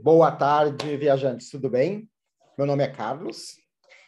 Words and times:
Boa 0.00 0.30
tarde, 0.30 0.96
viajantes, 0.96 1.50
tudo 1.50 1.68
bem? 1.68 2.08
Meu 2.56 2.64
nome 2.64 2.84
é 2.84 2.86
Carlos 2.86 3.56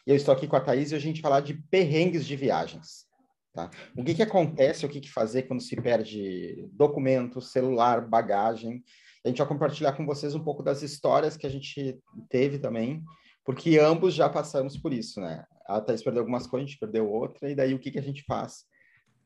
e 0.07 0.11
eu 0.11 0.15
estou 0.15 0.33
aqui 0.33 0.47
com 0.47 0.55
a 0.55 0.61
Thaís 0.61 0.93
e 0.93 0.95
a 0.95 1.01
gente 1.01 1.21
falar 1.21 1.41
de 1.41 1.55
perrengues 1.69 2.25
de 2.25 2.37
viagens. 2.37 3.07
Tá? 3.53 3.69
O 3.97 4.05
que, 4.05 4.15
que 4.15 4.23
acontece, 4.23 4.87
o 4.87 4.89
que, 4.89 5.01
que 5.01 5.11
fazer 5.11 5.43
quando 5.43 5.61
se 5.61 5.75
perde 5.75 6.69
documento, 6.73 7.41
celular, 7.41 8.07
bagagem. 8.07 8.85
A 9.25 9.29
gente 9.29 9.39
vai 9.39 9.49
compartilhar 9.49 9.93
com 9.95 10.07
vocês 10.07 10.33
um 10.33 10.45
pouco 10.45 10.63
das 10.63 10.81
histórias 10.81 11.37
que 11.37 11.45
a 11.45 11.51
gente 11.51 11.99
teve 12.29 12.61
também, 12.61 13.03
porque 13.45 13.77
ambos 13.77 14.15
já 14.15 14.29
passamos 14.29 14.77
por 14.77 14.93
isso, 14.93 15.21
né? 15.21 15.45
A 15.67 15.81
Thaís 15.81 16.05
perdeu 16.05 16.21
algumas 16.21 16.47
coisas, 16.47 16.69
a 16.69 16.71
gente 16.71 16.79
perdeu 16.79 17.11
outra, 17.11 17.51
e 17.51 17.55
daí 17.57 17.75
o 17.75 17.81
que, 17.81 17.91
que 17.91 17.99
a 17.99 18.03
gente 18.03 18.23
faz 18.23 18.65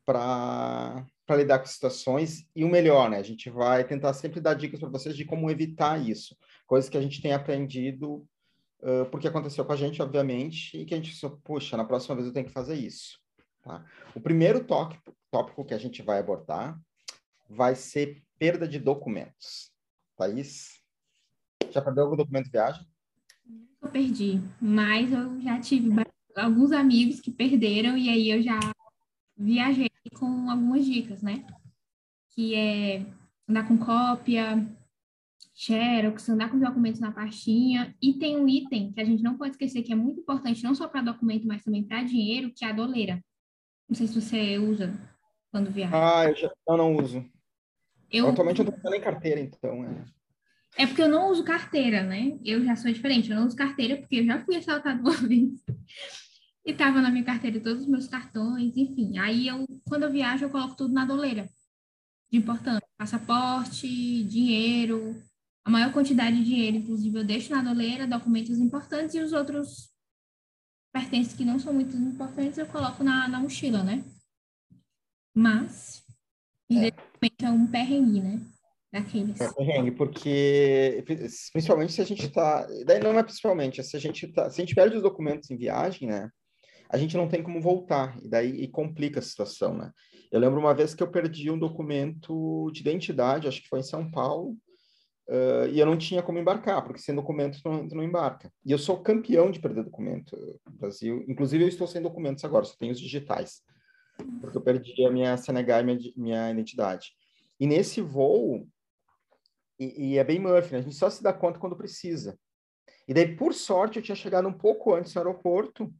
para 0.03 1.05
lidar 1.31 1.59
com 1.59 1.65
situações 1.65 2.47
e 2.55 2.63
o 2.63 2.69
melhor, 2.69 3.09
né? 3.09 3.17
A 3.17 3.23
gente 3.23 3.51
vai 3.51 3.83
tentar 3.83 4.13
sempre 4.13 4.41
dar 4.41 4.55
dicas 4.55 4.79
para 4.79 4.89
vocês 4.89 5.15
de 5.15 5.25
como 5.25 5.49
evitar 5.49 5.99
isso, 6.03 6.35
coisas 6.65 6.89
que 6.89 6.97
a 6.97 7.01
gente 7.01 7.21
tem 7.21 7.33
aprendido 7.33 8.27
uh, 8.81 9.05
porque 9.11 9.27
aconteceu 9.27 9.65
com 9.65 9.73
a 9.73 9.75
gente, 9.75 10.01
obviamente, 10.01 10.77
e 10.77 10.85
que 10.85 10.93
a 10.93 10.97
gente 10.97 11.11
pensou, 11.11 11.39
puxa, 11.43 11.77
na 11.77 11.85
próxima 11.85 12.15
vez 12.15 12.27
eu 12.27 12.33
tenho 12.33 12.45
que 12.45 12.51
fazer 12.53 12.75
isso. 12.75 13.19
Tá? 13.61 13.83
O 14.15 14.21
primeiro 14.21 14.63
tópico, 14.63 15.15
tópico 15.31 15.65
que 15.65 15.73
a 15.73 15.77
gente 15.77 16.01
vai 16.01 16.19
abordar 16.19 16.79
vai 17.49 17.75
ser 17.75 18.23
perda 18.37 18.67
de 18.67 18.79
documentos. 18.79 19.71
Thaís, 20.15 20.81
já 21.71 21.81
perdeu 21.81 22.03
algum 22.03 22.15
documento 22.15 22.45
de 22.45 22.51
viagem? 22.51 22.87
Eu 23.81 23.89
perdi, 23.89 24.41
mas 24.59 25.11
eu 25.11 25.39
já 25.41 25.59
tive 25.59 25.89
alguns 26.35 26.71
amigos 26.71 27.19
que 27.19 27.31
perderam 27.31 27.97
e 27.97 28.09
aí 28.09 28.29
eu 28.29 28.41
já 28.41 28.59
viajei 29.37 29.89
com 30.13 30.49
algumas 30.49 30.85
dicas, 30.85 31.21
né? 31.21 31.45
Que 32.29 32.55
é 32.55 33.05
andar 33.47 33.67
com 33.67 33.77
cópia, 33.77 34.65
xerox, 35.55 36.27
andar 36.27 36.49
com 36.49 36.57
os 36.57 36.63
documentos 36.63 36.99
na 36.99 37.11
pastinha. 37.11 37.95
E 38.01 38.13
tem 38.13 38.37
um 38.37 38.47
item 38.47 38.91
que 38.91 38.99
a 38.99 39.05
gente 39.05 39.23
não 39.23 39.37
pode 39.37 39.51
esquecer 39.51 39.81
que 39.83 39.93
é 39.93 39.95
muito 39.95 40.19
importante, 40.19 40.63
não 40.63 40.75
só 40.75 40.87
para 40.87 41.01
documento, 41.01 41.47
mas 41.47 41.63
também 41.63 41.83
para 41.83 42.03
dinheiro, 42.03 42.51
que 42.53 42.65
é 42.65 42.69
a 42.69 42.73
doleira. 42.73 43.23
Não 43.87 43.95
sei 43.95 44.07
se 44.07 44.19
você 44.19 44.57
usa 44.57 44.93
quando 45.51 45.71
viaja. 45.71 45.93
Ah, 45.95 46.25
eu, 46.25 46.35
já, 46.35 46.51
eu 46.67 46.77
não 46.77 46.95
uso. 46.97 47.25
Eu... 48.11 48.27
Atualmente 48.27 48.59
eu 48.59 48.65
tô 48.65 48.77
usando 48.77 48.93
em 48.93 49.01
carteira, 49.01 49.39
então. 49.39 49.85
É. 49.85 50.83
é 50.83 50.87
porque 50.87 51.01
eu 51.01 51.09
não 51.09 51.31
uso 51.31 51.43
carteira, 51.43 52.03
né? 52.03 52.37
Eu 52.43 52.63
já 52.65 52.75
sou 52.75 52.91
diferente, 52.91 53.31
eu 53.31 53.37
não 53.37 53.47
uso 53.47 53.55
carteira 53.55 53.95
porque 53.95 54.17
eu 54.17 54.25
já 54.25 54.43
fui 54.43 54.57
assaltado 54.57 54.99
uma 54.99 55.11
vez. 55.25 55.63
E 56.65 56.73
tava 56.73 56.99
na 56.99 57.11
minha 57.11 57.23
carteira 57.23 57.61
todos 57.61 57.83
os 57.83 57.87
meus 57.87 58.07
cartões, 58.07 58.75
enfim. 58.75 59.17
Aí 59.19 59.47
eu, 59.47 59.65
quando 59.87 60.03
eu 60.03 60.11
viajo, 60.11 60.43
eu 60.43 60.49
coloco 60.49 60.75
tudo 60.75 60.93
na 60.93 61.05
doleira. 61.05 61.47
De 62.29 62.39
importante. 62.39 62.83
Passaporte, 62.97 63.87
dinheiro. 64.23 65.15
A 65.65 65.69
maior 65.69 65.91
quantidade 65.91 66.37
de 66.37 66.45
dinheiro, 66.45 66.77
inclusive, 66.77 67.17
eu 67.17 67.23
deixo 67.23 67.51
na 67.51 67.61
doleira, 67.61 68.07
documentos 68.07 68.59
importantes 68.59 69.15
e 69.15 69.19
os 69.19 69.33
outros 69.33 69.91
pertences 70.93 71.33
que 71.33 71.43
não 71.43 71.59
são 71.59 71.73
muito 71.73 71.97
importantes, 71.97 72.57
eu 72.57 72.67
coloco 72.67 73.03
na, 73.03 73.27
na 73.27 73.39
mochila, 73.39 73.83
né? 73.83 74.05
Mas, 75.33 76.03
é. 76.71 76.87
é 77.43 77.49
um 77.49 77.67
perrengue, 77.67 78.21
né? 78.21 78.41
Daqueles. 78.93 79.41
É 79.41 79.51
perrengue, 79.51 79.91
porque 79.91 81.03
principalmente 81.51 81.91
se 81.91 82.01
a 82.01 82.05
gente 82.05 82.29
tá. 82.29 82.65
Daí 82.85 83.01
não 83.01 83.17
é 83.19 83.23
principalmente, 83.23 83.83
se 83.83 83.97
a 83.97 83.99
gente 83.99 84.27
tá. 84.31 84.49
Se 84.49 84.61
a 84.61 84.63
gente 84.63 84.75
perde 84.75 84.95
os 84.95 85.03
documentos 85.03 85.49
em 85.51 85.57
viagem, 85.57 86.07
né? 86.07 86.29
a 86.89 86.97
gente 86.97 87.17
não 87.17 87.27
tem 87.27 87.41
como 87.41 87.61
voltar, 87.61 88.17
e 88.23 88.29
daí 88.29 88.49
e 88.63 88.67
complica 88.67 89.19
a 89.19 89.23
situação, 89.23 89.75
né? 89.75 89.91
Eu 90.31 90.39
lembro 90.39 90.59
uma 90.59 90.73
vez 90.73 90.93
que 90.93 91.01
eu 91.01 91.11
perdi 91.11 91.49
um 91.49 91.59
documento 91.59 92.69
de 92.71 92.81
identidade, 92.81 93.47
acho 93.47 93.61
que 93.61 93.67
foi 93.67 93.79
em 93.79 93.83
São 93.83 94.09
Paulo, 94.09 94.55
uh, 95.27 95.67
e 95.71 95.79
eu 95.79 95.85
não 95.85 95.97
tinha 95.97 96.21
como 96.21 96.39
embarcar, 96.39 96.83
porque 96.83 96.99
sem 96.99 97.15
documento 97.15 97.61
tu 97.61 97.69
não, 97.69 97.87
tu 97.87 97.95
não 97.95 98.03
embarca. 98.03 98.51
E 98.65 98.71
eu 98.71 98.77
sou 98.77 99.01
campeão 99.01 99.51
de 99.51 99.59
perder 99.59 99.83
documento 99.83 100.37
no 100.65 100.77
Brasil, 100.77 101.23
inclusive 101.27 101.63
eu 101.63 101.67
estou 101.67 101.87
sem 101.87 102.01
documentos 102.01 102.43
agora, 102.43 102.65
só 102.65 102.75
tenho 102.77 102.91
os 102.91 102.99
digitais, 102.99 103.61
porque 104.41 104.57
eu 104.57 104.61
perdi 104.61 105.05
a 105.05 105.11
minha 105.11 105.37
CNH 105.37 105.79
e 105.79 105.83
minha, 105.83 105.99
minha 106.15 106.51
identidade. 106.51 107.11
E 107.59 107.67
nesse 107.67 108.01
voo, 108.01 108.67
e, 109.79 110.11
e 110.11 110.17
é 110.17 110.23
bem 110.23 110.39
Murphy, 110.39 110.73
né? 110.73 110.79
a 110.79 110.81
gente 110.81 110.95
só 110.95 111.09
se 111.09 111.21
dá 111.21 111.33
conta 111.33 111.59
quando 111.59 111.75
precisa. 111.75 112.37
E 113.07 113.13
daí, 113.13 113.35
por 113.35 113.53
sorte, 113.53 113.97
eu 113.97 114.03
tinha 114.03 114.15
chegado 114.15 114.47
um 114.47 114.53
pouco 114.53 114.93
antes 114.93 115.13
no 115.13 115.21
aeroporto, 115.21 115.93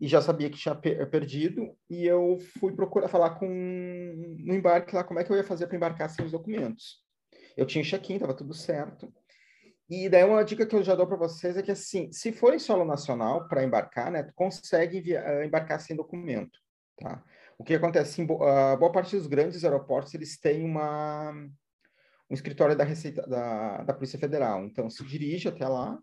e 0.00 0.06
já 0.06 0.22
sabia 0.22 0.48
que 0.48 0.58
tinha 0.58 0.74
perdido, 0.74 1.76
e 1.90 2.04
eu 2.04 2.38
fui 2.60 2.72
procurar 2.72 3.08
falar 3.08 3.30
com 3.30 3.48
no 3.48 4.54
embarque 4.54 4.94
lá 4.94 5.02
como 5.02 5.18
é 5.18 5.24
que 5.24 5.32
eu 5.32 5.36
ia 5.36 5.42
fazer 5.42 5.66
para 5.66 5.76
embarcar 5.76 6.08
sem 6.08 6.24
os 6.24 6.30
documentos. 6.30 7.02
Eu 7.58 7.66
tinha 7.66 7.82
check-in, 7.82 8.14
estava 8.14 8.34
tudo 8.34 8.54
certo. 8.54 9.12
E 9.90 10.08
daí 10.08 10.22
uma 10.22 10.44
dica 10.44 10.64
que 10.64 10.76
eu 10.76 10.82
já 10.82 10.94
dou 10.94 11.08
para 11.08 11.16
vocês 11.16 11.56
é 11.56 11.62
que 11.62 11.72
assim, 11.72 12.12
se 12.12 12.30
for 12.30 12.54
em 12.54 12.58
solo 12.58 12.84
nacional 12.84 13.48
para 13.48 13.64
embarcar, 13.64 14.12
né, 14.12 14.22
tu 14.22 14.32
consegue 14.32 15.00
via, 15.00 15.24
uh, 15.24 15.42
embarcar 15.42 15.80
sem 15.80 15.96
documento, 15.96 16.58
tá? 16.98 17.24
O 17.58 17.64
que 17.64 17.74
acontece, 17.74 18.22
em 18.22 18.26
bo 18.26 18.36
uh, 18.36 18.78
boa 18.78 18.92
parte 18.92 19.16
dos 19.16 19.26
grandes 19.26 19.64
aeroportos, 19.64 20.14
eles 20.14 20.38
têm 20.38 20.64
uma 20.64 21.32
um 22.30 22.34
escritório 22.34 22.76
da 22.76 22.84
Receita 22.84 23.26
da, 23.26 23.82
da 23.82 23.94
Polícia 23.94 24.18
Federal. 24.18 24.62
Então, 24.64 24.88
se 24.90 25.02
dirige 25.04 25.48
até 25.48 25.66
lá, 25.66 25.98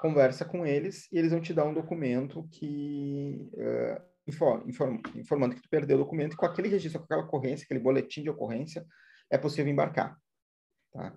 conversa 0.00 0.44
com 0.44 0.66
eles 0.66 1.10
e 1.10 1.18
eles 1.18 1.32
vão 1.32 1.40
te 1.40 1.54
dar 1.54 1.64
um 1.64 1.74
documento 1.74 2.46
que 2.50 3.50
uh, 3.54 4.02
informa, 4.26 4.62
informa, 4.68 5.00
informando 5.16 5.54
que 5.54 5.62
tu 5.62 5.68
perdeu 5.68 5.96
o 5.96 6.04
documento 6.04 6.34
e 6.34 6.36
com 6.36 6.46
aquele 6.46 6.68
registro, 6.68 7.00
com 7.00 7.06
aquela 7.06 7.22
ocorrência, 7.22 7.64
aquele 7.64 7.80
boletim 7.80 8.22
de 8.22 8.30
ocorrência, 8.30 8.84
é 9.30 9.38
possível 9.38 9.72
embarcar. 9.72 10.16
Tá? 10.92 11.14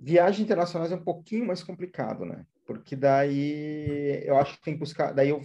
Viagens 0.00 0.44
internacionais 0.44 0.92
é 0.92 0.96
um 0.96 1.04
pouquinho 1.04 1.46
mais 1.46 1.62
complicado, 1.62 2.24
né? 2.24 2.44
Porque 2.66 2.94
daí 2.94 4.22
eu 4.24 4.36
acho 4.36 4.56
que 4.56 4.62
tem 4.62 4.74
que 4.74 4.80
buscar, 4.80 5.12
daí 5.12 5.30
eu, 5.30 5.40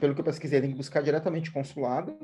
pelo 0.00 0.14
que 0.14 0.20
eu 0.20 0.24
pesquisei, 0.24 0.60
tem 0.60 0.70
que 0.70 0.76
buscar 0.76 1.02
diretamente 1.02 1.50
o 1.50 1.52
consulado 1.52 2.18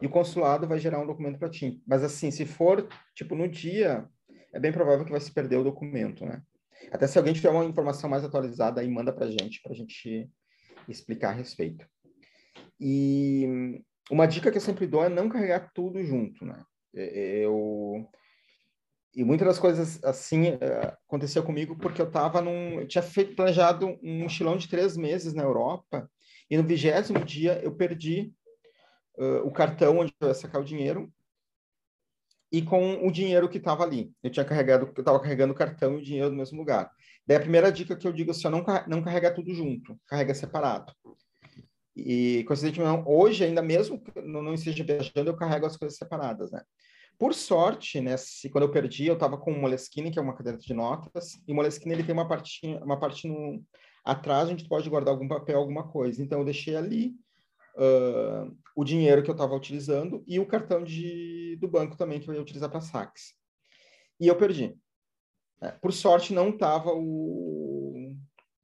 e 0.00 0.06
o 0.06 0.10
consulado 0.10 0.66
vai 0.66 0.78
gerar 0.78 1.00
um 1.00 1.06
documento 1.06 1.38
para 1.38 1.50
ti. 1.50 1.82
Mas 1.86 2.04
assim, 2.04 2.30
se 2.30 2.46
for 2.46 2.86
tipo 3.14 3.34
no 3.34 3.48
dia, 3.48 4.06
é 4.52 4.60
bem 4.60 4.72
provável 4.72 5.04
que 5.04 5.10
vai 5.10 5.20
se 5.20 5.32
perder 5.32 5.56
o 5.56 5.64
documento, 5.64 6.24
né? 6.24 6.42
Até 6.90 7.06
se 7.06 7.18
alguém 7.18 7.32
tiver 7.32 7.50
uma 7.50 7.64
informação 7.64 8.08
mais 8.10 8.24
atualizada, 8.24 8.80
aí 8.80 8.88
manda 8.88 9.12
para 9.12 9.30
gente, 9.30 9.60
para 9.62 9.72
a 9.72 9.74
gente 9.74 10.28
explicar 10.88 11.30
a 11.30 11.32
respeito. 11.32 11.86
E 12.78 13.82
uma 14.10 14.26
dica 14.26 14.50
que 14.50 14.56
eu 14.56 14.62
sempre 14.62 14.86
dou 14.86 15.04
é 15.04 15.08
não 15.08 15.28
carregar 15.28 15.70
tudo 15.72 16.02
junto, 16.02 16.44
né? 16.44 16.62
Eu 16.92 18.08
e 19.14 19.24
muitas 19.24 19.46
das 19.46 19.58
coisas 19.58 20.02
assim 20.02 20.48
é, 20.48 20.96
aconteceu 21.06 21.42
comigo 21.42 21.76
porque 21.76 22.00
eu 22.00 22.06
estava 22.06 22.40
num 22.40 22.80
eu 22.80 22.88
tinha 22.88 23.02
feito 23.02 23.36
planejado 23.36 23.98
um 24.02 24.20
mochilão 24.20 24.56
de 24.56 24.68
três 24.68 24.96
meses 24.96 25.34
na 25.34 25.42
Europa 25.42 26.10
e 26.50 26.56
no 26.56 26.62
vigésimo 26.62 27.24
dia 27.24 27.60
eu 27.62 27.74
perdi 27.74 28.32
uh, 29.18 29.46
o 29.46 29.50
cartão 29.50 29.98
onde 29.98 30.12
eu 30.20 30.28
ia 30.28 30.34
sacar 30.34 30.60
o 30.60 30.64
dinheiro 30.64 31.12
e 32.52 32.60
com 32.60 33.06
o 33.06 33.10
dinheiro 33.10 33.48
que 33.48 33.56
estava 33.56 33.82
ali. 33.82 34.12
Eu 34.22 34.30
tinha 34.30 34.44
carregado, 34.44 34.92
eu 34.94 35.00
estava 35.00 35.18
carregando 35.18 35.54
o 35.54 35.56
cartão 35.56 35.94
e 35.94 35.96
o 35.96 36.04
dinheiro 36.04 36.30
no 36.30 36.36
mesmo 36.36 36.58
lugar. 36.58 36.90
Daí 37.26 37.38
a 37.38 37.40
primeira 37.40 37.72
dica 37.72 37.96
que 37.96 38.06
eu 38.06 38.12
digo 38.12 38.30
assim, 38.30 38.46
não, 38.50 38.62
não 38.86 39.02
carrega 39.02 39.32
tudo 39.32 39.54
junto, 39.54 39.98
carrega 40.06 40.34
separado. 40.34 40.92
E, 41.96 42.44
coincidentemente, 42.44 43.04
hoje, 43.06 43.44
ainda 43.44 43.62
mesmo 43.62 43.98
que 43.98 44.20
não, 44.20 44.42
não 44.42 44.54
esteja 44.54 44.84
viajando, 44.84 45.30
eu 45.30 45.36
carrego 45.36 45.66
as 45.66 45.76
coisas 45.76 45.96
separadas, 45.96 46.50
né? 46.50 46.62
Por 47.22 47.34
sorte, 47.34 48.00
né, 48.00 48.16
se, 48.16 48.50
quando 48.50 48.64
eu 48.64 48.72
perdi, 48.72 49.06
eu 49.06 49.14
estava 49.14 49.38
com 49.38 49.52
o 49.52 49.56
Moleskine, 49.56 50.10
que 50.10 50.18
é 50.18 50.22
uma 50.22 50.34
caderneta 50.34 50.66
de 50.66 50.74
notas, 50.74 51.40
e 51.46 51.52
o 51.52 51.54
Moleskine 51.54 51.94
ele 51.94 52.02
tem 52.02 52.12
uma 52.12 52.26
parte, 52.26 52.66
uma 52.82 52.98
parte 52.98 53.28
no, 53.28 53.64
atrás, 54.04 54.48
a 54.48 54.50
gente 54.50 54.66
pode 54.68 54.90
guardar 54.90 55.14
algum 55.14 55.28
papel, 55.28 55.56
alguma 55.56 55.86
coisa. 55.86 56.20
Então, 56.20 56.40
eu 56.40 56.44
deixei 56.44 56.74
ali, 56.74 57.14
uh, 57.76 58.52
o 58.74 58.82
dinheiro 58.82 59.22
que 59.22 59.30
eu 59.30 59.34
estava 59.34 59.54
utilizando 59.54 60.24
e 60.26 60.40
o 60.40 60.46
cartão 60.46 60.82
de, 60.82 61.56
do 61.60 61.68
banco 61.68 61.96
também 61.96 62.18
que 62.18 62.28
eu 62.28 62.34
ia 62.34 62.42
utilizar 62.42 62.68
para 62.68 62.80
saques. 62.80 63.34
E 64.18 64.26
eu 64.26 64.34
perdi. 64.34 64.76
É, 65.60 65.70
por 65.70 65.92
sorte, 65.92 66.34
não 66.34 66.48
estava 66.48 66.90
o, 66.92 68.16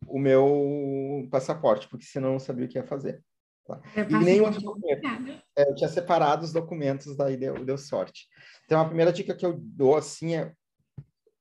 o 0.05 0.19
meu 0.19 1.29
passaporte, 1.31 1.87
porque 1.87 2.06
senão 2.06 2.31
eu 2.31 2.32
não 2.32 2.41
sabia 2.41 2.65
o 2.65 2.69
que 2.69 2.77
ia 2.77 2.85
fazer. 2.85 3.23
Tá? 3.69 3.82
E 4.09 4.25
nem 4.25 4.41
outro 4.41 4.62
documento. 4.62 5.06
É, 5.55 5.69
eu 5.69 5.75
tinha 5.75 5.91
separado 5.91 6.43
os 6.43 6.53
documentos, 6.53 7.15
daí 7.15 7.37
deu, 7.37 7.62
deu 7.65 7.76
sorte. 7.76 8.26
Então, 8.65 8.81
a 8.81 8.87
primeira 8.87 9.12
dica 9.12 9.35
que 9.35 9.44
eu 9.44 9.59
dou, 9.59 9.94
assim, 9.94 10.35
é 10.35 10.47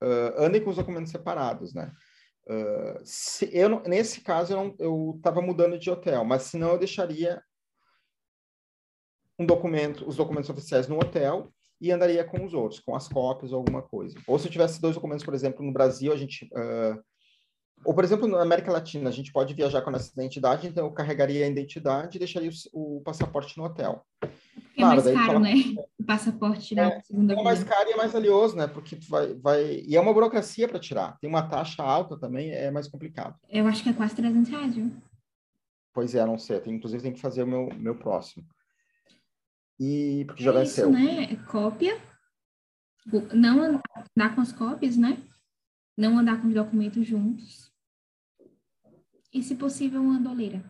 uh, 0.03 0.33
andem 0.37 0.61
com 0.61 0.69
os 0.69 0.75
documentos 0.75 1.09
separados, 1.09 1.73
né? 1.73 1.91
Uh, 2.49 2.99
se 3.03 3.49
eu, 3.53 3.81
nesse 3.83 4.21
caso, 4.21 4.75
eu 4.77 5.13
estava 5.15 5.41
mudando 5.41 5.79
de 5.79 5.89
hotel, 5.89 6.25
mas 6.25 6.43
senão 6.43 6.71
eu 6.71 6.77
deixaria 6.77 7.41
um 9.39 9.45
documento, 9.45 10.07
os 10.07 10.17
documentos 10.17 10.49
oficiais 10.49 10.87
no 10.87 10.97
hotel 10.97 11.53
e 11.79 11.91
andaria 11.91 12.23
com 12.25 12.43
os 12.43 12.53
outros, 12.53 12.81
com 12.81 12.95
as 12.95 13.07
cópias 13.07 13.53
ou 13.53 13.59
alguma 13.59 13.81
coisa. 13.81 14.19
Ou 14.27 14.37
se 14.37 14.47
eu 14.47 14.51
tivesse 14.51 14.81
dois 14.81 14.95
documentos, 14.95 15.23
por 15.23 15.33
exemplo, 15.33 15.65
no 15.65 15.71
Brasil, 15.71 16.11
a 16.11 16.17
gente. 16.17 16.45
Uh, 16.45 17.01
ou, 17.83 17.93
por 17.93 18.03
exemplo, 18.03 18.27
na 18.27 18.41
América 18.41 18.71
Latina, 18.71 19.09
a 19.09 19.13
gente 19.13 19.31
pode 19.31 19.53
viajar 19.53 19.81
com 19.81 19.91
essa 19.91 20.11
identidade, 20.13 20.67
então 20.67 20.85
eu 20.85 20.91
carregaria 20.91 21.45
a 21.45 21.49
identidade 21.49 22.17
e 22.17 22.19
deixaria 22.19 22.49
o, 22.73 22.97
o 22.97 23.01
passaporte 23.01 23.57
no 23.57 23.63
hotel. 23.63 24.05
É 24.21 24.27
claro, 24.75 25.03
mais 25.03 25.15
caro, 25.15 25.27
fala... 25.27 25.39
né? 25.39 25.53
O 25.97 26.03
passaporte 26.03 26.67
tirar 26.67 26.91
é, 26.91 27.01
segunda 27.01 27.33
É 27.33 27.43
mais 27.43 27.63
caro 27.63 27.89
e 27.89 27.93
é 27.93 27.95
mais 27.95 28.11
valioso, 28.11 28.55
né? 28.55 28.67
Porque 28.67 28.97
vai, 29.07 29.33
vai... 29.35 29.83
E 29.87 29.95
é 29.95 30.01
uma 30.01 30.13
burocracia 30.13 30.67
para 30.67 30.79
tirar. 30.79 31.17
Tem 31.19 31.29
uma 31.29 31.47
taxa 31.47 31.81
alta 31.83 32.17
também, 32.17 32.51
é 32.51 32.69
mais 32.69 32.87
complicado. 32.87 33.35
Eu 33.49 33.67
acho 33.67 33.83
que 33.83 33.89
é 33.89 33.93
quase 33.93 34.15
300 34.15 34.49
reais, 34.49 34.75
viu? 34.75 34.91
Pois 35.93 36.13
é, 36.13 36.25
não 36.25 36.37
sei. 36.37 36.59
Tem, 36.59 36.75
inclusive, 36.75 37.01
tem 37.01 37.13
que 37.13 37.21
fazer 37.21 37.43
o 37.43 37.47
meu, 37.47 37.69
meu 37.75 37.95
próximo. 37.95 38.45
E 39.79 40.25
porque 40.25 40.43
já 40.43 40.51
é 40.51 40.59
venceu. 40.59 40.91
Isso, 40.91 40.99
né? 40.99 41.35
Cópia. 41.47 41.97
Não 43.33 43.61
andar 43.61 44.35
com 44.35 44.41
as 44.41 44.51
cópias, 44.51 44.97
né? 44.97 45.17
Não 45.97 46.17
andar 46.19 46.39
com 46.39 46.47
os 46.47 46.53
documentos 46.53 47.05
juntos. 47.07 47.73
E, 49.33 49.41
se 49.41 49.55
possível, 49.55 49.99
uma 49.99 50.19
doleira. 50.19 50.63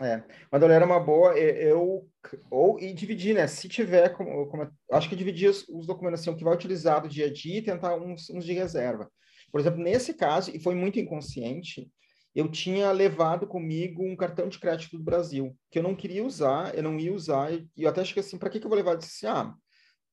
É, 0.00 0.22
uma 0.50 0.58
doleira 0.60 0.84
é 0.84 0.86
uma 0.86 1.00
boa. 1.00 1.36
Eu, 1.36 2.08
ou, 2.50 2.78
e 2.80 2.92
dividir, 2.92 3.34
né? 3.34 3.46
Se 3.46 3.68
tiver, 3.68 4.10
como, 4.10 4.46
como 4.46 4.70
acho 4.92 5.08
que 5.08 5.16
dividir 5.16 5.50
os, 5.50 5.68
os, 5.68 5.86
documentos 5.86 6.20
assim, 6.20 6.30
o 6.30 6.36
que 6.36 6.44
vai 6.44 6.54
utilizar 6.54 7.02
do 7.02 7.08
dia 7.08 7.26
a 7.26 7.32
dia 7.32 7.58
e 7.58 7.62
tentar 7.62 7.96
uns, 7.96 8.30
uns 8.30 8.44
de 8.44 8.52
reserva. 8.52 9.10
Por 9.50 9.60
exemplo, 9.60 9.82
nesse 9.82 10.14
caso, 10.14 10.54
e 10.54 10.60
foi 10.60 10.74
muito 10.74 10.98
inconsciente, 10.98 11.90
eu 12.34 12.48
tinha 12.48 12.92
levado 12.92 13.46
comigo 13.46 14.04
um 14.04 14.14
cartão 14.14 14.48
de 14.48 14.58
crédito 14.58 14.96
do 14.96 15.02
Brasil, 15.02 15.56
que 15.70 15.78
eu 15.78 15.82
não 15.82 15.96
queria 15.96 16.24
usar, 16.24 16.74
eu 16.74 16.82
não 16.82 16.98
ia 16.98 17.12
usar, 17.12 17.52
e 17.52 17.66
eu 17.76 17.88
até 17.88 18.02
achei 18.02 18.20
assim, 18.20 18.38
para 18.38 18.50
que, 18.50 18.60
que 18.60 18.66
eu 18.66 18.68
vou 18.68 18.76
levar? 18.76 18.92
Eu 18.92 18.98
disse, 18.98 19.26
assim, 19.26 19.36
ah, 19.36 19.54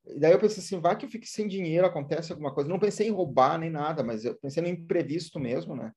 e 0.07 0.19
daí 0.19 0.31
eu 0.31 0.39
pensei 0.39 0.63
assim, 0.63 0.79
vai 0.79 0.95
que 0.97 1.05
eu 1.05 1.09
fique 1.09 1.27
sem 1.27 1.47
dinheiro, 1.47 1.87
acontece 1.87 2.31
alguma 2.31 2.53
coisa. 2.53 2.69
Não 2.69 2.79
pensei 2.79 3.07
em 3.07 3.11
roubar 3.11 3.57
nem 3.57 3.69
nada, 3.69 4.03
mas 4.03 4.23
eu 4.23 4.35
pensei 4.35 4.61
no 4.61 4.69
imprevisto 4.69 5.39
mesmo, 5.39 5.75
né? 5.75 5.91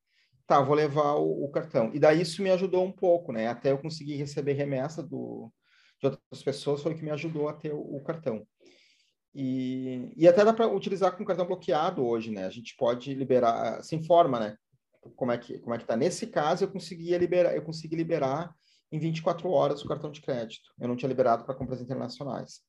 Tá, 0.46 0.62
vou 0.62 0.75
levar 0.75 1.14
o, 1.14 1.44
o 1.44 1.50
cartão. 1.50 1.90
E 1.93 1.99
daí 1.99 2.22
isso 2.22 2.43
me 2.43 2.50
ajudou 2.50 2.84
um 2.84 2.93
pouco, 2.93 3.32
né? 3.32 3.49
Até 3.49 3.70
eu 3.70 3.78
conseguir 3.78 4.16
receber 4.16 4.55
remessa 4.55 5.02
do, 5.02 5.52
de 6.00 6.06
outras 6.06 6.43
pessoas, 6.43 6.82
foi 6.82 6.93
o 6.93 6.96
que 6.96 7.05
me 7.05 7.10
ajudou 7.10 7.49
a 7.49 7.52
ter 7.52 7.75
o, 7.75 7.81
o 7.81 8.02
cartão. 8.02 8.46
E, 9.34 10.11
e 10.16 10.26
até 10.26 10.43
dá 10.43 10.54
para 10.54 10.66
utilizar 10.66 11.14
com 11.14 11.25
cartão 11.25 11.46
bloqueado 11.46 12.04
hoje, 12.04 12.31
né? 12.31 12.46
A 12.46 12.50
gente 12.50 12.75
pode 12.76 13.12
liberar, 13.14 13.82
se 13.82 13.94
informa, 13.94 14.40
né? 14.40 14.56
Como 15.16 15.31
é 15.31 15.38
que 15.38 15.58
como 15.58 15.75
é 15.75 15.78
que 15.78 15.84
tá? 15.84 15.96
Nesse 15.96 16.26
caso 16.26 16.64
eu 16.64 16.69
conseguia 16.70 17.19
liberar, 17.19 17.54
eu 17.54 17.62
consegui 17.62 17.94
liberar 17.94 18.54
em 18.90 18.99
24 18.99 19.49
horas 19.50 19.84
o 19.84 19.88
cartão 19.88 20.11
de 20.11 20.22
crédito. 20.22 20.70
Eu 20.81 20.88
não 20.88 20.96
tinha 20.96 21.08
liberado 21.08 21.44
para 21.44 21.54
compras 21.54 21.81
internacionais 21.81 22.62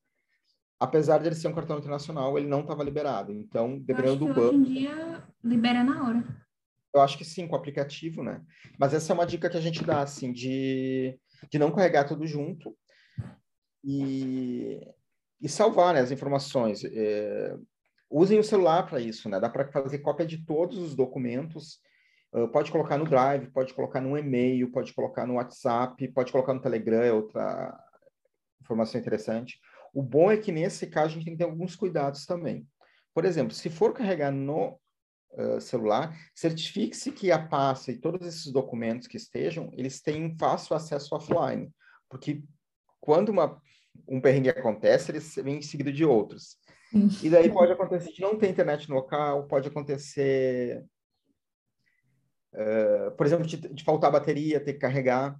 apesar 0.80 1.18
de 1.18 1.26
ele 1.26 1.34
ser 1.34 1.48
um 1.48 1.54
cartão 1.54 1.78
internacional, 1.78 2.38
ele 2.38 2.48
não 2.48 2.62
estava 2.62 2.82
liberado. 2.82 3.30
Então, 3.30 3.78
dependendo 3.78 4.16
do 4.16 4.26
banco. 4.28 4.40
Hoje 4.40 4.56
em 4.56 4.62
dia, 4.62 5.22
libera 5.44 5.84
na 5.84 6.08
hora. 6.08 6.24
Eu 6.94 7.02
acho 7.02 7.18
que 7.18 7.24
sim, 7.24 7.46
com 7.46 7.54
o 7.54 7.58
aplicativo, 7.58 8.22
né? 8.22 8.42
Mas 8.78 8.94
essa 8.94 9.12
é 9.12 9.14
uma 9.14 9.26
dica 9.26 9.50
que 9.50 9.58
a 9.58 9.60
gente 9.60 9.84
dá, 9.84 10.00
assim, 10.00 10.32
de, 10.32 11.20
de 11.50 11.58
não 11.58 11.70
carregar 11.70 12.04
tudo 12.04 12.26
junto 12.26 12.74
e, 13.84 14.80
e 15.40 15.48
salvar 15.48 15.94
né, 15.94 16.00
as 16.00 16.10
informações. 16.10 16.82
É, 16.82 17.54
usem 18.10 18.38
o 18.38 18.44
celular 18.44 18.88
para 18.88 19.00
isso, 19.00 19.28
né? 19.28 19.38
Dá 19.38 19.50
para 19.50 19.70
fazer 19.70 19.98
cópia 19.98 20.26
de 20.26 20.44
todos 20.44 20.78
os 20.78 20.96
documentos. 20.96 21.78
Uh, 22.32 22.48
pode 22.48 22.72
colocar 22.72 22.96
no 22.96 23.04
Drive, 23.04 23.50
pode 23.50 23.74
colocar 23.74 24.00
no 24.00 24.16
e-mail, 24.16 24.70
pode 24.70 24.94
colocar 24.94 25.26
no 25.26 25.34
WhatsApp, 25.34 26.08
pode 26.08 26.32
colocar 26.32 26.54
no 26.54 26.60
Telegram, 26.60 27.02
é 27.02 27.12
outra 27.12 27.76
informação 28.62 29.00
interessante 29.00 29.60
o 29.92 30.02
bom 30.02 30.30
é 30.30 30.36
que 30.36 30.52
nesse 30.52 30.86
caso 30.86 31.08
a 31.08 31.12
gente 31.14 31.24
tem 31.24 31.34
que 31.34 31.38
ter 31.38 31.44
alguns 31.44 31.76
cuidados 31.76 32.26
também. 32.26 32.66
Por 33.14 33.24
exemplo, 33.24 33.54
se 33.54 33.68
for 33.68 33.92
carregar 33.92 34.30
no 34.30 34.78
uh, 35.32 35.60
celular, 35.60 36.16
certifique-se 36.34 37.12
que 37.12 37.32
a 37.32 37.38
pasta 37.38 37.90
e 37.90 37.98
todos 37.98 38.26
esses 38.26 38.52
documentos 38.52 39.08
que 39.08 39.16
estejam, 39.16 39.70
eles 39.74 40.00
têm 40.00 40.36
fácil 40.38 40.76
acesso 40.76 41.14
offline, 41.14 41.70
porque 42.08 42.42
quando 43.00 43.30
uma, 43.30 43.60
um 44.08 44.20
perrengue 44.20 44.50
acontece, 44.50 45.10
eles 45.10 45.34
vêm 45.36 45.58
em 45.58 45.62
seguida 45.62 45.92
de 45.92 46.04
outros. 46.04 46.56
E 47.22 47.30
daí 47.30 47.50
pode 47.50 47.72
acontecer 47.72 48.12
de 48.12 48.20
não 48.20 48.36
ter 48.36 48.48
internet 48.48 48.88
no 48.88 48.96
local, 48.96 49.46
pode 49.46 49.68
acontecer, 49.68 50.84
uh, 52.52 53.10
por 53.16 53.26
exemplo, 53.26 53.46
de, 53.46 53.56
de 53.56 53.84
faltar 53.84 54.10
bateria, 54.10 54.62
ter 54.62 54.74
que 54.74 54.80
carregar. 54.80 55.38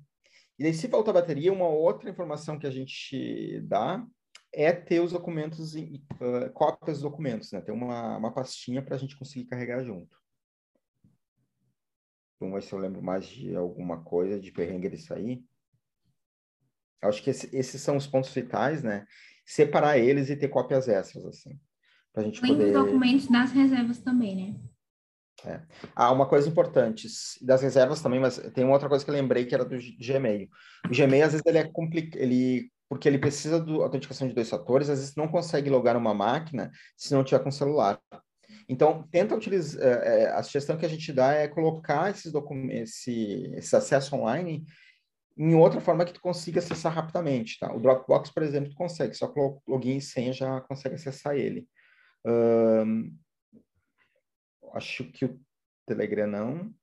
E 0.58 0.62
daí, 0.62 0.74
se 0.74 0.88
faltar 0.88 1.14
bateria, 1.14 1.52
uma 1.52 1.68
outra 1.68 2.08
informação 2.08 2.58
que 2.58 2.66
a 2.66 2.70
gente 2.70 3.60
dá 3.62 4.04
é 4.52 4.72
ter 4.72 5.00
os 5.00 5.12
documentos, 5.12 5.74
uh, 5.74 6.50
cópias 6.52 6.98
dos 6.98 7.02
documentos, 7.02 7.52
né? 7.52 7.60
Ter 7.60 7.72
uma, 7.72 8.16
uma 8.16 8.32
pastinha 8.32 8.82
para 8.82 8.96
a 8.96 8.98
gente 8.98 9.16
conseguir 9.16 9.46
carregar 9.46 9.84
junto. 9.84 10.18
Vamos 12.38 12.54
ver 12.54 12.62
se 12.62 12.72
eu 12.72 12.78
lembro 12.78 13.02
mais 13.02 13.26
de 13.26 13.54
alguma 13.54 14.02
coisa 14.02 14.40
de 14.40 14.50
perrengue 14.50 14.88
disso 14.88 15.12
aí. 15.12 15.44
Acho 17.02 17.22
que 17.22 17.30
esse, 17.30 17.54
esses 17.54 17.80
são 17.80 17.96
os 17.96 18.06
pontos 18.06 18.32
vitais, 18.32 18.82
né? 18.82 19.06
Separar 19.44 19.98
eles 19.98 20.30
e 20.30 20.36
ter 20.36 20.48
cópias 20.48 20.88
extras, 20.88 21.24
assim. 21.26 21.58
Pra 22.12 22.22
gente 22.22 22.40
Tem 22.40 22.50
poder... 22.50 22.66
os 22.66 22.72
documentos 22.72 23.26
das 23.28 23.52
reservas 23.52 23.98
também, 23.98 24.36
né? 24.36 24.60
É. 25.44 25.62
Ah, 25.94 26.12
uma 26.12 26.28
coisa 26.28 26.48
importante, 26.48 27.08
das 27.40 27.62
reservas 27.62 28.02
também, 28.02 28.20
mas 28.20 28.36
tem 28.52 28.64
uma 28.64 28.74
outra 28.74 28.88
coisa 28.88 29.02
que 29.02 29.10
eu 29.10 29.14
lembrei 29.14 29.46
que 29.46 29.54
era 29.54 29.64
do 29.64 29.76
Gmail. 29.98 30.48
O 30.84 30.94
Gmail, 30.94 31.24
às 31.24 31.32
vezes, 31.32 31.46
ele 31.46 31.58
é 31.58 31.64
complicado, 31.64 32.20
ele 32.20 32.70
porque 32.90 33.08
ele 33.08 33.18
precisa 33.18 33.60
de 33.60 33.72
autenticação 33.72 34.26
de 34.26 34.34
dois 34.34 34.50
fatores, 34.50 34.90
às 34.90 34.98
vezes 34.98 35.14
não 35.14 35.28
consegue 35.28 35.70
logar 35.70 35.94
numa 35.94 36.12
máquina 36.12 36.72
se 36.96 37.14
não 37.14 37.22
tiver 37.22 37.38
com 37.38 37.50
celular. 37.50 38.00
Então, 38.68 39.06
tenta 39.12 39.36
utilizar, 39.36 39.80
é, 39.80 40.22
é, 40.22 40.30
a 40.32 40.42
sugestão 40.42 40.76
que 40.76 40.84
a 40.84 40.88
gente 40.88 41.12
dá 41.12 41.32
é 41.32 41.46
colocar 41.46 42.10
esses 42.10 42.32
documentos, 42.32 42.90
esse, 42.90 43.52
esse 43.54 43.76
acesso 43.76 44.16
online 44.16 44.66
em 45.38 45.54
outra 45.54 45.80
forma 45.80 46.04
que 46.04 46.12
tu 46.12 46.20
consiga 46.20 46.58
acessar 46.58 46.92
rapidamente, 46.92 47.60
tá? 47.60 47.72
O 47.72 47.78
Dropbox, 47.78 48.30
por 48.30 48.42
exemplo, 48.42 48.70
tu 48.70 48.76
consegue, 48.76 49.14
só 49.14 49.28
com 49.28 49.60
login 49.68 49.96
e 49.96 50.00
senha 50.00 50.32
já 50.32 50.60
consegue 50.62 50.96
acessar 50.96 51.36
ele. 51.36 51.68
Acho 54.74 55.04
que 55.04 55.24
o 55.24 55.40
Telegram 55.86 56.26
não. 56.26 56.74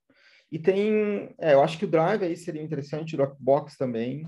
E 0.50 0.58
tem, 0.58 1.34
é, 1.38 1.52
eu 1.52 1.62
acho 1.62 1.78
que 1.78 1.84
o 1.84 1.88
Drive 1.88 2.22
aí 2.22 2.34
seria 2.34 2.62
interessante, 2.62 3.14
o 3.14 3.18
Dropbox 3.18 3.76
também. 3.76 4.26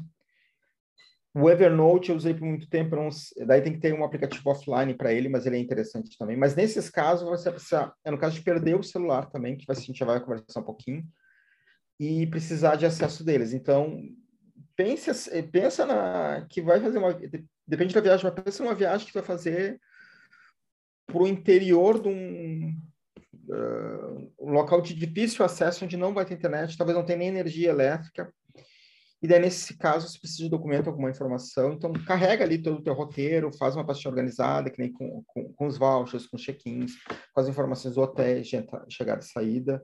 O 1.33 1.49
Evernote 1.49 2.11
eu 2.11 2.17
usei 2.17 2.35
por 2.35 2.43
muito 2.43 2.69
tempo, 2.69 2.97
daí 3.47 3.63
tem 3.63 3.73
que 3.73 3.79
ter 3.79 3.95
um 3.95 4.03
aplicativo 4.03 4.51
offline 4.51 4.95
para 4.95 5.13
ele, 5.13 5.29
mas 5.29 5.47
ele 5.47 5.57
é 5.57 5.61
interessante 5.61 6.19
também. 6.19 6.37
Mas 6.37 6.57
nesses 6.57 6.91
casos 6.91 7.29
você 7.29 7.51
precisa, 7.53 7.93
é 8.05 8.11
no 8.11 8.19
caso 8.19 8.35
de 8.35 8.43
perder 8.43 8.75
o 8.75 8.83
celular 8.83 9.27
também, 9.27 9.57
que 9.57 9.65
a 9.69 9.75
gente 9.75 9.99
já 9.99 10.05
vai 10.05 10.21
conversar 10.21 10.61
um 10.61 10.65
pouquinho, 10.65 11.07
e 12.01 12.27
precisar 12.27 12.77
de 12.77 12.87
acesso 12.87 13.23
deles. 13.23 13.53
Então, 13.53 14.03
pense, 14.75 15.13
pensa 15.53 15.85
na 15.87 16.47
que 16.49 16.63
vai 16.63 16.81
fazer 16.81 16.99
uma, 16.99 17.15
depende 17.67 17.95
da 17.95 18.01
viagem, 18.01 18.25
mas 18.25 18.43
pensa 18.43 18.65
numa 18.65 18.75
viagem 18.75 19.07
que 19.07 19.13
vai 19.15 19.23
fazer 19.23 19.79
para 21.07 21.23
o 21.23 21.29
interior 21.29 22.01
de 22.01 22.09
um, 22.09 22.75
uh, 23.51 24.33
um 24.41 24.51
local 24.53 24.81
de 24.81 24.95
difícil 24.95 25.45
acesso, 25.45 25.85
onde 25.85 25.97
não 25.97 26.15
vai 26.15 26.25
ter 26.25 26.35
internet, 26.35 26.77
talvez 26.77 26.97
não 26.97 27.05
tenha 27.05 27.19
nem 27.19 27.29
energia 27.29 27.71
elétrica 27.71 28.33
e 29.23 29.29
daí, 29.29 29.39
nesse 29.39 29.77
caso, 29.77 30.09
se 30.09 30.19
precisa 30.19 30.45
de 30.45 30.49
documento, 30.49 30.89
alguma 30.89 31.11
informação, 31.11 31.75
então 31.75 31.93
carrega 32.07 32.43
ali 32.43 32.57
todo 32.57 32.79
o 32.79 32.83
teu 32.83 32.95
roteiro, 32.95 33.53
faz 33.59 33.77
uma 33.77 33.85
pastinha 33.85 34.11
organizada, 34.11 34.71
que 34.71 34.81
nem 34.81 34.91
com, 34.91 35.23
com, 35.27 35.53
com 35.53 35.67
os 35.67 35.77
vouchers, 35.77 36.27
com 36.27 36.39
check-ins, 36.39 36.93
com 37.35 37.41
as 37.41 37.47
informações 37.47 37.95
do 37.95 38.01
hotel, 38.01 38.43
chegada 38.89 39.21
e 39.21 39.27
saída, 39.27 39.83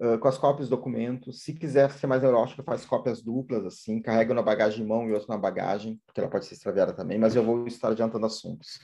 uh, 0.00 0.18
com 0.18 0.26
as 0.26 0.36
cópias 0.36 0.68
dos 0.68 0.76
documentos. 0.76 1.44
Se 1.44 1.52
quiser 1.52 1.92
ser 1.92 2.08
mais 2.08 2.22
neurótico, 2.22 2.64
faz 2.64 2.84
cópias 2.84 3.22
duplas, 3.22 3.64
assim, 3.64 4.02
carrega 4.02 4.34
na 4.34 4.42
bagagem 4.42 4.82
de 4.82 4.88
mão 4.88 5.08
e 5.08 5.12
outra 5.12 5.28
na 5.28 5.38
bagagem, 5.38 6.00
porque 6.04 6.20
ela 6.20 6.28
pode 6.28 6.46
ser 6.46 6.54
extraviada 6.54 6.92
também, 6.92 7.18
mas 7.18 7.36
eu 7.36 7.44
vou 7.44 7.64
estar 7.68 7.90
adiantando 7.90 8.26
assuntos. 8.26 8.80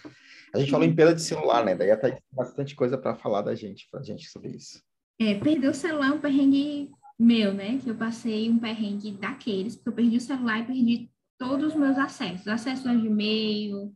A 0.55 0.61
gente 0.61 0.71
falou 0.71 0.87
em 0.87 0.95
perda 0.95 1.17
de 1.17 1.23
celular, 1.23 1.65
né? 1.65 1.75
Daí 1.75 1.91
até 1.91 2.17
bastante 2.31 2.77
coisa 2.77 2.97
para 2.97 3.17
falar 3.17 3.43
da 3.43 3.55
gente, 3.57 3.89
para 3.91 4.01
gente 4.01 4.29
sobre 4.29 4.51
isso. 4.51 4.81
É, 5.21 5.35
perder 5.35 5.69
o 5.69 5.75
celular 5.75 6.11
é 6.11 6.13
um 6.13 6.21
perrengue 6.21 6.93
meu, 7.19 7.53
né? 7.53 7.79
Que 7.79 7.91
eu 7.91 7.97
passei 7.97 8.49
um 8.49 8.59
perrengue 8.59 9.13
daqueles, 9.13 9.75
porque 9.75 9.89
eu 9.89 9.95
perdi 9.95 10.17
o 10.17 10.21
celular 10.21 10.61
e 10.61 10.67
perdi 10.67 11.11
todos 11.37 11.73
os 11.73 11.75
meus 11.75 11.99
acessos. 11.99 12.47
Acesso 12.47 12.89
ao 12.89 12.95
Gmail, 12.95 13.93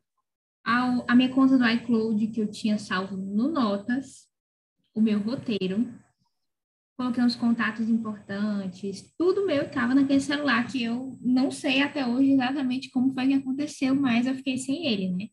ao, 0.64 1.04
a 1.08 1.14
minha 1.14 1.28
conta 1.28 1.56
do 1.56 1.68
iCloud, 1.68 2.26
que 2.28 2.40
eu 2.40 2.50
tinha 2.50 2.78
salvo 2.78 3.16
no 3.16 3.50
Notas, 3.50 4.28
o 4.94 5.00
meu 5.00 5.20
roteiro. 5.20 5.88
Coloquei 6.96 7.24
uns 7.24 7.34
contatos 7.34 7.88
importantes, 7.88 9.12
tudo 9.18 9.46
meu 9.46 9.62
estava 9.62 9.94
naquele 9.94 10.20
celular 10.20 10.66
que 10.66 10.82
eu 10.82 11.18
não 11.20 11.50
sei 11.50 11.82
até 11.82 12.06
hoje 12.06 12.32
exatamente 12.32 12.90
como 12.90 13.12
foi 13.12 13.28
que 13.28 13.34
aconteceu, 13.34 13.94
mas 13.94 14.26
eu 14.26 14.34
fiquei 14.34 14.58
sem 14.58 14.86
ele, 14.86 15.10
né? 15.10 15.28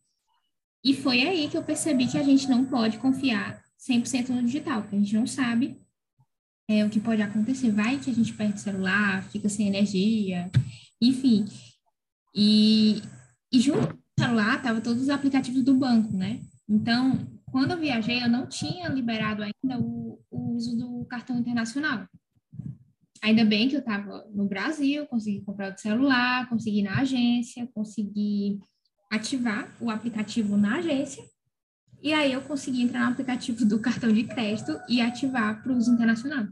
E 0.83 0.93
foi 0.93 1.21
aí 1.21 1.49
que 1.49 1.57
eu 1.57 1.63
percebi 1.63 2.07
que 2.07 2.17
a 2.17 2.23
gente 2.23 2.47
não 2.47 2.65
pode 2.65 2.97
confiar 2.97 3.61
100% 3.77 4.29
no 4.29 4.43
digital, 4.43 4.81
porque 4.81 4.95
a 4.95 4.99
gente 4.99 5.13
não 5.13 5.27
sabe 5.27 5.77
é, 6.69 6.85
o 6.85 6.89
que 6.89 6.99
pode 6.99 7.21
acontecer. 7.23 7.71
Vai 7.71 7.97
que 7.97 8.11
a 8.11 8.13
gente 8.13 8.31
perde 8.33 8.53
o 8.53 8.59
celular, 8.59 9.23
fica 9.23 9.49
sem 9.49 9.67
energia, 9.67 10.51
enfim. 11.01 11.45
E, 12.35 13.01
e 13.51 13.59
junto 13.59 13.87
com 13.87 13.93
o 13.95 14.23
celular 14.23 14.61
tava 14.61 14.79
todos 14.79 15.01
os 15.01 15.09
aplicativos 15.09 15.63
do 15.63 15.75
banco, 15.75 16.15
né? 16.15 16.39
Então, 16.69 17.27
quando 17.51 17.71
eu 17.71 17.79
viajei, 17.79 18.23
eu 18.23 18.29
não 18.29 18.47
tinha 18.47 18.87
liberado 18.87 19.41
ainda 19.41 19.81
o, 19.81 20.21
o 20.29 20.55
uso 20.55 20.77
do 20.77 21.05
cartão 21.05 21.39
internacional. 21.39 22.07
Ainda 23.23 23.43
bem 23.43 23.67
que 23.67 23.75
eu 23.75 23.79
estava 23.79 24.23
no 24.31 24.47
Brasil, 24.47 25.07
consegui 25.07 25.41
comprar 25.41 25.73
o 25.73 25.77
celular, 25.77 26.47
consegui 26.47 26.79
ir 26.79 26.83
na 26.83 26.99
agência, 26.99 27.67
consegui 27.73 28.59
ativar 29.11 29.75
o 29.81 29.89
aplicativo 29.89 30.55
na 30.55 30.77
agência 30.77 31.23
e 32.01 32.13
aí 32.13 32.31
eu 32.31 32.41
consegui 32.41 32.83
entrar 32.83 33.01
no 33.01 33.11
aplicativo 33.11 33.65
do 33.65 33.79
cartão 33.79 34.11
de 34.11 34.23
crédito 34.23 34.79
e 34.87 35.01
ativar 35.01 35.61
para 35.61 35.73
o 35.73 35.75
uso 35.75 35.91
internacional. 35.91 36.47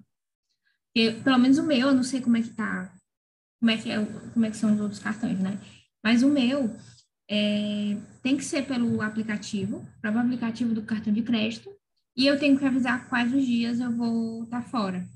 Porque, 0.98 1.12
pelo 1.22 1.38
menos 1.38 1.60
o 1.60 1.64
meu, 1.64 1.90
eu 1.90 1.94
não 1.94 2.02
sei 2.02 2.20
como 2.20 2.38
é 2.38 2.42
que 2.42 2.50
tá, 2.50 2.92
como 3.60 3.70
é 3.70 3.78
que, 3.78 3.92
é, 3.92 4.04
como 4.34 4.44
é 4.48 4.50
que 4.50 4.58
são 4.58 4.74
os 4.74 4.82
outros 4.82 5.00
cartões, 5.00 5.38
né? 5.38 5.62
Mas 6.04 6.24
o 6.24 6.28
meu 6.28 6.76
é, 7.30 7.96
tem 8.24 8.36
que 8.36 8.44
ser 8.44 8.66
pelo 8.66 9.00
aplicativo, 9.04 9.88
para 10.02 10.12
o 10.12 10.18
aplicativo 10.18 10.74
do 10.74 10.82
cartão 10.82 11.14
de 11.14 11.22
crédito, 11.22 11.70
e 12.16 12.26
eu 12.26 12.40
tenho 12.40 12.58
que 12.58 12.66
avisar 12.66 13.08
quais 13.10 13.32
os 13.32 13.46
dias 13.46 13.80
eu 13.80 13.92
vou 13.92 14.46
estar 14.46 14.64
tá 14.64 14.68
fora 14.68 15.08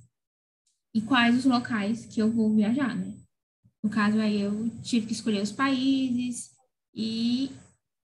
e 0.93 1.01
quais 1.01 1.35
os 1.35 1.45
locais 1.45 2.05
que 2.05 2.21
eu 2.21 2.31
vou 2.31 2.53
viajar, 2.53 2.95
né? 2.95 3.15
No 3.83 3.89
caso 3.89 4.19
aí 4.19 4.39
eu 4.39 4.69
tive 4.83 5.07
que 5.07 5.13
escolher 5.13 5.41
os 5.41 5.51
países 5.51 6.51
e 6.93 7.49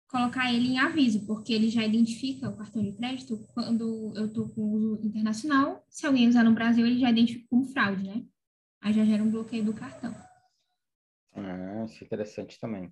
colocar 0.08 0.52
ele 0.54 0.70
em 0.70 0.80
aviso, 0.80 1.26
porque 1.26 1.54
ele 1.54 1.70
já 1.70 1.84
identifica 1.84 2.50
o 2.50 2.56
cartão 2.56 2.82
de 2.82 2.94
crédito 2.94 3.46
quando 3.54 4.14
eu 4.16 4.26
estou 4.28 4.50
com 4.50 4.62
uso 4.62 5.00
internacional. 5.04 5.86
Se 5.90 6.06
alguém 6.06 6.28
usar 6.28 6.44
no 6.44 6.54
Brasil, 6.54 6.86
ele 6.86 7.00
já 7.00 7.10
identifica 7.10 7.46
como 7.50 7.66
fraude, 7.66 8.04
né? 8.04 8.24
Aí 8.82 8.94
já 8.94 9.04
gera 9.04 9.24
um 9.24 9.30
bloqueio 9.30 9.66
do 9.66 9.74
cartão. 9.74 10.16
Ah, 11.36 11.86
isso 11.86 12.04
é 12.04 12.06
interessante 12.06 12.60
também. 12.60 12.92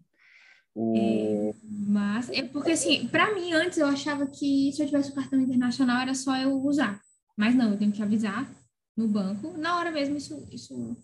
O... 0.74 0.94
É, 0.98 1.54
mas, 1.64 2.30
é 2.30 2.44
porque 2.44 2.72
assim, 2.72 3.08
para 3.08 3.34
mim, 3.34 3.54
antes 3.54 3.78
eu 3.78 3.88
achava 3.88 4.28
que 4.28 4.72
se 4.74 4.84
eu 4.84 4.86
tivesse 4.86 5.12
o 5.12 5.16
cartão 5.16 5.40
internacional 5.40 6.02
era 6.02 6.14
só 6.14 6.36
eu 6.36 6.54
usar. 6.54 7.00
Mas 7.38 7.56
não, 7.56 7.72
eu 7.72 7.78
tenho 7.78 7.94
que 7.94 8.04
avisar 8.04 8.50
no 8.96 9.08
banco. 9.08 9.58
Na 9.58 9.78
hora 9.78 9.90
mesmo, 9.90 10.18
isso. 10.18 10.46
isso, 10.52 10.98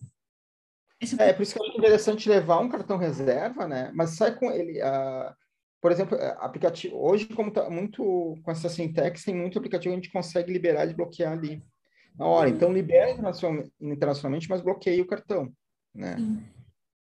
isso... 0.99 1.21
É, 1.21 1.31
por 1.31 1.43
isso 1.43 1.53
que 1.53 1.63
acho 1.63 1.77
interessante 1.77 2.27
levar 2.27 2.59
um 2.59 2.69
cartão 2.69 2.97
reserva, 2.97 3.65
né? 3.65 3.91
Mas 3.93 4.11
sai 4.11 4.35
com 4.35 4.51
ele. 4.51 4.81
Uh 4.81 5.40
por 5.81 5.91
exemplo, 5.91 6.15
é, 6.15 6.37
aplicativo, 6.39 6.95
hoje, 6.95 7.27
como 7.27 7.49
está 7.49 7.67
muito 7.69 8.37
com 8.43 8.51
essa 8.51 8.69
Sintex, 8.69 9.23
tem 9.23 9.35
muito 9.35 9.57
aplicativo 9.57 9.93
que 9.93 9.99
a 9.99 10.01
gente 10.03 10.13
consegue 10.13 10.53
liberar 10.53 10.87
e 10.87 10.93
bloquear 10.93 11.33
ali 11.33 11.61
na 12.15 12.25
hora. 12.27 12.49
Então, 12.49 12.71
libera 12.71 13.09
internacionalmente, 13.09 14.47
mas 14.47 14.61
bloqueia 14.61 15.01
o 15.01 15.07
cartão, 15.07 15.51
né? 15.93 16.17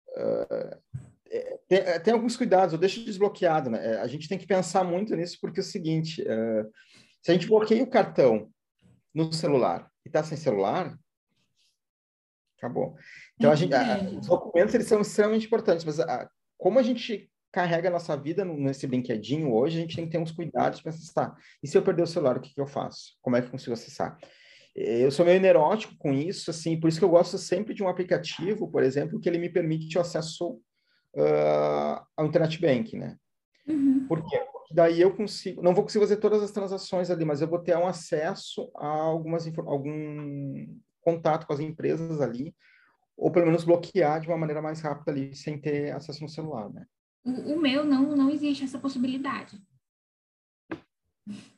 Uh, 0.10 1.00
tem, 1.68 2.00
tem, 2.04 2.14
alguns 2.14 2.38
cuidados, 2.38 2.74
eu 2.74 2.80
deixo 2.80 3.04
desbloqueado, 3.04 3.72
né? 3.72 3.98
A 3.98 4.08
gente 4.08 4.30
tem 4.30 4.38
que 4.38 4.48
pensar 4.48 4.84
muito 4.84 5.16
nisso, 5.16 5.38
porque 5.42 5.60
é 5.60 5.64
o 5.64 5.66
seguinte, 5.66 6.22
uh, 6.22 6.72
se 7.24 7.32
a 7.32 7.34
gente 7.34 7.48
bloqueia 7.48 7.84
o 7.84 7.90
cartão 7.90 8.52
no 9.14 9.34
celular 9.34 9.90
e 10.06 10.10
está 10.10 10.24
sem 10.24 10.38
celular, 10.38 10.96
acabou. 12.58 12.96
Então, 13.36 13.52
a 13.52 13.56
gente, 13.56 13.74
os 14.20 14.28
documentos, 14.28 14.76
eles 14.76 14.88
são 14.88 15.02
extremamente 15.02 15.48
importantes, 15.48 15.86
mas 15.86 15.98
como 16.58 16.78
a 16.78 16.84
gente 16.84 17.29
carrega 17.52 17.90
a 17.90 17.92
nossa 17.92 18.16
vida 18.16 18.46
nesse 18.46 18.86
brinquedinho 18.86 19.54
hoje, 19.54 19.78
a 19.78 19.82
gente 19.82 19.96
tem 19.96 20.06
que 20.06 20.12
ter 20.12 20.18
uns 20.18 20.32
cuidados 20.32 20.82
para 20.82 20.92
acessar. 20.92 21.36
E 21.64 21.68
se 21.68 21.78
eu 21.78 21.82
perder 21.82 22.04
o 22.04 22.08
celular, 22.08 22.38
o 22.38 22.42
que, 22.42 22.54
que 22.54 22.62
eu 22.62 22.68
faço? 22.68 23.18
Como 23.22 23.36
é 23.36 23.42
que 23.42 23.48
eu 23.48 23.52
consigo 23.52 23.74
acessar? 23.74 24.18
Eu 24.76 25.12
sou 25.12 25.26
meio 25.26 25.42
neurótico 25.42 25.96
com 25.98 26.14
isso, 26.14 26.52
assim, 26.52 26.80
por 26.80 26.88
isso 26.88 27.00
que 27.00 27.06
eu 27.06 27.10
gosto 27.10 27.38
sempre 27.38 27.74
de 27.74 27.84
um 27.84 27.88
aplicativo, 27.88 28.70
por 28.70 28.84
exemplo, 28.84 29.20
que 29.20 29.28
ele 29.28 29.40
me 29.40 29.50
permite 29.50 29.98
o 29.98 30.02
acesso 30.02 30.62
uh, 31.16 32.06
ao 32.16 32.26
Internet 32.26 32.62
Bank, 32.62 32.96
né? 32.96 33.18
Uhum. 33.68 34.08
Por 34.08 34.24
quê? 34.26 34.40
Porque 34.52 34.74
daí 34.74 35.02
eu 35.02 35.16
consigo, 35.16 35.62
não 35.62 35.74
vou 35.74 35.84
conseguir 35.84 36.06
fazer 36.06 36.18
todas 36.18 36.42
as 36.44 36.52
transações 36.52 37.10
ali, 37.10 37.26
mas 37.26 37.42
eu 37.42 37.48
vou 37.48 37.60
ter 37.60 37.76
um 37.76 37.88
acesso 37.88 38.72
a 38.76 38.88
algumas 38.88 39.46
algum 39.58 40.68
contato 41.02 41.48
com 41.48 41.54
as 41.54 41.60
empresas 41.60 42.22
ali, 42.22 42.56
ou 43.18 43.32
pelo 43.32 43.48
menos 43.48 43.64
bloquear 43.64 44.22
de 44.22 44.28
uma 44.28 44.38
maneira 44.38 44.62
mais 44.62 44.82
rápida 44.82 45.12
ali, 45.12 45.36
sem 45.36 45.60
ter 45.60 45.92
acesso 45.92 46.22
no 46.22 46.30
celular, 46.30 46.70
né? 46.70 46.86
O, 47.24 47.54
o 47.54 47.62
meu 47.62 47.86
não, 47.86 48.16
não 48.16 48.30
existe 48.30 48.64
essa 48.64 48.80
possibilidade. 48.80 49.62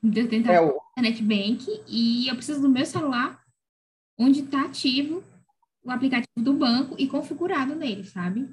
De 0.02 0.20
eu 0.22 0.30
tentar 0.30 0.54
é, 0.54 0.62
o... 0.62 0.80
internet 0.98 1.24
bank 1.24 1.84
e 1.88 2.28
eu 2.28 2.36
preciso 2.36 2.62
do 2.62 2.70
meu 2.70 2.86
celular 2.86 3.42
onde 4.18 4.42
está 4.42 4.66
ativo 4.66 5.24
o 5.84 5.90
aplicativo 5.90 6.44
do 6.44 6.54
banco 6.54 6.96
e 6.98 7.08
configurado 7.08 7.76
nele, 7.76 8.04
sabe? 8.04 8.48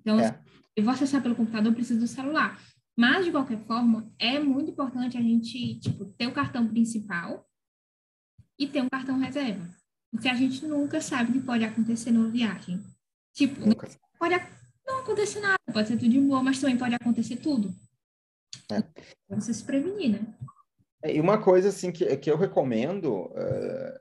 Então, 0.00 0.18
é. 0.18 0.38
eu 0.74 0.82
vou 0.82 0.92
acessar 0.92 1.22
pelo 1.22 1.36
computador, 1.36 1.70
eu 1.70 1.76
preciso 1.76 2.00
do 2.00 2.08
celular. 2.08 2.60
Mas, 2.96 3.24
de 3.24 3.30
qualquer 3.30 3.58
forma, 3.66 4.12
é 4.18 4.38
muito 4.38 4.70
importante 4.70 5.16
a 5.16 5.22
gente, 5.22 5.78
tipo, 5.78 6.06
ter 6.06 6.26
o 6.26 6.32
cartão 6.32 6.66
principal 6.66 7.48
e 8.58 8.66
ter 8.66 8.82
um 8.82 8.88
cartão 8.88 9.18
reserva. 9.18 9.68
Porque 10.10 10.28
a 10.28 10.34
gente 10.34 10.66
nunca 10.66 11.00
sabe 11.00 11.30
o 11.30 11.32
que 11.34 11.46
pode 11.46 11.64
acontecer 11.64 12.10
numa 12.10 12.28
viagem. 12.28 12.82
Tipo, 13.32 13.60
pode 14.18 14.34
não 14.86 15.00
acontecer 15.00 15.40
nada, 15.40 15.58
pode 15.72 15.88
ser 15.88 15.96
tudo 15.96 16.10
de 16.10 16.20
boa, 16.20 16.42
mas 16.42 16.60
também 16.60 16.76
pode 16.76 16.94
acontecer 16.94 17.36
tudo. 17.36 17.74
É. 18.72 18.82
Você 19.34 19.52
se 19.54 19.64
prevenir, 19.64 20.12
né? 20.12 20.34
É, 21.02 21.14
e 21.14 21.20
uma 21.20 21.42
coisa 21.42 21.68
assim 21.68 21.90
que, 21.90 22.16
que 22.16 22.30
eu 22.30 22.36
recomendo 22.36 23.26
uh, 23.26 24.00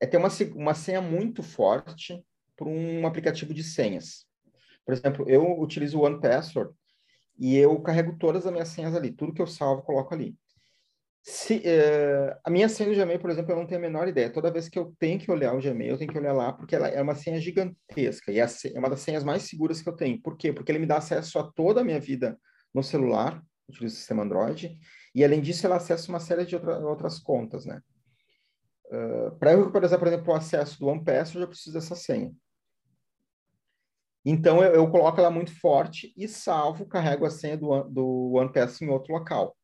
é 0.00 0.06
ter 0.06 0.16
uma, 0.16 0.28
uma 0.54 0.74
senha 0.74 1.00
muito 1.00 1.42
forte 1.42 2.24
para 2.56 2.68
um 2.68 3.06
aplicativo 3.06 3.52
de 3.52 3.64
senhas. 3.64 4.26
Por 4.84 4.94
exemplo, 4.94 5.28
eu 5.28 5.58
utilizo 5.60 5.98
o 5.98 6.02
One 6.02 6.20
Password 6.20 6.72
e 7.38 7.56
eu 7.56 7.80
carrego 7.80 8.16
todas 8.18 8.46
as 8.46 8.52
minhas 8.52 8.68
senhas 8.68 8.94
ali, 8.94 9.10
tudo 9.10 9.32
que 9.32 9.42
eu 9.42 9.46
salvo, 9.46 9.82
coloco 9.82 10.14
ali. 10.14 10.36
Se, 11.26 11.56
uh, 11.56 12.38
a 12.44 12.50
minha 12.50 12.68
senha 12.68 12.90
do 12.90 12.94
Gmail, 12.94 13.18
por 13.18 13.30
exemplo, 13.30 13.50
eu 13.50 13.56
não 13.56 13.66
tenho 13.66 13.78
a 13.78 13.82
menor 13.82 14.06
ideia. 14.06 14.30
Toda 14.30 14.52
vez 14.52 14.68
que 14.68 14.78
eu 14.78 14.94
tenho 14.98 15.18
que 15.18 15.30
olhar 15.30 15.54
o 15.54 15.58
Gmail, 15.58 15.92
eu 15.92 15.96
tenho 15.96 16.12
que 16.12 16.18
olhar 16.18 16.34
lá, 16.34 16.52
porque 16.52 16.76
ela 16.76 16.86
é 16.86 17.00
uma 17.00 17.14
senha 17.14 17.40
gigantesca 17.40 18.30
e 18.30 18.38
é, 18.38 18.44
é 18.44 18.78
uma 18.78 18.90
das 18.90 19.00
senhas 19.00 19.24
mais 19.24 19.44
seguras 19.44 19.80
que 19.80 19.88
eu 19.88 19.96
tenho. 19.96 20.20
Por 20.20 20.36
quê? 20.36 20.52
Porque 20.52 20.70
ele 20.70 20.80
me 20.80 20.86
dá 20.86 20.98
acesso 20.98 21.38
a 21.38 21.50
toda 21.50 21.80
a 21.80 21.84
minha 21.84 21.98
vida 21.98 22.38
no 22.74 22.82
celular, 22.82 23.42
utilizo 23.66 23.94
o 23.94 23.98
sistema 23.98 24.22
Android, 24.22 24.78
e 25.14 25.24
além 25.24 25.40
disso, 25.40 25.64
ela 25.64 25.76
acessa 25.76 26.10
uma 26.10 26.20
série 26.20 26.44
de 26.44 26.56
outra, 26.56 26.78
outras 26.80 27.18
contas, 27.18 27.64
né? 27.64 27.80
Uh, 28.92 29.34
Para 29.38 29.52
eu 29.52 29.60
recuperar, 29.60 29.98
por 29.98 30.08
exemplo, 30.08 30.30
o 30.30 30.36
acesso 30.36 30.78
do 30.78 30.88
OnePass, 30.88 31.34
eu 31.34 31.40
já 31.40 31.46
preciso 31.46 31.72
dessa 31.72 31.96
senha. 31.96 32.34
Então, 34.22 34.62
eu, 34.62 34.74
eu, 34.74 34.90
coloco 34.90 35.18
ela 35.18 35.30
muito 35.30 35.58
forte 35.58 36.12
e 36.18 36.28
salvo, 36.28 36.86
carrego 36.86 37.24
a 37.24 37.30
senha 37.30 37.56
do, 37.56 37.82
do 37.84 38.32
OnePass 38.34 38.82
em 38.82 38.90
outro 38.90 39.14
local 39.14 39.56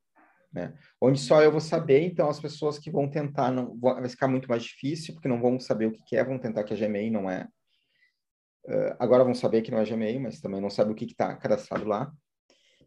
né? 0.53 0.75
Onde 1.01 1.19
só 1.21 1.43
eu 1.43 1.51
vou 1.51 1.61
saber, 1.61 2.03
então 2.03 2.29
as 2.29 2.41
pessoas 2.41 2.79
que 2.79 2.91
vão 2.91 3.09
tentar 3.09 3.51
não 3.51 3.79
vai 3.79 4.09
ficar 4.09 4.29
muito 4.29 4.49
mais 4.49 4.63
difícil, 4.63 5.15
porque 5.15 5.29
não 5.29 5.41
vão 5.41 5.59
saber 5.61 5.87
o 5.87 5.93
que, 5.93 6.03
que 6.05 6.17
é, 6.17 6.25
vão 6.25 6.39
tentar 6.39 6.65
que 6.65 6.75
é 6.75 6.77
Gmail, 6.77 7.13
não 7.13 7.31
é. 7.31 7.49
Uh, 8.67 8.95
agora 8.99 9.25
vão 9.25 9.35
saber 9.35 9.63
que 9.63 9.71
não 9.71 9.79
é 9.79 9.85
Gmail, 9.85 10.21
mas 10.21 10.41
também 10.41 10.61
não 10.61 10.71
sabe 10.71 10.93
o 10.93 10.95
que 10.95 11.05
está 11.05 11.35
cadastrado 11.37 11.85
lá. 11.87 12.13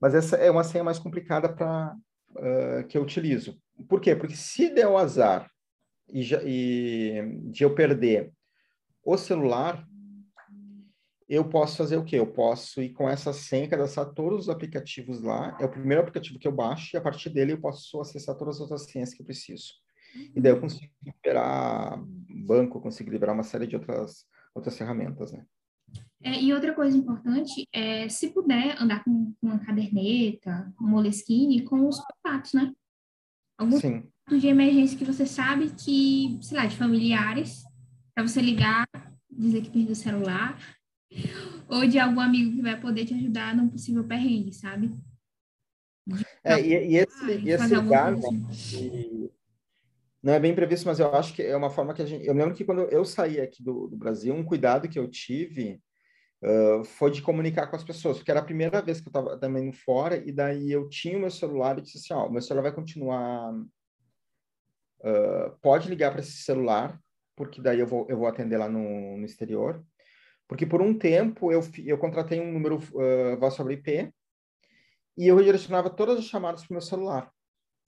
Mas 0.01 0.13
essa 0.13 0.35
é 0.35 0.51
uma 0.51 0.63
senha 0.63 0.83
mais 0.83 0.99
complicada 0.99 1.51
para 1.51 1.95
uh, 2.31 2.87
que 2.87 2.97
eu 2.97 3.01
utilizo. 3.01 3.57
Por 3.87 4.01
quê? 4.01 4.15
Porque 4.15 4.35
se 4.35 4.69
der 4.69 4.87
o 4.87 4.97
azar 4.97 5.49
e, 6.09 6.21
já, 6.21 6.41
e 6.43 7.39
de 7.49 7.63
eu 7.63 7.73
perder 7.73 8.31
o 9.03 9.17
celular, 9.17 9.85
eu 11.27 11.47
posso 11.47 11.77
fazer 11.77 11.97
o 11.97 12.03
quê? 12.03 12.17
Eu 12.17 12.27
posso 12.27 12.81
ir 12.81 12.89
com 12.89 13.09
essa 13.09 13.33
senha, 13.33 13.67
cadastrar 13.67 14.13
todos 14.13 14.41
os 14.41 14.49
aplicativos 14.49 15.21
lá. 15.21 15.57
É 15.59 15.65
o 15.65 15.71
primeiro 15.71 16.01
aplicativo 16.01 16.39
que 16.39 16.47
eu 16.47 16.51
baixo 16.51 16.95
e 16.95 16.97
a 16.97 17.01
partir 17.01 17.29
dele 17.29 17.53
eu 17.53 17.61
posso 17.61 17.99
acessar 18.01 18.35
todas 18.35 18.55
as 18.55 18.61
outras 18.61 18.83
senhas 18.83 19.13
que 19.13 19.21
eu 19.21 19.25
preciso. 19.25 19.73
E 20.35 20.39
daí 20.39 20.51
eu 20.51 20.61
consigo 20.61 20.91
liberar 21.03 21.99
banco, 22.45 22.79
consigo 22.79 23.09
liberar 23.09 23.33
uma 23.33 23.43
série 23.43 23.65
de 23.65 23.75
outras, 23.75 24.25
outras 24.53 24.77
ferramentas, 24.77 25.31
né? 25.31 25.45
É, 26.21 26.41
e 26.41 26.53
outra 26.53 26.73
coisa 26.73 26.97
importante 26.97 27.67
é, 27.73 28.07
se 28.07 28.29
puder, 28.29 28.81
andar 28.81 29.03
com, 29.03 29.33
com 29.39 29.47
uma 29.47 29.59
caderneta, 29.59 30.73
um 30.79 30.87
moleskine, 30.87 31.63
com 31.63 31.87
os 31.87 31.99
contatos, 31.99 32.53
né? 32.53 32.71
Alguns 33.57 33.81
Sim. 33.81 34.07
de 34.29 34.47
emergência 34.47 34.97
que 34.97 35.05
você 35.05 35.25
sabe 35.25 35.71
que, 35.71 36.39
sei 36.41 36.57
lá, 36.57 36.65
de 36.65 36.77
familiares, 36.77 37.63
para 38.15 38.25
você 38.25 38.41
ligar, 38.41 38.87
dizer 39.29 39.61
que 39.61 39.69
perdeu 39.69 39.91
o 39.91 39.95
celular, 39.95 40.57
ou 41.67 41.87
de 41.87 41.99
algum 41.99 42.19
amigo 42.19 42.55
que 42.55 42.61
vai 42.61 42.79
poder 42.79 43.05
te 43.05 43.13
ajudar 43.13 43.55
num 43.55 43.69
possível 43.69 44.03
perrengue, 44.03 44.53
sabe? 44.53 44.91
É, 46.43 46.59
e, 46.59 46.91
e 46.91 46.97
esse, 46.97 47.23
ah, 47.23 47.31
esse 47.31 47.75
lugar, 47.75 48.11
né, 48.11 48.19
assim. 48.49 49.29
não 50.21 50.33
é 50.33 50.39
bem 50.39 50.53
previsto, 50.53 50.85
mas 50.85 50.99
eu 50.99 51.13
acho 51.15 51.33
que 51.33 51.41
é 51.41 51.55
uma 51.55 51.69
forma 51.69 51.93
que 51.93 52.01
a 52.01 52.05
gente. 52.05 52.25
Eu 52.25 52.33
lembro 52.33 52.53
que 52.53 52.65
quando 52.65 52.81
eu 52.83 53.05
saí 53.05 53.39
aqui 53.39 53.63
do, 53.63 53.87
do 53.87 53.95
Brasil, 53.95 54.33
um 54.33 54.43
cuidado 54.43 54.89
que 54.89 54.99
eu 54.99 55.09
tive 55.09 55.81
uh, 56.43 56.83
foi 56.83 57.09
de 57.09 57.21
comunicar 57.21 57.67
com 57.67 57.75
as 57.75 57.83
pessoas, 57.83 58.17
porque 58.17 58.31
era 58.31 58.41
a 58.41 58.45
primeira 58.45 58.81
vez 58.81 58.99
que 58.99 59.07
eu 59.07 59.11
estava 59.11 59.37
também 59.37 59.71
fora, 59.71 60.17
e 60.17 60.31
daí 60.31 60.71
eu 60.71 60.89
tinha 60.89 61.17
o 61.17 61.21
meu 61.21 61.31
celular 61.31 61.77
e 61.77 61.81
disse 61.81 61.97
assim: 61.99 62.13
Ó, 62.13 62.27
oh, 62.27 62.29
meu 62.29 62.41
celular 62.41 62.63
vai 62.63 62.75
continuar. 62.75 63.53
Uh, 64.99 65.57
pode 65.61 65.89
ligar 65.89 66.11
para 66.11 66.21
esse 66.21 66.43
celular, 66.43 66.99
porque 67.35 67.61
daí 67.61 67.79
eu 67.79 67.87
vou, 67.87 68.05
eu 68.09 68.17
vou 68.17 68.27
atender 68.27 68.57
lá 68.57 68.67
no, 68.67 69.17
no 69.17 69.25
exterior. 69.25 69.83
Porque 70.47 70.65
por 70.65 70.81
um 70.81 70.97
tempo 70.97 71.51
eu, 71.51 71.61
eu 71.85 71.97
contratei 71.97 72.39
um 72.39 72.51
número 72.51 72.77
uh, 72.77 73.37
voz 73.39 73.53
sobre 73.53 73.75
IP 73.75 74.11
e 75.17 75.27
eu 75.27 75.35
redirecionava 75.35 75.89
todas 75.89 76.19
as 76.19 76.25
chamadas 76.25 76.61
para 76.61 76.71
o 76.71 76.73
meu 76.73 76.81
celular. 76.81 77.31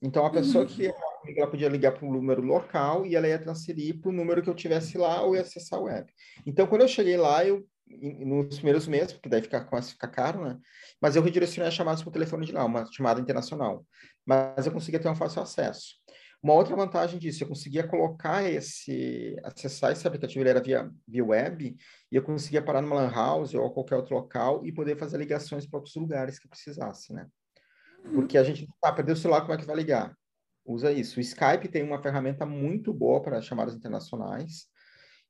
Então 0.01 0.25
a 0.25 0.31
pessoa 0.31 0.65
uhum. 0.65 0.69
que 0.69 0.93
ela 1.37 1.49
podia 1.49 1.69
ligar 1.69 1.93
para 1.93 2.05
um 2.05 2.11
número 2.11 2.41
local 2.41 3.05
e 3.05 3.15
ela 3.15 3.27
ia 3.27 3.39
transferir 3.39 3.99
para 3.99 4.09
o 4.09 4.13
número 4.13 4.41
que 4.41 4.49
eu 4.49 4.55
tivesse 4.55 4.97
lá 4.97 5.21
ou 5.21 5.35
ia 5.35 5.41
acessar 5.41 5.79
a 5.79 5.81
web. 5.83 6.11
Então 6.45 6.67
quando 6.67 6.81
eu 6.81 6.87
cheguei 6.87 7.17
lá, 7.17 7.45
eu 7.45 7.65
nos 7.87 8.55
primeiros 8.55 8.87
meses, 8.87 9.13
porque 9.13 9.29
daí 9.29 9.41
fica, 9.41 9.63
começa 9.63 9.89
a 9.89 9.91
ficar 9.91 10.07
caro, 10.07 10.43
né? 10.43 10.57
Mas 10.99 11.15
eu 11.15 11.21
redirecionei 11.21 11.67
as 11.67 11.73
chamadas 11.73 12.01
para 12.01 12.09
o 12.09 12.13
telefone 12.13 12.45
de 12.45 12.51
lá, 12.51 12.65
uma 12.65 12.85
chamada 12.91 13.21
internacional. 13.21 13.85
Mas 14.25 14.65
eu 14.65 14.71
conseguia 14.71 14.99
ter 14.99 15.07
um 15.07 15.15
fácil 15.15 15.41
acesso. 15.41 15.95
Uma 16.45 16.53
outra 16.53 16.75
vantagem 16.75 17.17
disso, 17.17 17.43
eu 17.43 17.47
conseguia 17.47 17.87
colocar 17.87 18.43
esse, 18.43 19.35
acessar 19.43 19.91
esse 19.91 20.07
aplicativo, 20.07 20.43
ele 20.43 20.49
era 20.51 20.61
via, 20.61 20.91
via 21.07 21.25
web, 21.25 21.75
e 22.11 22.15
eu 22.15 22.21
conseguia 22.21 22.61
parar 22.61 22.83
numa 22.83 22.97
lan 22.97 23.09
house 23.09 23.55
ou 23.55 23.73
qualquer 23.73 23.95
outro 23.95 24.13
local 24.13 24.63
e 24.63 24.71
poder 24.71 24.95
fazer 24.95 25.17
ligações 25.17 25.65
para 25.65 25.79
outros 25.79 25.95
lugares 25.95 26.37
que 26.37 26.47
precisasse, 26.47 27.11
né? 27.13 27.27
Porque 28.13 28.37
a 28.37 28.43
gente, 28.43 28.67
ah, 28.83 28.93
perdeu 28.93 29.15
o 29.15 29.17
celular, 29.17 29.41
como 29.41 29.53
é 29.53 29.57
que 29.57 29.65
vai 29.65 29.75
ligar? 29.75 30.15
Usa 30.63 30.91
isso. 30.91 31.17
O 31.17 31.19
Skype 31.19 31.67
tem 31.67 31.81
uma 31.81 31.99
ferramenta 31.99 32.45
muito 32.45 32.93
boa 32.93 33.23
para 33.23 33.41
chamadas 33.41 33.73
internacionais, 33.73 34.67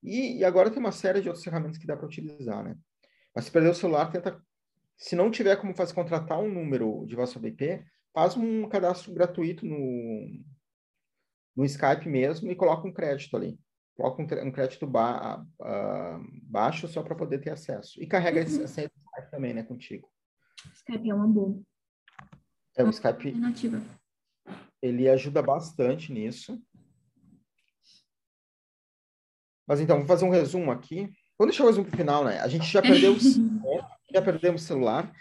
e, 0.04 0.40
e, 0.40 0.44
agora 0.44 0.70
tem 0.70 0.80
uma 0.80 0.92
série 0.92 1.22
de 1.22 1.30
outras 1.30 1.46
ferramentas 1.46 1.78
que 1.78 1.88
dá 1.88 1.96
para 1.96 2.08
utilizar, 2.08 2.62
né? 2.62 2.76
Mas 3.34 3.46
se 3.46 3.52
perder 3.52 3.70
o 3.70 3.74
celular, 3.74 4.12
tenta. 4.12 4.38
Se 4.98 5.16
não 5.16 5.32
tiver 5.32 5.56
como 5.56 5.74
fazer 5.74 5.94
contratar 5.94 6.40
um 6.40 6.54
número 6.54 7.06
de 7.08 7.16
voz 7.16 7.30
sobre 7.30 7.52
IP, 7.52 7.86
faz 8.14 8.36
um 8.36 8.68
cadastro 8.68 9.14
gratuito 9.14 9.66
no, 9.66 10.44
no 11.56 11.66
Skype 11.66 12.08
mesmo 12.08 12.52
e 12.52 12.56
coloca 12.56 12.88
um 12.88 12.94
crédito 12.94 13.36
ali. 13.38 13.58
Coloca 13.96 14.22
um, 14.22 14.48
um 14.48 14.52
crédito 14.52 14.86
ba 14.86 15.42
uh, 15.42 16.42
baixo 16.44 16.88
só 16.88 17.02
para 17.02 17.16
poder 17.16 17.40
ter 17.40 17.52
acesso. 17.52 18.02
E 18.02 18.06
carrega 18.06 18.42
uhum. 18.42 18.68
senha 18.68 18.88
Skype 18.88 19.32
também, 19.32 19.54
né, 19.54 19.64
contigo. 19.64 20.10
Skype 20.74 21.10
é 21.10 21.14
uma 21.14 21.28
boa. 21.28 21.62
É, 22.76 22.84
o 22.84 22.90
Skype. 22.90 23.34
Ele 24.82 25.10
ajuda 25.10 25.42
bastante 25.42 26.12
nisso. 26.12 26.62
Mas 29.66 29.80
então, 29.80 30.00
vou 30.00 30.08
fazer 30.08 30.26
um 30.26 30.30
resumo 30.30 30.72
aqui. 30.72 31.10
Vamos 31.38 31.54
deixar 31.54 31.64
o 31.64 31.68
resumo 31.68 31.86
para 31.88 31.96
o 31.96 31.98
final, 31.98 32.24
né? 32.24 32.40
A 32.40 32.48
gente 32.48 32.66
já 32.66 32.82
perdeu, 32.82 33.16
já 34.14 34.22
perdemos 34.22 34.64
o 34.64 34.66
celular. 34.66 35.12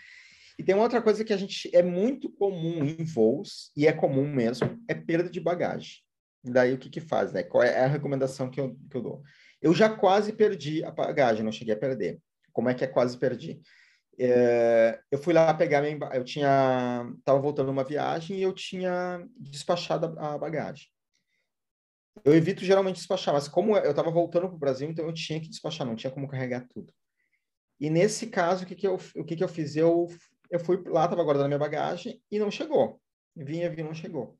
E 0.58 0.62
tem 0.62 0.74
uma 0.74 0.84
outra 0.84 1.02
coisa 1.02 1.24
que 1.24 1.32
a 1.32 1.36
gente 1.36 1.74
é 1.74 1.82
muito 1.82 2.30
comum 2.30 2.84
em 2.84 3.04
voos, 3.04 3.72
e 3.76 3.86
é 3.86 3.92
comum 3.92 4.28
mesmo, 4.28 4.80
é 4.88 4.94
perda 4.94 5.28
de 5.28 5.40
bagagem. 5.40 6.03
Daí 6.44 6.74
o 6.74 6.78
que 6.78 6.90
que 6.90 7.00
faz, 7.00 7.32
né? 7.32 7.42
Qual 7.42 7.62
é 7.62 7.84
a 7.84 7.86
recomendação 7.86 8.50
que 8.50 8.60
eu, 8.60 8.76
que 8.90 8.96
eu 8.96 9.02
dou? 9.02 9.22
Eu 9.62 9.72
já 9.72 9.88
quase 9.88 10.32
perdi 10.32 10.84
a 10.84 10.90
bagagem, 10.90 11.42
não 11.42 11.50
cheguei 11.50 11.74
a 11.74 11.78
perder. 11.78 12.20
Como 12.52 12.68
é 12.68 12.74
que 12.74 12.84
é 12.84 12.86
quase 12.86 13.16
perdi? 13.16 13.62
É, 14.18 15.00
eu 15.10 15.18
fui 15.18 15.32
lá 15.32 15.52
pegar 15.54 15.80
minha, 15.80 15.98
eu 16.12 16.22
tinha, 16.22 17.10
estava 17.18 17.40
voltando 17.40 17.70
uma 17.70 17.82
viagem 17.82 18.36
e 18.38 18.42
eu 18.42 18.52
tinha 18.52 19.26
despachado 19.36 20.18
a, 20.18 20.34
a 20.34 20.38
bagagem. 20.38 20.86
Eu 22.22 22.34
evito 22.34 22.64
geralmente 22.64 22.96
despachar, 22.96 23.34
mas 23.34 23.48
como 23.48 23.76
eu 23.76 23.90
estava 23.90 24.10
voltando 24.10 24.46
para 24.46 24.54
o 24.54 24.58
Brasil, 24.58 24.88
então 24.88 25.04
eu 25.06 25.12
tinha 25.12 25.40
que 25.40 25.48
despachar, 25.48 25.86
não 25.86 25.96
tinha 25.96 26.12
como 26.12 26.28
carregar 26.28 26.66
tudo. 26.68 26.92
E 27.80 27.90
nesse 27.90 28.28
caso, 28.28 28.64
o 28.64 28.66
que, 28.66 28.74
que, 28.76 28.86
eu, 28.86 28.98
o 29.16 29.24
que, 29.24 29.34
que 29.34 29.42
eu 29.42 29.48
fiz? 29.48 29.74
Eu, 29.74 30.06
eu 30.48 30.60
fui 30.60 30.80
lá, 30.86 31.04
estava 31.04 31.24
guardando 31.24 31.48
minha 31.48 31.58
bagagem 31.58 32.22
e 32.30 32.38
não 32.38 32.50
chegou. 32.50 33.00
Vinha, 33.34 33.68
vinha, 33.68 33.84
não 33.84 33.94
chegou. 33.94 34.38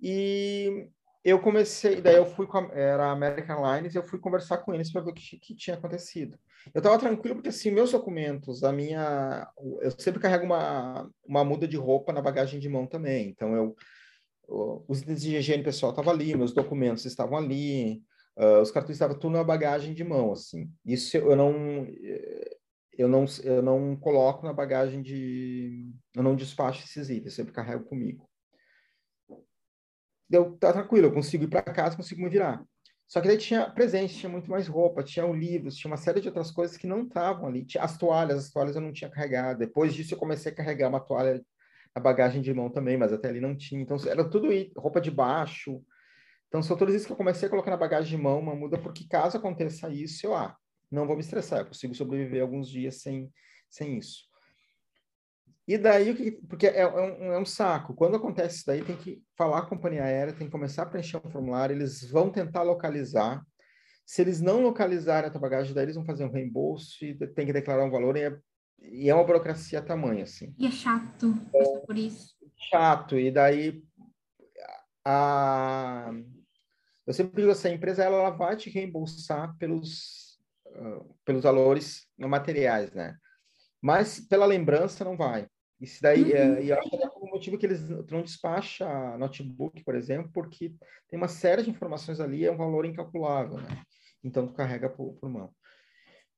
E 0.00 0.88
eu 1.24 1.40
comecei, 1.40 2.00
daí 2.00 2.16
eu 2.16 2.26
fui 2.26 2.46
com 2.46 2.58
a, 2.58 2.68
era 2.72 3.10
American 3.10 3.64
Airlines, 3.64 3.94
eu 3.94 4.02
fui 4.02 4.18
conversar 4.18 4.58
com 4.58 4.74
eles 4.74 4.90
para 4.90 5.02
ver 5.02 5.10
o 5.10 5.14
que, 5.14 5.38
que, 5.38 5.54
tinha 5.54 5.76
acontecido. 5.76 6.38
Eu 6.74 6.78
estava 6.78 6.98
tranquilo 6.98 7.36
porque 7.36 7.48
assim, 7.48 7.70
meus 7.70 7.92
documentos, 7.92 8.62
a 8.62 8.72
minha, 8.72 9.48
eu 9.80 9.90
sempre 9.98 10.20
carrego 10.20 10.44
uma, 10.44 11.10
uma 11.26 11.44
muda 11.44 11.66
de 11.66 11.76
roupa 11.76 12.12
na 12.12 12.22
bagagem 12.22 12.60
de 12.60 12.68
mão 12.68 12.86
também. 12.86 13.28
Então 13.28 13.54
eu 13.54 13.76
os 14.48 15.02
itens 15.02 15.22
de 15.22 15.36
higiene 15.36 15.62
pessoal 15.62 15.92
estavam 15.92 16.12
ali, 16.12 16.34
meus 16.34 16.52
documentos 16.52 17.04
estavam 17.04 17.36
ali, 17.36 18.02
uh, 18.38 18.60
os 18.62 18.70
cartões 18.70 18.96
estavam 18.96 19.18
tudo 19.18 19.34
na 19.34 19.44
bagagem 19.44 19.92
de 19.92 20.02
mão, 20.02 20.32
assim. 20.32 20.70
Isso 20.84 21.16
eu 21.16 21.36
não 21.36 21.86
eu 22.96 23.08
não 23.08 23.26
eu 23.44 23.62
não 23.62 23.96
coloco 23.96 24.46
na 24.46 24.52
bagagem 24.52 25.02
de 25.02 25.92
eu 26.16 26.22
não 26.22 26.34
despacho 26.34 26.84
esses 26.84 27.10
itens, 27.10 27.34
sempre 27.34 27.52
carrego 27.52 27.84
comigo. 27.84 28.28
Deu 30.28 30.56
tá 30.58 30.72
tranquilo, 30.72 31.06
eu 31.06 31.12
consigo 31.12 31.44
ir 31.44 31.48
para 31.48 31.62
casa, 31.62 31.96
consigo 31.96 32.22
me 32.22 32.28
virar. 32.28 32.62
Só 33.06 33.20
que 33.22 33.28
daí 33.28 33.38
tinha 33.38 33.70
presente, 33.70 34.14
tinha 34.18 34.30
muito 34.30 34.50
mais 34.50 34.68
roupa, 34.68 35.02
tinha 35.02 35.26
livros, 35.26 35.76
tinha 35.76 35.90
uma 35.90 35.96
série 35.96 36.20
de 36.20 36.28
outras 36.28 36.50
coisas 36.50 36.76
que 36.76 36.86
não 36.86 37.04
estavam 37.04 37.46
ali. 37.46 37.64
Tinha 37.64 37.82
as 37.82 37.96
toalhas, 37.96 38.38
as 38.38 38.50
toalhas 38.50 38.76
eu 38.76 38.82
não 38.82 38.92
tinha 38.92 39.10
carregado. 39.10 39.58
Depois 39.58 39.94
disso 39.94 40.12
eu 40.12 40.18
comecei 40.18 40.52
a 40.52 40.54
carregar 40.54 40.88
uma 40.90 41.00
toalha 41.00 41.42
a 41.94 42.00
bagagem 42.00 42.42
de 42.42 42.52
mão 42.54 42.70
também, 42.70 42.96
mas 42.96 43.12
até 43.12 43.28
ali 43.28 43.40
não 43.40 43.56
tinha. 43.56 43.80
Então, 43.80 43.96
era 44.06 44.28
tudo 44.28 44.48
roupa 44.76 45.00
de 45.00 45.10
baixo. 45.10 45.82
Então, 46.48 46.62
são 46.62 46.76
todas 46.76 46.94
isso 46.94 47.06
que 47.06 47.12
eu 47.12 47.16
comecei 47.16 47.46
a 47.46 47.50
colocar 47.50 47.70
na 47.70 47.76
bagagem 47.76 48.16
de 48.16 48.22
mão, 48.22 48.38
uma 48.38 48.54
muda, 48.54 48.78
porque 48.78 49.06
caso 49.06 49.36
aconteça 49.36 49.90
isso, 49.90 50.26
eu, 50.26 50.34
ah, 50.34 50.56
não 50.90 51.06
vou 51.06 51.16
me 51.16 51.22
estressar, 51.22 51.60
eu 51.60 51.66
consigo 51.66 51.94
sobreviver 51.94 52.40
alguns 52.40 52.68
dias 52.70 53.02
sem, 53.02 53.30
sem 53.68 53.98
isso. 53.98 54.27
E 55.68 55.76
daí, 55.76 56.32
porque 56.48 56.66
é, 56.66 56.80
é, 56.80 56.88
um, 56.88 57.32
é 57.34 57.38
um 57.38 57.44
saco. 57.44 57.94
Quando 57.94 58.16
acontece 58.16 58.56
isso 58.56 58.66
daí, 58.66 58.82
tem 58.82 58.96
que 58.96 59.22
falar 59.36 59.60
com 59.60 59.66
a 59.66 59.70
companhia 59.76 60.02
aérea, 60.02 60.32
tem 60.32 60.46
que 60.46 60.52
começar 60.52 60.84
a 60.84 60.86
preencher 60.86 61.20
um 61.22 61.30
formulário, 61.30 61.76
eles 61.76 62.10
vão 62.10 62.30
tentar 62.30 62.62
localizar. 62.62 63.44
Se 64.06 64.22
eles 64.22 64.40
não 64.40 64.62
localizarem 64.62 65.28
a 65.28 65.30
tua 65.30 65.42
bagagem, 65.42 65.74
daí 65.74 65.84
eles 65.84 65.96
vão 65.96 66.06
fazer 66.06 66.24
um 66.24 66.32
reembolso 66.32 67.04
e 67.04 67.14
tem 67.34 67.44
que 67.44 67.52
declarar 67.52 67.84
um 67.84 67.90
valor, 67.90 68.16
e 68.16 68.22
é 68.22 68.38
e 68.80 69.10
é 69.10 69.14
uma 69.14 69.24
burocracia 69.24 69.82
tamanha, 69.82 70.22
assim. 70.22 70.54
E 70.58 70.66
é 70.66 70.70
chato, 70.70 71.34
é, 71.54 71.78
por 71.80 71.98
isso. 71.98 72.34
Chato, 72.70 73.18
e 73.18 73.30
daí 73.30 73.82
a... 75.04 76.10
Eu 77.06 77.12
sempre 77.12 77.40
digo 77.40 77.50
assim, 77.50 77.68
a 77.68 77.74
empresa 77.74 78.04
ela, 78.04 78.18
ela 78.18 78.30
vai 78.30 78.56
te 78.56 78.70
reembolsar 78.70 79.56
pelos, 79.58 80.38
uh, 80.66 81.14
pelos 81.24 81.42
valores 81.42 82.06
materiais, 82.18 82.92
né? 82.92 83.16
Mas 83.82 84.20
pela 84.20 84.46
lembrança 84.46 85.04
não 85.04 85.16
vai. 85.16 85.48
Isso 85.80 86.02
daí, 86.02 86.32
é, 86.32 86.44
uhum. 86.44 86.54
é, 86.54 86.62
e 86.64 86.68
eu 86.70 86.78
acho 86.78 86.90
que 86.90 86.96
é 86.96 87.08
o 87.08 87.26
motivo 87.26 87.56
que 87.56 87.64
eles 87.64 87.88
não 87.88 88.22
despacham 88.22 89.16
notebook, 89.16 89.84
por 89.84 89.94
exemplo, 89.94 90.30
porque 90.34 90.74
tem 91.08 91.16
uma 91.16 91.28
série 91.28 91.62
de 91.62 91.70
informações 91.70 92.18
ali, 92.18 92.44
é 92.44 92.50
um 92.50 92.56
valor 92.56 92.84
incalculável, 92.84 93.58
né? 93.58 93.82
Então, 94.24 94.46
tu 94.46 94.54
carrega 94.54 94.90
por, 94.90 95.14
por 95.14 95.30
mão. 95.30 95.50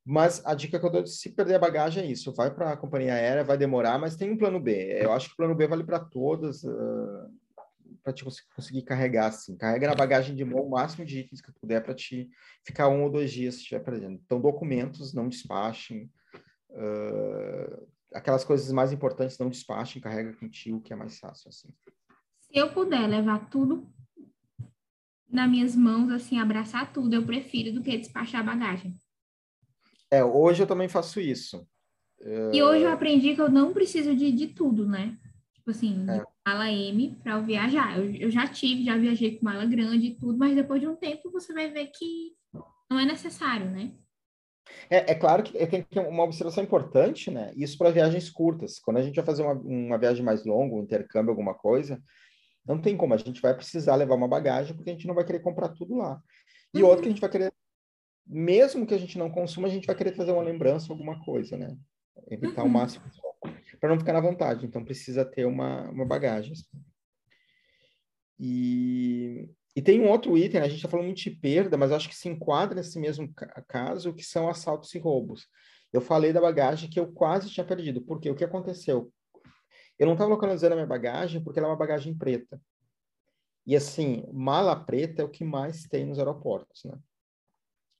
Mas 0.04 0.44
a 0.44 0.54
dica 0.54 0.78
que 0.78 0.84
eu 0.84 0.90
dou 0.90 1.02
de 1.02 1.10
se 1.10 1.34
perder 1.34 1.54
a 1.54 1.58
bagagem 1.58 2.04
é 2.04 2.06
isso: 2.06 2.34
vai 2.34 2.52
para 2.54 2.72
a 2.72 2.76
companhia 2.76 3.14
aérea, 3.14 3.44
vai 3.44 3.56
demorar, 3.56 3.98
mas 3.98 4.16
tem 4.16 4.30
um 4.30 4.36
plano 4.36 4.60
B. 4.60 4.98
Eu 5.00 5.12
acho 5.12 5.28
que 5.28 5.34
o 5.34 5.36
plano 5.36 5.54
B 5.54 5.66
vale 5.66 5.84
para 5.84 6.00
todas, 6.00 6.62
uh, 6.64 7.30
para 8.02 8.12
te 8.12 8.24
conseguir 8.54 8.82
carregar 8.82 9.26
assim. 9.26 9.56
Carrega 9.56 9.88
na 9.88 9.94
bagagem 9.94 10.34
de 10.34 10.44
mão 10.44 10.62
o 10.62 10.70
máximo 10.70 11.04
de 11.04 11.20
itens 11.20 11.40
que 11.40 11.52
puder 11.52 11.82
para 11.82 11.94
te 11.94 12.28
ficar 12.64 12.88
um 12.88 13.04
ou 13.04 13.10
dois 13.10 13.30
dias 13.30 13.54
se 13.54 13.60
estiver 13.60 13.80
perdendo. 13.80 14.20
Então, 14.24 14.40
documentos 14.40 15.14
não 15.14 15.28
despachem. 15.28 16.10
Uh, 16.70 17.86
aquelas 18.12 18.44
coisas 18.44 18.70
mais 18.72 18.92
importantes 18.92 19.38
não 19.38 19.48
despachem, 19.48 20.02
carrega 20.02 20.32
contigo, 20.34 20.80
que 20.80 20.92
é 20.92 20.96
mais 20.96 21.18
fácil 21.18 21.48
assim. 21.48 21.68
Se 22.40 22.58
eu 22.58 22.72
puder 22.72 23.06
levar 23.06 23.48
tudo 23.50 23.88
nas 25.28 25.48
minhas 25.48 25.76
mãos, 25.76 26.10
assim, 26.10 26.38
abraçar 26.38 26.92
tudo, 26.92 27.14
eu 27.14 27.24
prefiro 27.24 27.72
do 27.72 27.82
que 27.82 27.96
despachar 27.96 28.40
a 28.40 28.44
bagagem. 28.44 28.96
É, 30.10 30.24
hoje 30.24 30.62
eu 30.62 30.66
também 30.66 30.88
faço 30.88 31.20
isso. 31.20 31.66
E 32.52 32.62
hoje 32.62 32.84
eu 32.84 32.92
aprendi 32.92 33.34
que 33.34 33.40
eu 33.40 33.50
não 33.50 33.72
preciso 33.72 34.14
de, 34.14 34.30
de 34.30 34.48
tudo, 34.48 34.86
né? 34.86 35.16
Tipo 35.54 35.70
assim, 35.70 36.04
é. 36.08 36.18
de 36.18 36.24
mala 36.46 36.70
M 36.70 37.16
para 37.22 37.34
eu 37.34 37.44
viajar. 37.44 37.98
Eu, 37.98 38.14
eu 38.14 38.30
já 38.30 38.46
tive, 38.46 38.84
já 38.84 38.98
viajei 38.98 39.38
com 39.38 39.44
mala 39.44 39.64
grande 39.64 40.08
e 40.08 40.14
tudo, 40.16 40.36
mas 40.36 40.54
depois 40.54 40.80
de 40.80 40.88
um 40.88 40.96
tempo 40.96 41.30
você 41.30 41.52
vai 41.52 41.70
ver 41.70 41.86
que 41.86 42.34
não 42.90 42.98
é 42.98 43.06
necessário, 43.06 43.70
né? 43.70 43.92
É, 44.88 45.12
é 45.12 45.14
claro 45.14 45.42
que 45.42 45.66
tem 45.66 45.86
uma 46.08 46.24
observação 46.24 46.62
importante, 46.62 47.30
né? 47.30 47.52
Isso 47.56 47.78
para 47.78 47.90
viagens 47.90 48.30
curtas. 48.30 48.78
Quando 48.78 48.98
a 48.98 49.02
gente 49.02 49.16
vai 49.16 49.24
fazer 49.24 49.42
uma, 49.42 49.54
uma 49.54 49.98
viagem 49.98 50.24
mais 50.24 50.44
longa, 50.44 50.74
um 50.74 50.82
intercâmbio, 50.82 51.30
alguma 51.30 51.54
coisa, 51.54 52.02
não 52.66 52.80
tem 52.80 52.96
como. 52.96 53.14
A 53.14 53.16
gente 53.16 53.40
vai 53.40 53.54
precisar 53.54 53.96
levar 53.96 54.14
uma 54.14 54.28
bagagem 54.28 54.74
porque 54.74 54.90
a 54.90 54.92
gente 54.92 55.06
não 55.06 55.14
vai 55.14 55.24
querer 55.24 55.40
comprar 55.40 55.70
tudo 55.70 55.96
lá. 55.96 56.20
E 56.74 56.82
uhum. 56.82 56.88
outro 56.88 57.02
que 57.02 57.08
a 57.08 57.12
gente 57.12 57.20
vai 57.20 57.30
querer 57.30 57.52
mesmo 58.26 58.86
que 58.86 58.94
a 58.94 58.98
gente 58.98 59.18
não 59.18 59.28
consuma, 59.28 59.66
a 59.66 59.70
gente 59.70 59.86
vai 59.86 59.96
querer 59.96 60.14
fazer 60.14 60.30
uma 60.30 60.42
lembrança, 60.42 60.92
alguma 60.92 61.22
coisa, 61.24 61.56
né? 61.56 61.76
Evitar 62.30 62.62
uhum. 62.62 62.68
o 62.68 62.70
máximo 62.70 63.04
para 63.80 63.88
não 63.88 63.98
ficar 63.98 64.12
na 64.12 64.20
vontade. 64.20 64.64
Então 64.64 64.84
precisa 64.84 65.24
ter 65.24 65.46
uma, 65.46 65.90
uma 65.90 66.04
bagagem. 66.04 66.52
Assim. 66.52 66.66
E, 68.38 69.50
e 69.74 69.80
tem 69.80 70.00
um 70.00 70.08
outro 70.08 70.36
item, 70.36 70.60
a 70.60 70.64
gente 70.64 70.76
está 70.76 70.88
falando 70.88 71.06
muito 71.06 71.22
de 71.22 71.30
perda, 71.30 71.76
mas 71.76 71.92
acho 71.92 72.08
que 72.08 72.14
se 72.14 72.28
enquadra 72.28 72.74
nesse 72.74 72.98
mesmo 72.98 73.32
caso, 73.68 74.12
que 74.12 74.22
são 74.22 74.48
assaltos 74.48 74.94
e 74.94 74.98
roubos. 74.98 75.46
Eu 75.92 76.00
falei 76.00 76.32
da 76.32 76.40
bagagem 76.40 76.90
que 76.90 76.98
eu 76.98 77.12
quase 77.12 77.50
tinha 77.50 77.64
perdido, 77.64 78.02
porque 78.02 78.30
o 78.30 78.34
que 78.34 78.44
aconteceu? 78.44 79.12
Eu 79.98 80.06
não 80.06 80.14
estava 80.14 80.30
localizando 80.30 80.72
a 80.72 80.76
minha 80.76 80.86
bagagem 80.86 81.42
porque 81.42 81.58
ela 81.58 81.68
é 81.68 81.70
uma 81.70 81.76
bagagem 81.76 82.16
preta. 82.16 82.60
E 83.66 83.76
assim, 83.76 84.24
mala 84.32 84.74
preta 84.74 85.22
é 85.22 85.24
o 85.24 85.28
que 85.28 85.44
mais 85.44 85.84
tem 85.84 86.06
nos 86.06 86.18
aeroportos, 86.18 86.84
né? 86.84 86.98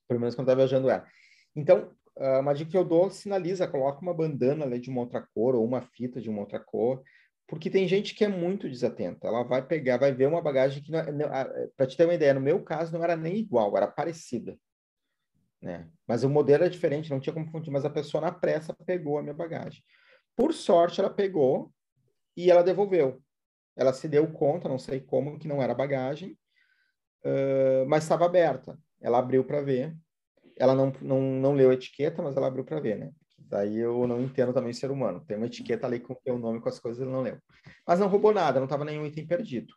Pelo 0.08 0.18
menos 0.18 0.34
quando 0.34 0.46
estava 0.46 0.60
viajando 0.60 0.90
era. 0.90 1.06
Então, 1.54 1.94
ah, 2.18 2.40
uma 2.40 2.54
dica 2.54 2.70
que 2.70 2.76
eu 2.76 2.84
dou, 2.84 3.10
sinaliza, 3.10 3.68
coloca 3.68 4.00
uma 4.00 4.14
bandana 4.14 4.64
ali 4.64 4.80
de 4.80 4.90
uma 4.90 5.02
outra 5.02 5.26
cor 5.34 5.54
ou 5.54 5.64
uma 5.64 5.82
fita 5.82 6.20
de 6.20 6.28
uma 6.28 6.40
outra 6.40 6.58
cor, 6.58 7.02
porque 7.50 7.68
tem 7.68 7.88
gente 7.88 8.14
que 8.14 8.24
é 8.24 8.28
muito 8.28 8.68
desatenta. 8.68 9.26
Ela 9.26 9.42
vai 9.42 9.60
pegar, 9.60 9.96
vai 9.96 10.12
ver 10.14 10.28
uma 10.28 10.40
bagagem 10.40 10.80
que, 10.80 10.94
é, 10.94 11.68
para 11.76 11.84
te 11.84 11.96
ter 11.96 12.04
uma 12.04 12.14
ideia, 12.14 12.32
no 12.32 12.40
meu 12.40 12.62
caso 12.62 12.92
não 12.92 13.02
era 13.02 13.16
nem 13.16 13.38
igual, 13.38 13.76
era 13.76 13.88
parecida. 13.88 14.56
né? 15.60 15.90
Mas 16.06 16.22
o 16.22 16.30
modelo 16.30 16.62
é 16.62 16.68
diferente, 16.68 17.10
não 17.10 17.18
tinha 17.18 17.34
como 17.34 17.46
confundir, 17.46 17.72
mas 17.72 17.84
a 17.84 17.90
pessoa 17.90 18.20
na 18.20 18.30
pressa 18.30 18.72
pegou 18.86 19.18
a 19.18 19.22
minha 19.22 19.34
bagagem. 19.34 19.82
Por 20.36 20.54
sorte, 20.54 21.00
ela 21.00 21.10
pegou 21.10 21.72
e 22.36 22.48
ela 22.52 22.62
devolveu. 22.62 23.20
Ela 23.76 23.92
se 23.92 24.06
deu 24.06 24.30
conta, 24.32 24.68
não 24.68 24.78
sei 24.78 25.00
como, 25.00 25.36
que 25.36 25.48
não 25.48 25.60
era 25.60 25.74
bagagem, 25.74 26.38
uh, 27.24 27.84
mas 27.88 28.04
estava 28.04 28.26
aberta. 28.26 28.78
Ela 29.00 29.18
abriu 29.18 29.44
para 29.44 29.60
ver. 29.60 29.96
Ela 30.56 30.72
não, 30.72 30.92
não, 31.02 31.20
não 31.20 31.52
leu 31.52 31.70
a 31.70 31.74
etiqueta, 31.74 32.22
mas 32.22 32.36
ela 32.36 32.46
abriu 32.46 32.64
para 32.64 32.78
ver, 32.78 32.96
né? 32.96 33.10
Daí 33.50 33.78
eu 33.78 34.06
não 34.06 34.22
entendo 34.22 34.54
também 34.54 34.72
ser 34.72 34.92
humano. 34.92 35.24
Tem 35.26 35.36
uma 35.36 35.46
etiqueta 35.46 35.84
ali 35.84 35.98
com 35.98 36.12
o 36.12 36.20
teu 36.24 36.38
nome, 36.38 36.60
com 36.60 36.68
as 36.68 36.78
coisas, 36.78 37.02
ele 37.02 37.10
não 37.10 37.20
leu. 37.20 37.36
Mas 37.84 37.98
não 37.98 38.06
roubou 38.06 38.32
nada, 38.32 38.60
não 38.60 38.66
estava 38.66 38.84
nenhum 38.84 39.04
item 39.04 39.26
perdido. 39.26 39.74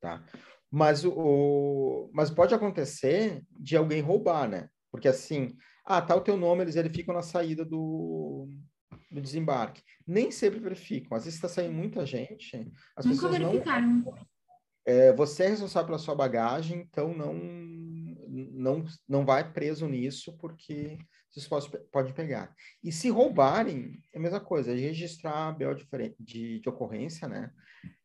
Tá? 0.00 0.24
Mas, 0.70 1.04
o, 1.04 2.10
mas 2.14 2.30
pode 2.30 2.54
acontecer 2.54 3.42
de 3.50 3.76
alguém 3.76 4.00
roubar, 4.00 4.48
né? 4.48 4.68
Porque 4.90 5.06
assim, 5.06 5.54
ah, 5.84 6.00
tá 6.00 6.16
o 6.16 6.22
teu 6.22 6.38
nome, 6.38 6.62
eles 6.62 6.74
verificam 6.74 7.14
na 7.14 7.22
saída 7.22 7.66
do, 7.66 8.48
do 9.10 9.20
desembarque. 9.20 9.82
Nem 10.06 10.30
sempre 10.30 10.58
verificam. 10.58 11.14
Às 11.14 11.24
vezes 11.24 11.36
está 11.36 11.48
saindo 11.48 11.74
muita 11.74 12.06
gente. 12.06 12.56
As 12.96 13.04
Nunca 13.04 13.28
pessoas 13.28 13.36
verificaram. 13.36 13.88
Não, 13.88 14.14
é, 14.86 15.12
você 15.12 15.44
é 15.44 15.48
responsável 15.48 15.86
pela 15.86 15.98
sua 15.98 16.14
bagagem, 16.14 16.80
então 16.80 17.14
não, 17.14 17.34
não, 18.52 18.84
não 19.08 19.24
vai 19.24 19.52
preso 19.52 19.88
nisso, 19.88 20.36
porque 20.38 20.98
vocês 21.30 21.48
podem, 21.48 21.70
pode 21.90 22.12
pegar. 22.12 22.54
E 22.82 22.92
se 22.92 23.08
roubarem, 23.08 24.00
é 24.12 24.18
a 24.18 24.20
mesma 24.20 24.40
coisa, 24.40 24.72
é 24.72 24.76
registrar 24.76 25.48
a 25.48 25.52
BO 25.52 25.74
de, 26.20 26.60
de 26.60 26.68
ocorrência, 26.68 27.26
né? 27.26 27.50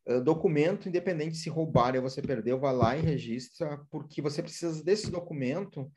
Uh, 0.07 0.21
documento, 0.21 0.87
independente 0.87 1.35
se 1.35 1.49
roubarem 1.49 2.01
ou 2.01 2.09
você 2.09 2.21
perdeu, 2.21 2.59
vai 2.59 2.73
lá 2.73 2.95
e 2.95 3.01
registra, 3.01 3.79
porque 3.91 4.21
você 4.21 4.41
precisa 4.41 4.81
desse 4.83 5.11
documento 5.11 5.91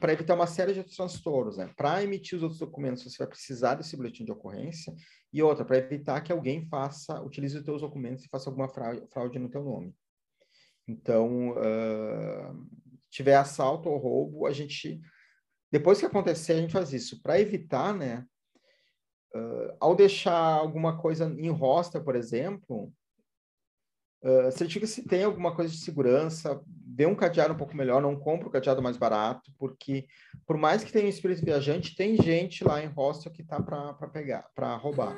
para 0.00 0.12
evitar 0.12 0.34
uma 0.34 0.46
série 0.46 0.72
de 0.72 0.80
outros 0.80 0.96
transtornos, 0.96 1.56
né? 1.56 1.72
Para 1.76 2.02
emitir 2.02 2.36
os 2.36 2.42
outros 2.42 2.60
documentos, 2.60 3.04
você 3.04 3.18
vai 3.18 3.28
precisar 3.28 3.74
desse 3.76 3.96
boletim 3.96 4.24
de 4.24 4.32
ocorrência 4.32 4.92
e 5.32 5.42
outra, 5.42 5.64
para 5.64 5.78
evitar 5.78 6.20
que 6.20 6.32
alguém 6.32 6.66
faça, 6.68 7.20
utilize 7.22 7.56
os 7.56 7.64
teus 7.64 7.80
documentos 7.80 8.24
e 8.24 8.28
faça 8.28 8.50
alguma 8.50 8.68
fraude, 8.68 9.06
fraude 9.12 9.38
no 9.38 9.48
teu 9.48 9.62
nome. 9.62 9.94
Então, 10.88 11.50
uh, 11.50 12.68
tiver 13.16 13.34
assalto 13.34 13.88
ou 13.88 13.96
roubo, 13.96 14.46
a 14.46 14.52
gente, 14.52 15.00
depois 15.72 15.98
que 15.98 16.04
acontecer, 16.04 16.52
a 16.52 16.60
gente 16.60 16.72
faz 16.72 16.92
isso. 16.92 17.22
Para 17.22 17.40
evitar, 17.40 17.94
né? 17.94 18.26
Uh, 19.34 19.74
ao 19.80 19.96
deixar 19.96 20.36
alguma 20.36 20.98
coisa 20.98 21.24
em 21.38 21.50
hostel, 21.50 22.04
por 22.04 22.14
exemplo, 22.14 22.92
uh, 24.22 24.52
certifica 24.52 24.86
se 24.86 25.02
tem 25.02 25.24
alguma 25.24 25.54
coisa 25.54 25.72
de 25.72 25.78
segurança, 25.78 26.62
vê 26.66 27.06
um 27.06 27.14
cadeado 27.14 27.54
um 27.54 27.56
pouco 27.56 27.76
melhor, 27.76 28.02
não 28.02 28.18
compra 28.18 28.48
o 28.48 28.50
cadeado 28.50 28.82
mais 28.82 28.96
barato, 28.96 29.50
porque 29.58 30.06
por 30.46 30.56
mais 30.58 30.84
que 30.84 30.92
tenha 30.92 31.06
um 31.06 31.10
espírito 31.10 31.44
viajante, 31.44 31.96
tem 31.96 32.16
gente 32.16 32.64
lá 32.64 32.82
em 32.82 32.88
hostel 32.88 33.32
que 33.32 33.42
tá 33.42 33.60
para 33.62 34.08
pegar, 34.08 34.46
para 34.54 34.76
roubar. 34.76 35.16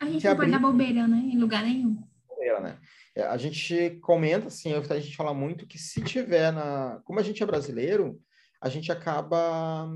A 0.00 0.06
gente 0.06 0.20
Se 0.20 0.26
não 0.26 0.32
abrir... 0.32 0.50
pode 0.50 0.62
dar 0.62 0.70
bobeira, 0.70 1.08
né? 1.08 1.18
Em 1.18 1.38
lugar 1.38 1.62
nenhum. 1.62 2.02
Bobeira, 2.28 2.60
né? 2.60 2.78
É, 3.18 3.26
a 3.26 3.36
gente 3.36 3.98
comenta, 4.00 4.46
assim, 4.46 4.72
a 4.72 5.00
gente 5.00 5.16
fala 5.16 5.34
muito 5.34 5.66
que 5.66 5.76
se 5.76 6.00
tiver 6.04 6.52
na... 6.52 7.00
Como 7.04 7.18
a 7.18 7.22
gente 7.22 7.42
é 7.42 7.46
brasileiro, 7.46 8.22
a 8.60 8.68
gente 8.68 8.92
acaba 8.92 9.88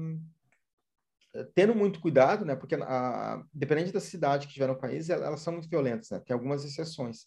tendo 1.54 1.72
muito 1.72 2.00
cuidado, 2.00 2.44
né? 2.44 2.56
Porque 2.56 2.74
a, 2.74 3.40
dependente 3.54 3.92
da 3.92 4.00
cidade 4.00 4.48
que 4.48 4.52
tiver 4.52 4.66
no 4.66 4.78
país, 4.78 5.08
elas 5.08 5.40
são 5.40 5.52
muito 5.52 5.68
violentas, 5.68 6.10
né? 6.10 6.20
Tem 6.26 6.34
algumas 6.34 6.64
exceções. 6.64 7.26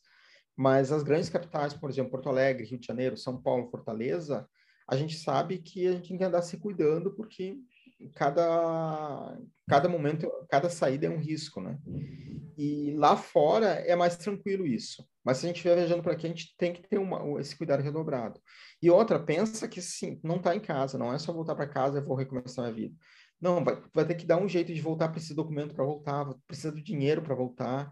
Mas 0.53 0.91
as 0.91 1.01
grandes 1.01 1.29
capitais, 1.29 1.73
por 1.73 1.89
exemplo, 1.89 2.11
Porto 2.11 2.27
Alegre, 2.27 2.65
Rio 2.65 2.79
de 2.79 2.87
Janeiro, 2.87 3.15
São 3.15 3.41
Paulo, 3.41 3.69
Fortaleza, 3.71 4.45
a 4.89 4.97
gente 4.97 5.17
sabe 5.17 5.59
que 5.59 5.87
a 5.87 5.93
gente 5.93 6.09
tem 6.09 6.17
que 6.17 6.23
andar 6.25 6.41
se 6.41 6.57
cuidando 6.57 7.15
porque 7.15 7.57
cada, 8.15 9.37
cada 9.67 9.89
momento, 9.89 10.29
cada 10.49 10.69
saída 10.69 11.07
é 11.07 11.09
um 11.09 11.19
risco, 11.19 11.61
né? 11.61 11.77
E 12.57 12.93
lá 12.95 13.17
fora 13.17 13.67
é 13.67 13.95
mais 13.95 14.15
tranquilo 14.15 14.65
isso. 14.65 15.05
Mas 15.23 15.37
se 15.37 15.45
a 15.45 15.47
gente 15.47 15.57
estiver 15.57 15.75
viajando 15.75 16.03
por 16.03 16.11
aqui, 16.11 16.25
a 16.25 16.29
gente 16.29 16.55
tem 16.57 16.71
que 16.71 16.87
ter 16.87 16.97
uma, 16.97 17.39
esse 17.39 17.57
cuidado 17.57 17.83
redobrado. 17.83 18.39
E 18.81 18.89
outra, 18.89 19.19
pensa 19.19 19.67
que 19.67 19.81
sim, 19.81 20.19
não 20.23 20.37
está 20.37 20.55
em 20.55 20.59
casa, 20.59 20.97
não 20.97 21.13
é 21.13 21.17
só 21.17 21.33
voltar 21.33 21.55
para 21.55 21.67
casa 21.67 21.97
e 21.97 22.01
vou 22.01 22.15
recomeçar 22.15 22.65
a 22.65 22.71
vida. 22.71 22.95
Não, 23.41 23.63
vai, 23.63 23.81
vai 23.93 24.05
ter 24.05 24.15
que 24.15 24.25
dar 24.25 24.37
um 24.37 24.47
jeito 24.47 24.73
de 24.73 24.81
voltar, 24.81 25.09
precisa 25.09 25.33
de 25.33 25.37
documento 25.37 25.75
para 25.75 25.83
voltar, 25.83 26.25
precisa 26.47 26.71
do 26.71 26.81
dinheiro 26.81 27.21
para 27.21 27.35
voltar. 27.35 27.91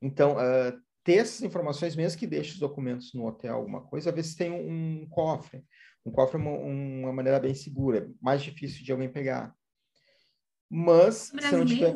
Então, 0.00 0.32
uh, 0.32 0.78
ter 1.04 1.18
essas 1.18 1.42
informações, 1.42 1.96
mesmo 1.96 2.18
que 2.18 2.26
deixe 2.26 2.52
os 2.52 2.58
documentos 2.58 3.12
no 3.14 3.26
hotel, 3.26 3.54
alguma 3.54 3.82
coisa, 3.82 4.12
ver 4.12 4.24
se 4.24 4.36
tem 4.36 4.50
um, 4.50 5.02
um 5.02 5.08
cofre. 5.08 5.64
Um 6.04 6.10
cofre 6.10 6.36
é 6.36 6.40
uma, 6.40 6.58
uma, 6.58 7.12
maneira 7.12 7.38
bem 7.38 7.54
segura, 7.54 8.10
mais 8.20 8.42
difícil 8.42 8.84
de 8.84 8.90
alguém 8.90 9.10
pegar. 9.10 9.54
Mas, 10.68 11.30
se 11.30 11.56
não 11.56 11.64
tiver... 11.64 11.92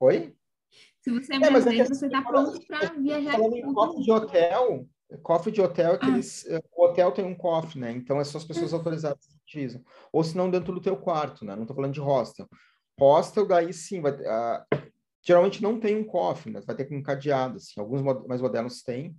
Oi? 0.00 0.36
Se 1.00 1.10
você 1.10 1.32
é, 1.32 1.36
é 1.36 1.38
brasileiro, 1.38 1.84
é 1.84 1.94
você 1.94 2.06
está 2.06 2.22
pronto 2.22 2.66
para 2.66 2.92
viajar. 2.92 3.32
Falando 3.32 3.74
cofre 3.74 4.02
de 4.02 4.12
hotel, 4.12 4.88
cofre 5.22 5.52
de 5.52 5.60
hotel 5.60 5.94
é 5.94 5.98
que 5.98 6.06
ah. 6.06 6.08
eles, 6.10 6.46
o 6.74 6.84
hotel 6.84 7.12
tem 7.12 7.24
um 7.24 7.34
cofre, 7.34 7.78
né? 7.80 7.92
Então, 7.92 8.20
é 8.20 8.24
só 8.24 8.38
as 8.38 8.44
pessoas 8.44 8.72
ah. 8.72 8.76
autorizadas 8.76 9.26
que 9.26 9.34
utilizam. 9.42 9.82
Ou 10.12 10.22
se 10.22 10.36
não, 10.36 10.50
dentro 10.50 10.74
do 10.74 10.80
teu 10.80 10.96
quarto, 10.96 11.44
né? 11.44 11.54
Não 11.54 11.62
estou 11.62 11.74
falando 11.74 11.94
de 11.94 12.00
hostel. 12.00 12.48
Hostel, 12.98 13.46
daí 13.46 13.72
sim, 13.72 14.02
vai, 14.02 14.12
uh, 14.12 14.90
geralmente 15.22 15.62
não 15.62 15.80
tem 15.80 15.96
um 15.96 16.04
cofre, 16.04 16.52
né? 16.52 16.60
Vai 16.66 16.76
ter 16.76 16.84
com 16.84 16.96
um 16.96 17.02
cadeado, 17.02 17.56
assim. 17.56 17.80
Alguns 17.80 18.02
mais 18.26 18.42
modernos 18.42 18.82
têm. 18.82 19.16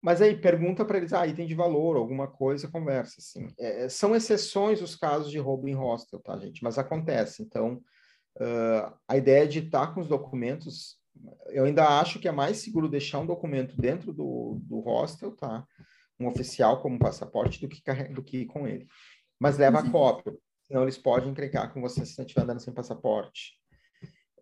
Mas 0.00 0.22
aí, 0.22 0.36
pergunta 0.36 0.84
para 0.84 0.98
eles, 0.98 1.12
ah, 1.12 1.26
item 1.26 1.46
de 1.46 1.54
valor, 1.54 1.96
alguma 1.96 2.28
coisa, 2.28 2.68
conversa, 2.68 3.16
assim. 3.18 3.48
É, 3.58 3.84
é, 3.84 3.88
são 3.88 4.14
exceções 4.14 4.80
os 4.80 4.94
casos 4.94 5.30
de 5.30 5.38
roubo 5.38 5.68
em 5.68 5.74
hostel, 5.74 6.20
tá, 6.20 6.38
gente? 6.38 6.62
Mas 6.62 6.78
acontece. 6.78 7.42
Então, 7.42 7.82
uh, 8.36 8.94
a 9.08 9.16
ideia 9.16 9.46
de 9.46 9.58
estar 9.58 9.92
com 9.92 10.00
os 10.00 10.08
documentos, 10.08 10.96
eu 11.48 11.64
ainda 11.64 11.98
acho 11.98 12.20
que 12.20 12.28
é 12.28 12.32
mais 12.32 12.58
seguro 12.58 12.88
deixar 12.88 13.18
um 13.18 13.26
documento 13.26 13.76
dentro 13.76 14.12
do, 14.12 14.60
do 14.62 14.78
hostel, 14.78 15.34
tá? 15.34 15.66
Um 16.18 16.28
oficial 16.28 16.80
como 16.80 16.98
passaporte 16.98 17.60
do 17.60 17.68
que, 17.68 17.82
do 18.12 18.22
que 18.22 18.38
ir 18.38 18.46
com 18.46 18.68
ele. 18.68 18.86
Mas 19.38 19.58
leva 19.58 19.80
a 19.80 19.82
uhum. 19.82 19.90
cópia, 19.90 20.32
senão 20.62 20.82
eles 20.82 20.98
podem 20.98 21.30
encrencar 21.30 21.72
com 21.72 21.80
você 21.80 22.06
se 22.06 22.14
você 22.14 22.22
estiver 22.22 22.42
andando 22.42 22.60
sem 22.60 22.72
passaporte. 22.72 23.58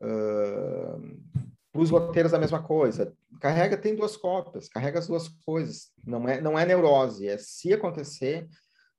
Uh, 0.03 1.19
os 1.83 1.91
roteiros 1.91 2.35
a 2.35 2.39
mesma 2.39 2.63
coisa. 2.63 3.13
Carrega 3.41 3.77
tem 3.77 3.95
duas 3.95 4.17
cópias, 4.17 4.69
carrega 4.69 4.99
as 4.99 5.07
duas 5.07 5.29
coisas. 5.29 5.91
Não 6.05 6.29
é 6.29 6.41
não 6.41 6.59
é 6.59 6.65
neurose, 6.65 7.29
é 7.29 7.39
se 7.39 7.73
acontecer 7.73 8.49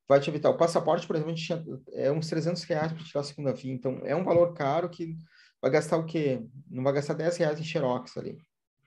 vai 0.08 0.20
te 0.20 0.30
evitar. 0.30 0.50
O 0.50 0.58
passaporte, 0.58 1.06
por 1.06 1.16
exemplo, 1.16 1.36
tinha, 1.36 1.64
é 1.92 2.12
uns 2.12 2.28
300 2.28 2.64
reais 2.64 2.94
para 2.94 3.04
tirar 3.04 3.22
a 3.22 3.24
segunda 3.24 3.54
via, 3.54 3.74
então 3.74 4.00
é 4.04 4.16
um 4.16 4.24
valor 4.24 4.54
caro 4.54 4.90
que 4.90 5.18
vai 5.62 5.70
gastar 5.70 5.98
o 5.98 6.06
quê? 6.06 6.42
Não 6.70 6.84
vai 6.84 6.94
gastar 6.94 7.14
10 7.14 7.38
reais 7.38 7.60
em 7.60 7.64
xerox 7.64 8.18
ali, 8.18 8.38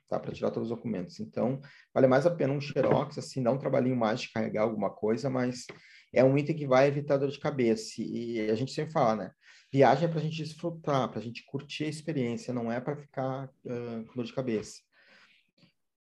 tá? 0.09 0.19
Para 0.19 0.33
tirar 0.33 0.51
todos 0.51 0.71
os 0.71 0.77
documentos. 0.77 1.21
Então, 1.21 1.61
vale 1.93 2.07
mais 2.07 2.27
a 2.27 2.31
pena 2.31 2.55
um 2.55 2.61
xerox, 2.61 3.19
assim, 3.19 3.43
dá 3.43 3.51
um 3.51 3.59
trabalhinho 3.59 3.97
mais 3.97 4.21
de 4.21 4.33
carregar 4.33 4.63
alguma 4.63 4.91
coisa, 4.91 5.29
mas 5.29 5.67
é 6.13 6.25
um 6.25 6.37
item 6.39 6.57
que 6.57 6.67
vai 6.67 6.87
evitar 6.89 7.19
dor 7.19 7.29
de 7.29 7.39
cabeça. 7.39 7.95
E 7.99 8.51
a 8.51 8.55
gente 8.55 8.73
sempre 8.73 8.93
fala, 8.93 9.17
né? 9.17 9.31
Viagem 9.73 10.07
é 10.07 10.09
para 10.09 10.19
a 10.19 10.23
gente 10.23 10.43
desfrutar, 10.43 11.09
para 11.09 11.21
a 11.21 11.23
gente 11.23 11.45
curtir 11.45 11.85
a 11.85 11.89
experiência, 11.89 12.53
não 12.53 12.73
é 12.73 12.81
para 12.81 12.97
ficar 12.97 13.47
uh, 13.65 14.05
com 14.07 14.15
dor 14.17 14.25
de 14.25 14.33
cabeça. 14.33 14.81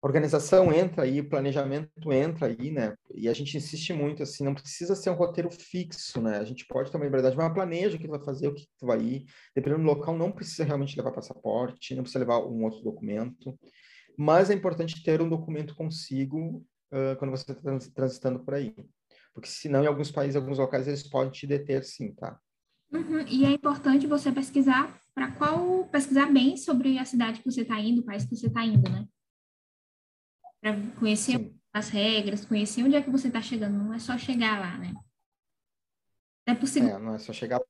Organização 0.01 0.73
entra 0.73 1.03
aí, 1.03 1.21
planejamento 1.21 2.12
entra 2.12 2.47
aí, 2.47 2.71
né? 2.71 2.94
E 3.12 3.29
a 3.29 3.35
gente 3.35 3.57
insiste 3.57 3.92
muito, 3.92 4.23
assim, 4.23 4.44
não 4.44 4.55
precisa 4.55 4.94
ser 4.94 5.11
um 5.11 5.14
roteiro 5.14 5.51
fixo, 5.51 6.21
né? 6.21 6.38
A 6.38 6.44
gente 6.44 6.64
pode 6.68 6.88
ter 6.88 6.97
uma 6.97 7.05
liberdade, 7.05 7.37
mas 7.37 7.53
planeja 7.53 7.97
o 7.97 7.99
que 7.99 8.07
tu 8.07 8.12
vai 8.12 8.25
fazer, 8.25 8.47
o 8.47 8.55
que 8.55 8.64
tu 8.79 8.87
vai 8.87 9.01
ir. 9.01 9.25
Dependendo 9.57 9.83
do 9.83 9.88
local, 9.88 10.16
não 10.16 10.31
precisa 10.31 10.62
realmente 10.62 10.97
levar 10.97 11.11
passaporte, 11.11 11.97
não 11.97 12.05
precisa 12.05 12.21
levar 12.21 12.38
um 12.47 12.62
outro 12.62 12.81
documento. 12.81 13.59
Mas 14.16 14.51
é 14.51 14.55
importante 14.55 15.03
ter 15.03 15.21
um 15.21 15.29
documento 15.29 15.75
consigo 15.75 16.64
uh, 16.92 17.16
quando 17.18 17.33
você 17.33 17.51
está 17.51 17.61
transitando 17.92 18.38
por 18.44 18.55
aí. 18.55 18.73
Porque 19.35 19.49
senão, 19.49 19.83
em 19.83 19.88
alguns 19.88 20.12
países, 20.12 20.37
alguns 20.37 20.59
locais, 20.59 20.87
eles 20.87 21.09
podem 21.09 21.33
te 21.33 21.44
deter 21.44 21.85
sim, 21.85 22.12
tá? 22.14 22.38
Uhum. 22.92 23.20
E 23.29 23.44
é 23.44 23.51
importante 23.51 24.07
você 24.07 24.33
pesquisar 24.33 24.98
para 25.14 25.31
qual 25.33 25.85
pesquisar 25.87 26.33
bem 26.33 26.57
sobre 26.57 26.98
a 26.98 27.05
cidade 27.05 27.40
que 27.40 27.51
você 27.51 27.62
está 27.62 27.79
indo, 27.81 28.01
o 28.01 28.05
país 28.05 28.24
que 28.24 28.35
você 28.35 28.46
está 28.46 28.64
indo, 28.64 28.88
né? 28.88 29.07
Para 30.61 30.74
conhecer 30.98 31.38
Sim. 31.38 31.61
as 31.72 31.88
regras, 31.88 32.44
conhecer 32.44 32.83
onde 32.83 32.96
é 32.96 33.03
que 33.03 33.11
você 33.11 33.29
está 33.29 33.42
chegando. 33.42 33.77
Não 33.77 33.92
é 33.92 33.98
só 33.98 34.16
chegar 34.16 34.59
lá, 34.59 34.79
né? 34.79 34.94
É 36.46 36.55
possível. 36.55 36.88
É, 36.88 36.98
não 36.98 37.14
é 37.14 37.18
só 37.18 37.33
chegar. 37.33 37.61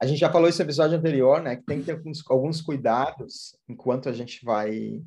A 0.00 0.06
gente 0.06 0.18
já 0.18 0.30
falou 0.30 0.48
isso 0.48 0.58
no 0.58 0.64
episódio 0.64 0.96
anterior, 0.96 1.42
né? 1.42 1.56
Que 1.56 1.64
tem 1.64 1.80
que 1.80 1.86
ter 1.86 1.92
alguns, 1.92 2.30
alguns 2.30 2.62
cuidados 2.62 3.58
enquanto 3.68 4.08
a 4.08 4.12
gente 4.12 4.44
vai, 4.44 5.02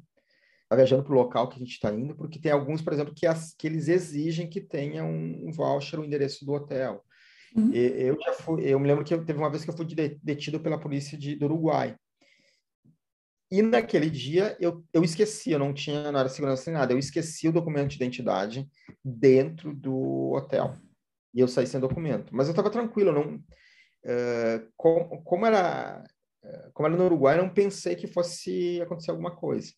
vai 0.69 0.77
viajando 0.77 1.03
para 1.03 1.13
o 1.13 1.15
local 1.15 1.47
que 1.47 1.55
a 1.55 1.59
gente 1.59 1.71
está 1.71 1.91
indo, 1.91 2.15
porque 2.15 2.39
tem 2.39 2.51
alguns, 2.51 2.81
por 2.81 2.93
exemplo, 2.93 3.15
que, 3.15 3.25
as, 3.25 3.55
que 3.55 3.67
eles 3.67 3.87
exigem 3.87 4.49
que 4.49 4.61
tenha 4.61 5.03
um, 5.03 5.47
um 5.47 5.51
voucher, 5.51 5.97
o 5.97 6.03
um 6.03 6.05
endereço 6.05 6.45
do 6.45 6.51
hotel. 6.51 7.03
Uhum. 7.55 7.71
Eu 7.73 8.17
já 8.21 8.33
fui, 8.33 8.63
eu 8.63 8.79
me 8.79 8.87
lembro 8.87 9.03
que 9.03 9.17
teve 9.17 9.39
uma 9.39 9.49
vez 9.49 9.63
que 9.63 9.69
eu 9.69 9.75
fui 9.75 9.85
detido 10.23 10.59
pela 10.59 10.79
polícia 10.79 11.17
de, 11.17 11.35
do 11.35 11.45
Uruguai. 11.45 11.95
E 13.51 13.61
naquele 13.61 14.09
dia 14.09 14.55
eu, 14.61 14.83
eu 14.93 15.03
esqueci, 15.03 15.51
eu 15.51 15.59
não 15.59 15.73
tinha, 15.73 16.11
não 16.11 16.19
era 16.21 16.29
segurança 16.29 16.71
nem 16.71 16.79
nada, 16.79 16.93
eu 16.93 16.97
esqueci 16.97 17.49
o 17.49 17.51
documento 17.51 17.89
de 17.89 17.97
identidade 17.97 18.69
dentro 19.03 19.75
do 19.75 20.31
hotel. 20.31 20.77
E 21.33 21.41
eu 21.41 21.47
saí 21.47 21.67
sem 21.67 21.79
documento. 21.79 22.33
Mas 22.33 22.47
eu 22.47 22.51
estava 22.51 22.69
tranquilo, 22.69 23.11
não... 23.11 23.35
Uh, 24.03 24.71
como, 24.75 25.21
como, 25.21 25.45
era 25.45 26.03
como 26.73 26.87
era 26.87 26.97
no 26.97 27.05
Uruguai, 27.05 27.37
eu 27.37 27.43
não 27.43 27.53
pensei 27.53 27.95
que 27.95 28.07
fosse 28.07 28.81
acontecer 28.81 29.11
alguma 29.11 29.35
coisa. 29.35 29.71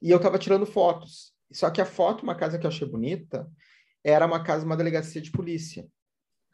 E 0.00 0.10
eu 0.10 0.18
estava 0.18 0.38
tirando 0.38 0.66
fotos. 0.66 1.32
Só 1.52 1.70
que 1.70 1.80
a 1.80 1.86
foto, 1.86 2.22
uma 2.22 2.34
casa 2.34 2.58
que 2.58 2.66
eu 2.66 2.68
achei 2.68 2.86
bonita, 2.86 3.48
era 4.04 4.26
uma 4.26 4.42
casa, 4.42 4.64
uma 4.64 4.76
delegacia 4.76 5.20
de 5.20 5.30
polícia. 5.30 5.86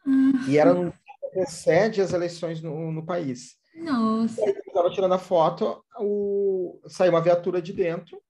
Uhum. 0.05 0.47
E 0.47 0.57
era 0.57 0.73
no 0.73 0.93
precede 1.33 1.99
as 1.99 2.13
eleições 2.13 2.61
no, 2.61 2.91
no 2.91 3.05
país. 3.05 3.57
Nossa. 3.75 4.39
E 4.39 4.43
aí, 4.45 4.53
eu 4.55 4.61
estava 4.67 4.91
tirando 4.91 5.13
a 5.13 5.19
foto, 5.19 5.83
o... 5.99 6.79
saiu 6.87 7.11
uma 7.11 7.21
viatura 7.21 7.61
de 7.61 7.73
dentro 7.73 8.21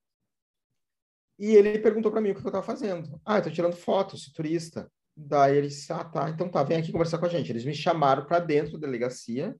e 1.38 1.54
ele 1.54 1.78
perguntou 1.78 2.10
para 2.10 2.20
mim 2.20 2.30
o 2.30 2.34
que 2.34 2.40
eu 2.40 2.46
estava 2.46 2.64
fazendo. 2.64 3.20
Ah, 3.24 3.34
eu 3.34 3.38
estou 3.38 3.52
tirando 3.52 3.76
foto, 3.76 4.16
sou 4.16 4.32
turista. 4.32 4.90
Daí 5.16 5.56
ele 5.56 5.68
disse, 5.68 5.92
ah, 5.92 6.02
tá, 6.02 6.30
então 6.30 6.48
tá, 6.48 6.62
vem 6.62 6.78
aqui 6.78 6.90
conversar 6.90 7.18
com 7.18 7.26
a 7.26 7.28
gente. 7.28 7.50
Eles 7.50 7.64
me 7.64 7.74
chamaram 7.74 8.24
para 8.24 8.40
dentro 8.40 8.78
da 8.78 8.86
delegacia. 8.86 9.54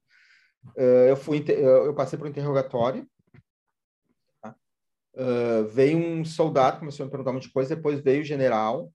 Uh, 0.77 1.09
eu 1.09 1.16
fui, 1.16 1.44
eu 1.46 1.94
passei 1.94 2.18
por 2.18 2.27
um 2.27 2.31
interrogatório. 2.31 3.07
Uh, 5.16 5.64
veio 5.68 5.96
um 5.96 6.24
soldado, 6.24 6.81
começou 6.81 7.05
a 7.05 7.07
me 7.07 7.11
perguntar 7.11 7.31
um 7.31 7.35
monte 7.35 7.46
de 7.46 7.53
coisa, 7.53 7.77
depois 7.77 8.00
veio 8.00 8.22
o 8.22 8.24
general, 8.24 8.92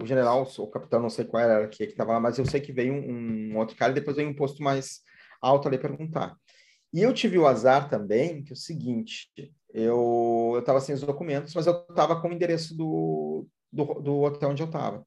o 0.00 0.06
general, 0.06 0.46
o 0.58 0.66
capitão, 0.68 1.00
não 1.00 1.10
sei 1.10 1.24
qual 1.24 1.42
era 1.42 1.68
que 1.68 1.84
estava 1.84 2.12
lá, 2.12 2.20
mas 2.20 2.38
eu 2.38 2.46
sei 2.46 2.60
que 2.60 2.72
veio 2.72 2.92
um, 2.92 3.52
um, 3.52 3.58
outro 3.58 3.76
cara 3.76 3.92
e 3.92 3.94
depois 3.94 4.16
veio 4.16 4.28
um 4.28 4.34
posto 4.34 4.62
mais 4.62 5.00
alto 5.40 5.68
ali 5.68 5.78
perguntar. 5.78 6.36
E 6.92 7.02
eu 7.02 7.12
tive 7.12 7.38
o 7.38 7.46
azar 7.46 7.88
também, 7.88 8.42
que 8.42 8.52
é 8.52 8.54
o 8.54 8.56
seguinte, 8.56 9.30
eu 9.72 10.56
estava 10.58 10.80
sem 10.80 10.94
os 10.94 11.02
documentos, 11.02 11.54
mas 11.54 11.66
eu 11.66 11.84
estava 11.88 12.20
com 12.20 12.28
o 12.28 12.32
endereço 12.32 12.76
do, 12.76 13.46
do, 13.72 13.84
do, 14.00 14.20
hotel 14.22 14.50
onde 14.50 14.62
eu 14.62 14.66
estava. 14.66 15.06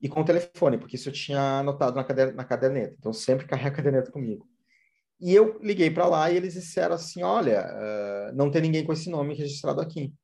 E 0.00 0.08
com 0.08 0.20
o 0.20 0.24
telefone, 0.24 0.78
porque 0.78 0.96
isso 0.96 1.08
eu 1.08 1.12
tinha 1.12 1.58
anotado 1.58 1.96
na, 1.96 2.04
caderneta, 2.04 2.36
na 2.36 2.44
caderneta. 2.44 2.96
Então, 2.98 3.12
sempre 3.12 3.46
carrega 3.46 3.68
a 3.68 3.76
caderneta 3.76 4.12
comigo. 4.12 4.48
E 5.20 5.34
eu 5.34 5.58
liguei 5.60 5.90
para 5.90 6.06
lá 6.06 6.30
e 6.30 6.36
eles 6.36 6.54
disseram 6.54 6.94
assim: 6.94 7.22
olha, 7.22 7.66
uh, 7.66 8.36
não 8.36 8.50
tem 8.50 8.62
ninguém 8.62 8.84
com 8.84 8.92
esse 8.92 9.10
nome 9.10 9.34
registrado 9.34 9.80
aqui. 9.80 10.14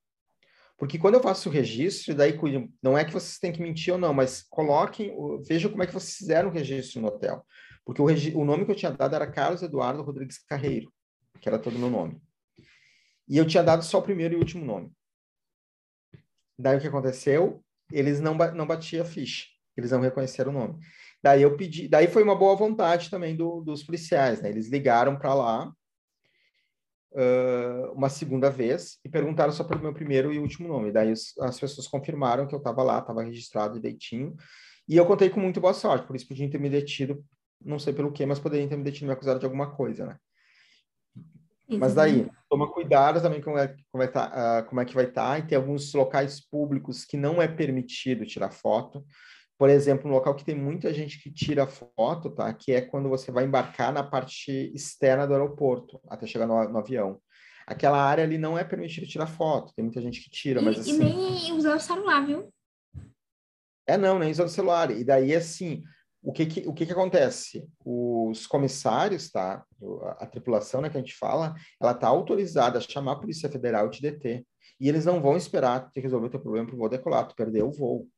Porque 0.76 0.98
quando 0.98 1.14
eu 1.14 1.22
faço 1.22 1.48
o 1.48 1.52
registro, 1.52 2.14
daí 2.14 2.36
não 2.82 2.98
é 2.98 3.04
que 3.04 3.12
vocês 3.12 3.38
têm 3.38 3.52
que 3.52 3.62
mentir 3.62 3.92
ou 3.92 3.98
não, 3.98 4.12
mas 4.12 4.42
coloquem, 4.42 5.14
vejam 5.46 5.70
como 5.70 5.82
é 5.82 5.86
que 5.86 5.92
vocês 5.92 6.16
fizeram 6.16 6.50
o 6.50 6.52
registro 6.52 7.00
no 7.00 7.08
hotel. 7.08 7.46
Porque 7.84 8.02
o, 8.02 8.06
o 8.40 8.44
nome 8.44 8.64
que 8.64 8.72
eu 8.72 8.76
tinha 8.76 8.90
dado 8.90 9.14
era 9.14 9.30
Carlos 9.30 9.62
Eduardo 9.62 10.02
Rodrigues 10.02 10.38
Carreiro, 10.38 10.92
que 11.40 11.48
era 11.48 11.58
todo 11.58 11.76
o 11.76 11.78
meu 11.78 11.90
nome. 11.90 12.20
E 13.28 13.38
eu 13.38 13.46
tinha 13.46 13.62
dado 13.62 13.84
só 13.84 13.98
o 13.98 14.02
primeiro 14.02 14.34
e 14.34 14.38
último 14.38 14.64
nome. 14.64 14.90
Daí 16.58 16.76
o 16.76 16.80
que 16.80 16.88
aconteceu? 16.88 17.64
Eles 17.92 18.20
não, 18.20 18.34
não 18.34 18.66
batiam 18.66 19.02
a 19.02 19.08
ficha, 19.08 19.46
eles 19.76 19.90
não 19.90 20.00
reconheceram 20.00 20.50
o 20.50 20.54
nome. 20.54 20.78
Daí 21.22 21.42
eu 21.42 21.56
pedi, 21.56 21.88
daí 21.88 22.06
foi 22.06 22.22
uma 22.22 22.36
boa 22.36 22.54
vontade 22.56 23.10
também 23.10 23.36
do, 23.36 23.60
dos 23.60 23.82
policiais, 23.82 24.42
né? 24.42 24.50
Eles 24.50 24.68
ligaram 24.68 25.16
para 25.16 25.34
lá 25.34 25.72
uh, 27.14 27.92
uma 27.92 28.08
segunda 28.08 28.50
vez 28.50 28.98
e 29.04 29.08
perguntaram 29.08 29.52
só 29.52 29.64
pelo 29.64 29.80
meu 29.80 29.94
primeiro 29.94 30.32
e 30.32 30.38
último 30.38 30.68
nome. 30.68 30.92
Daí 30.92 31.12
os, 31.12 31.36
as 31.40 31.58
pessoas 31.58 31.86
confirmaram 31.86 32.46
que 32.46 32.54
eu 32.54 32.58
estava 32.58 32.82
lá, 32.82 32.98
estava 32.98 33.22
registrado 33.22 33.80
direitinho. 33.80 34.36
E 34.88 34.96
eu 34.96 35.06
contei 35.06 35.30
com 35.30 35.40
muito 35.40 35.60
boa 35.60 35.72
sorte, 35.72 36.06
por 36.06 36.14
isso 36.14 36.28
podiam 36.28 36.50
ter 36.50 36.60
me 36.60 36.68
detido, 36.68 37.24
não 37.64 37.78
sei 37.78 37.92
pelo 37.94 38.12
que, 38.12 38.26
mas 38.26 38.38
poderiam 38.38 38.68
ter 38.68 38.76
me 38.76 38.84
detido 38.84 39.06
me 39.06 39.12
acusado 39.12 39.38
de 39.38 39.46
alguma 39.46 39.70
coisa, 39.70 40.06
né? 40.06 40.16
Mas 41.66 41.94
daí, 41.94 42.28
toma 42.50 42.70
cuidado 42.70 43.22
também 43.22 43.40
com 43.40 43.52
como 43.52 43.58
é, 43.58 43.74
como 43.90 44.04
é, 44.04 44.06
tá, 44.06 44.60
uh, 44.60 44.68
como 44.68 44.82
é 44.82 44.84
que 44.84 44.94
vai 44.94 45.06
estar, 45.06 45.30
tá, 45.30 45.38
e 45.38 45.46
tem 45.46 45.56
alguns 45.56 45.94
locais 45.94 46.38
públicos 46.38 47.06
que 47.06 47.16
não 47.16 47.40
é 47.40 47.48
permitido 47.48 48.26
tirar 48.26 48.50
foto 48.50 49.02
por 49.58 49.70
exemplo, 49.70 50.10
um 50.10 50.12
local 50.12 50.34
que 50.34 50.44
tem 50.44 50.54
muita 50.54 50.92
gente 50.92 51.22
que 51.22 51.32
tira 51.32 51.66
foto, 51.66 52.30
tá? 52.30 52.52
Que 52.52 52.72
é 52.72 52.80
quando 52.80 53.08
você 53.08 53.30
vai 53.30 53.44
embarcar 53.44 53.92
na 53.92 54.02
parte 54.02 54.72
externa 54.74 55.26
do 55.26 55.32
aeroporto, 55.32 56.00
até 56.08 56.26
chegar 56.26 56.46
no, 56.46 56.68
no 56.68 56.78
avião. 56.78 57.20
Aquela 57.66 58.02
área 58.02 58.24
ali 58.24 58.36
não 58.36 58.58
é 58.58 58.64
permitido 58.64 59.06
tirar 59.06 59.26
foto, 59.26 59.72
tem 59.74 59.84
muita 59.84 60.02
gente 60.02 60.22
que 60.22 60.28
tira, 60.28 60.60
e, 60.60 60.64
mas 60.64 60.78
assim... 60.78 60.94
E 60.94 60.98
nem 60.98 61.52
usar 61.52 61.76
o 61.76 61.80
celular, 61.80 62.26
viu? 62.26 62.52
É, 63.86 63.96
não, 63.96 64.18
nem 64.18 64.30
usar 64.30 64.44
o 64.44 64.48
celular. 64.48 64.90
E 64.90 65.04
daí, 65.04 65.34
assim, 65.34 65.82
o 66.22 66.32
que 66.32 66.46
que, 66.46 66.60
o 66.66 66.72
que 66.72 66.86
que 66.86 66.92
acontece? 66.92 67.68
Os 67.84 68.46
comissários, 68.46 69.30
tá? 69.30 69.64
A, 70.18 70.26
tripulação, 70.26 70.80
né, 70.80 70.88
que 70.88 70.96
a 70.96 71.00
gente 71.00 71.14
fala, 71.14 71.54
ela 71.80 71.94
tá 71.94 72.08
autorizada 72.08 72.78
a 72.78 72.82
chamar 72.82 73.12
a 73.12 73.20
Polícia 73.20 73.48
Federal 73.50 73.86
e 73.86 73.90
te 73.90 74.02
deter. 74.02 74.44
E 74.80 74.88
eles 74.88 75.04
não 75.04 75.20
vão 75.20 75.36
esperar 75.36 75.90
ter 75.90 76.00
resolver 76.00 76.26
o 76.26 76.30
teu 76.30 76.40
problema 76.40 76.66
para 76.66 76.74
o 76.74 76.78
voo 76.78 76.88
decolar, 76.88 77.28
tu 77.28 77.34
perdeu 77.34 77.68
o 77.68 77.72
voo. 77.72 78.08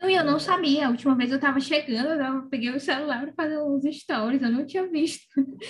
Não, 0.00 0.08
eu 0.08 0.24
não 0.24 0.38
sabia. 0.38 0.86
A 0.86 0.90
última 0.90 1.14
vez 1.14 1.30
eu 1.30 1.36
estava 1.36 1.60
chegando, 1.60 2.22
eu 2.22 2.48
peguei 2.48 2.70
o 2.70 2.80
celular 2.80 3.20
para 3.20 3.32
fazer 3.32 3.58
uns 3.58 3.84
stories, 3.84 4.42
eu 4.42 4.50
não 4.50 4.66
tinha 4.66 4.88
visto. 4.88 5.26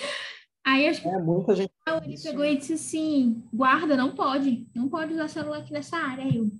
Aí 0.65 0.87
acho 0.87 1.01
que 1.01 1.07
é, 1.07 1.17
muita 1.17 1.55
gente 1.55 1.71
ele 2.03 2.21
pegou 2.21 2.45
e 2.45 2.55
disse 2.55 2.73
assim: 2.73 3.43
guarda, 3.51 3.97
não 3.97 4.13
pode, 4.13 4.67
não 4.75 4.87
pode 4.87 5.13
usar 5.13 5.27
celular 5.27 5.59
aqui 5.59 5.73
nessa 5.73 5.97
área. 5.97 6.23
Aí 6.23 6.37
eu 6.37 6.51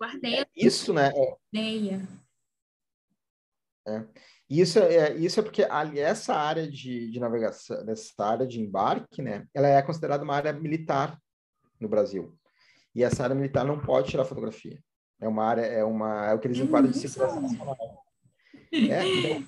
guardei. 0.00 0.40
É 0.40 0.46
isso, 0.56 0.92
né? 0.92 1.10
Ideia. 1.52 2.08
É. 3.86 4.04
Isso 4.48 4.78
é, 4.80 5.14
isso 5.14 5.38
é 5.38 5.42
porque 5.42 5.62
ali, 5.62 6.00
essa 6.00 6.34
área 6.34 6.68
de, 6.68 7.08
de 7.10 7.20
navegação, 7.20 7.84
dessa 7.84 8.24
área 8.24 8.46
de 8.46 8.60
embarque, 8.60 9.22
né? 9.22 9.46
Ela 9.54 9.68
é 9.68 9.82
considerada 9.82 10.24
uma 10.24 10.34
área 10.34 10.52
militar 10.52 11.16
no 11.78 11.88
Brasil. 11.88 12.36
E 12.94 13.04
essa 13.04 13.22
área 13.22 13.36
militar 13.36 13.64
não 13.64 13.78
pode 13.78 14.08
tirar 14.08 14.24
fotografia. 14.24 14.82
É 15.20 15.28
uma 15.28 15.44
área, 15.44 15.62
é 15.62 15.84
uma, 15.84 16.26
é 16.26 16.34
o 16.34 16.38
que 16.38 16.46
eles 16.46 16.58
enquadram 16.58 16.90
de 16.90 16.98
segurança 16.98 17.40
nacional. 17.40 18.04
É, 18.72 19.06
então, 19.06 19.44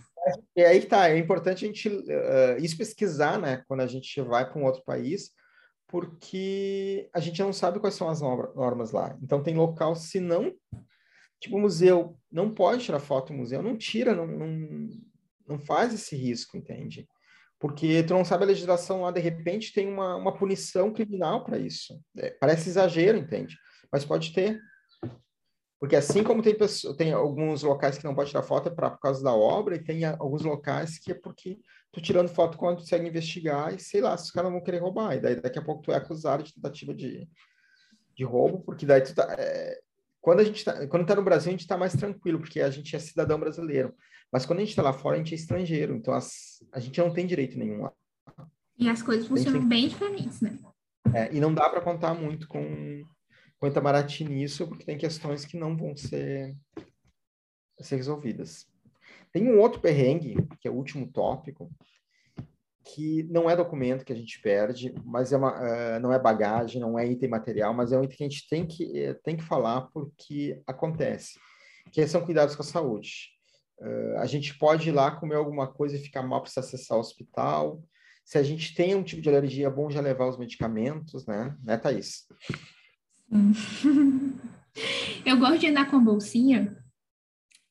e 0.57 0.63
aí 0.63 0.85
tá, 0.85 1.09
é 1.09 1.19
importante 1.19 1.65
a 1.65 1.69
gente 1.69 1.89
uh, 1.89 2.57
isso 2.61 2.77
pesquisar, 2.77 3.39
né, 3.39 3.65
quando 3.67 3.81
a 3.81 3.87
gente 3.87 4.21
vai 4.21 4.49
para 4.49 4.61
um 4.61 4.65
outro 4.65 4.83
país, 4.85 5.31
porque 5.89 7.09
a 7.13 7.21
gente 7.21 7.41
não 7.43 7.53
sabe 7.53 7.79
quais 7.79 7.95
são 7.95 8.09
as 8.09 8.21
normas 8.21 8.93
lá. 8.93 9.17
Então 9.23 9.43
tem 9.43 9.55
local, 9.55 9.95
se 9.95 10.21
não, 10.21 10.53
tipo 11.41 11.59
museu, 11.59 12.17
não 12.31 12.53
pode 12.53 12.85
tirar 12.85 13.01
foto 13.01 13.33
no 13.33 13.41
museu, 13.41 13.63
não 13.63 13.77
tira, 13.77 14.15
não, 14.15 14.27
não, 14.27 14.89
não 15.47 15.59
faz 15.59 15.93
esse 15.93 16.17
risco, 16.17 16.57
entende? 16.57 17.07
Porque 17.59 18.03
tu 18.03 18.15
não 18.15 18.25
sabe 18.25 18.45
a 18.45 18.49
legislação 18.49 19.03
lá, 19.03 19.11
de 19.11 19.21
repente 19.21 19.73
tem 19.73 19.87
uma, 19.87 20.17
uma 20.17 20.35
punição 20.35 20.93
criminal 20.93 21.45
para 21.45 21.59
isso. 21.59 22.01
É, 22.17 22.31
parece 22.31 22.69
exagero, 22.69 23.19
entende? 23.19 23.57
Mas 23.93 24.05
pode 24.05 24.33
ter. 24.33 24.61
Porque 25.83 25.97
assim 25.97 26.23
como 26.23 26.45
tem, 26.45 26.57
pessoas, 26.57 26.97
tem 26.97 27.13
alguns 27.13 27.65
locais 27.65 27.99
que 27.99 28.05
não 28.05 28.15
pode 28.15 28.31
tirar 28.31 28.45
foto 28.45 28.69
é 28.69 28.73
pra, 28.73 28.89
por 28.89 29.01
causa 29.01 29.21
da 29.21 29.35
obra, 29.35 29.75
e 29.75 29.83
tem 29.83 30.05
alguns 30.05 30.43
locais 30.43 30.97
que 30.97 31.11
é 31.11 31.15
porque 31.15 31.59
tu 31.91 32.01
tirando 32.01 32.29
foto 32.29 32.57
quando 32.57 32.77
tu 32.77 32.81
consegue 32.83 33.09
investigar 33.09 33.75
e 33.75 33.81
sei 33.81 34.01
lá, 34.01 34.17
se 34.17 34.27
os 34.27 34.31
caras 34.31 34.53
vão 34.53 34.63
querer 34.63 34.79
roubar. 34.79 35.17
E 35.17 35.21
daí 35.21 35.41
daqui 35.41 35.59
a 35.59 35.63
pouco 35.63 35.83
tu 35.83 35.91
é 35.91 35.97
acusado 35.97 36.45
de 36.45 36.55
tentativa 36.55 36.95
de, 36.95 37.29
de 38.15 38.23
roubo, 38.23 38.61
porque 38.61 38.87
daí 38.87 39.01
tu 39.01 39.13
tá. 39.13 39.27
É, 39.37 39.77
quando 40.21 40.39
a 40.39 40.45
gente 40.45 40.65
tá, 40.65 40.87
quando 40.87 41.05
tá 41.05 41.17
no 41.17 41.25
Brasil, 41.25 41.49
a 41.49 41.57
gente 41.57 41.67
tá 41.67 41.77
mais 41.77 41.95
tranquilo, 41.95 42.39
porque 42.39 42.61
a 42.61 42.71
gente 42.71 42.95
é 42.95 43.01
cidadão 43.01 43.41
brasileiro. 43.41 43.93
Mas 44.31 44.47
quando 44.47 44.61
a 44.61 44.65
gente 44.65 44.77
tá 44.77 44.83
lá 44.83 44.93
fora, 44.93 45.17
a 45.17 45.19
gente 45.19 45.33
é 45.33 45.37
estrangeiro. 45.37 45.97
Então 45.97 46.15
as, 46.15 46.65
a 46.71 46.79
gente 46.79 47.01
não 47.01 47.13
tem 47.13 47.27
direito 47.27 47.59
nenhum 47.59 47.83
lá. 47.83 47.93
E 48.79 48.89
as 48.89 49.03
coisas 49.03 49.27
funcionam 49.27 49.59
tem... 49.59 49.69
bem 49.69 49.89
diferentes, 49.89 50.41
né? 50.41 50.57
É, 51.13 51.35
e 51.35 51.41
não 51.41 51.53
dá 51.53 51.69
para 51.69 51.81
contar 51.81 52.15
muito 52.15 52.47
com 52.47 53.03
com 53.63 53.69
Itamaraty 53.69 54.25
nisso, 54.25 54.67
porque 54.67 54.85
tem 54.85 54.99
questões 54.99 55.45
que 55.45 55.57
não 55.57 55.77
vão 55.77 55.97
ser, 55.97 56.53
ser 57.79 57.95
resolvidas. 57.95 58.67
Tem 59.31 59.49
um 59.49 59.61
outro 59.61 59.81
perrengue, 59.81 60.35
que 60.61 60.67
é 60.67 60.71
o 60.71 60.75
último 60.75 61.07
tópico, 61.07 61.71
que 62.85 63.23
não 63.31 63.49
é 63.49 63.55
documento 63.55 64.05
que 64.05 64.13
a 64.13 64.17
gente 64.17 64.41
perde, 64.41 64.93
mas 65.05 65.33
é 65.33 65.37
uma, 65.37 65.55
uh, 65.55 66.01
não 66.01 66.13
é 66.13 66.19
bagagem, 66.19 66.81
não 66.81 66.99
é 66.99 67.07
item 67.07 67.31
material, 67.31 67.73
mas 67.73 67.93
é 67.93 67.99
um 67.99 68.03
item 68.03 68.17
que 68.17 68.25
a 68.25 68.29
gente 68.29 68.49
tem 68.49 68.67
que, 68.67 69.11
uh, 69.11 69.15
tem 69.23 69.37
que 69.37 69.45
falar 69.45 69.83
porque 69.93 70.61
acontece, 70.67 71.39
que 71.93 72.05
são 72.09 72.25
cuidados 72.25 72.57
com 72.57 72.63
a 72.63 72.67
saúde. 72.67 73.31
A 74.19 74.27
gente 74.27 74.57
pode 74.59 74.89
ir 74.89 74.93
lá 74.93 75.11
comer 75.11 75.35
alguma 75.35 75.67
coisa 75.67 75.97
e 75.97 76.01
ficar 76.01 76.23
mal 76.23 76.41
para 76.41 76.53
acessar 76.57 76.97
o 76.97 77.01
hospital. 77.01 77.83
Se 78.25 78.39
a 78.39 78.43
gente 78.43 78.77
tem 78.77 78.95
um 78.95 79.03
tipo 79.03 79.21
de 79.21 79.29
alergia, 79.29 79.67
é 79.67 79.71
bom 79.71 79.91
já 79.91 80.01
levar 80.01 80.29
os 80.29 80.39
medicamentos, 80.39 81.27
né? 81.27 81.57
Né, 81.65 81.77
Thaís? 81.77 82.27
eu 85.25 85.39
gosto 85.39 85.59
de 85.59 85.69
andar 85.69 85.91
com 85.91 86.03
bolsinha, 86.03 86.77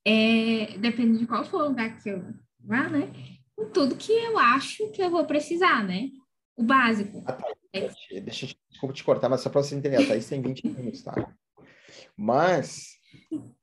é, 0.06 0.78
depende 0.78 1.20
de 1.20 1.28
qual 1.28 1.46
for 1.46 1.62
o 1.62 1.68
lugar 1.70 2.02
que 2.02 2.10
eu 2.10 2.34
vá, 2.60 2.90
né? 2.90 3.12
Com 3.56 3.70
tudo 3.70 3.96
que 3.96 4.12
eu 4.12 4.38
acho 4.40 4.92
que 4.92 5.02
eu 5.02 5.10
vou 5.10 5.26
precisar, 5.26 5.84
né? 5.84 6.10
O 6.58 6.64
básico. 6.64 7.24
É. 7.74 7.90
Deixa 8.22 8.46
eu 8.46 8.50
desculpa 8.70 8.94
te 8.94 9.04
cortar, 9.04 9.30
mas 9.30 9.42
só 9.42 9.50
para 9.50 9.62
você 9.62 9.76
entender, 9.76 9.98
a 9.98 10.08
Thaís 10.08 10.28
tem 10.28 10.42
20 10.42 10.68
minutos, 10.68 11.04
tá? 11.04 11.14
Mas 12.18 13.00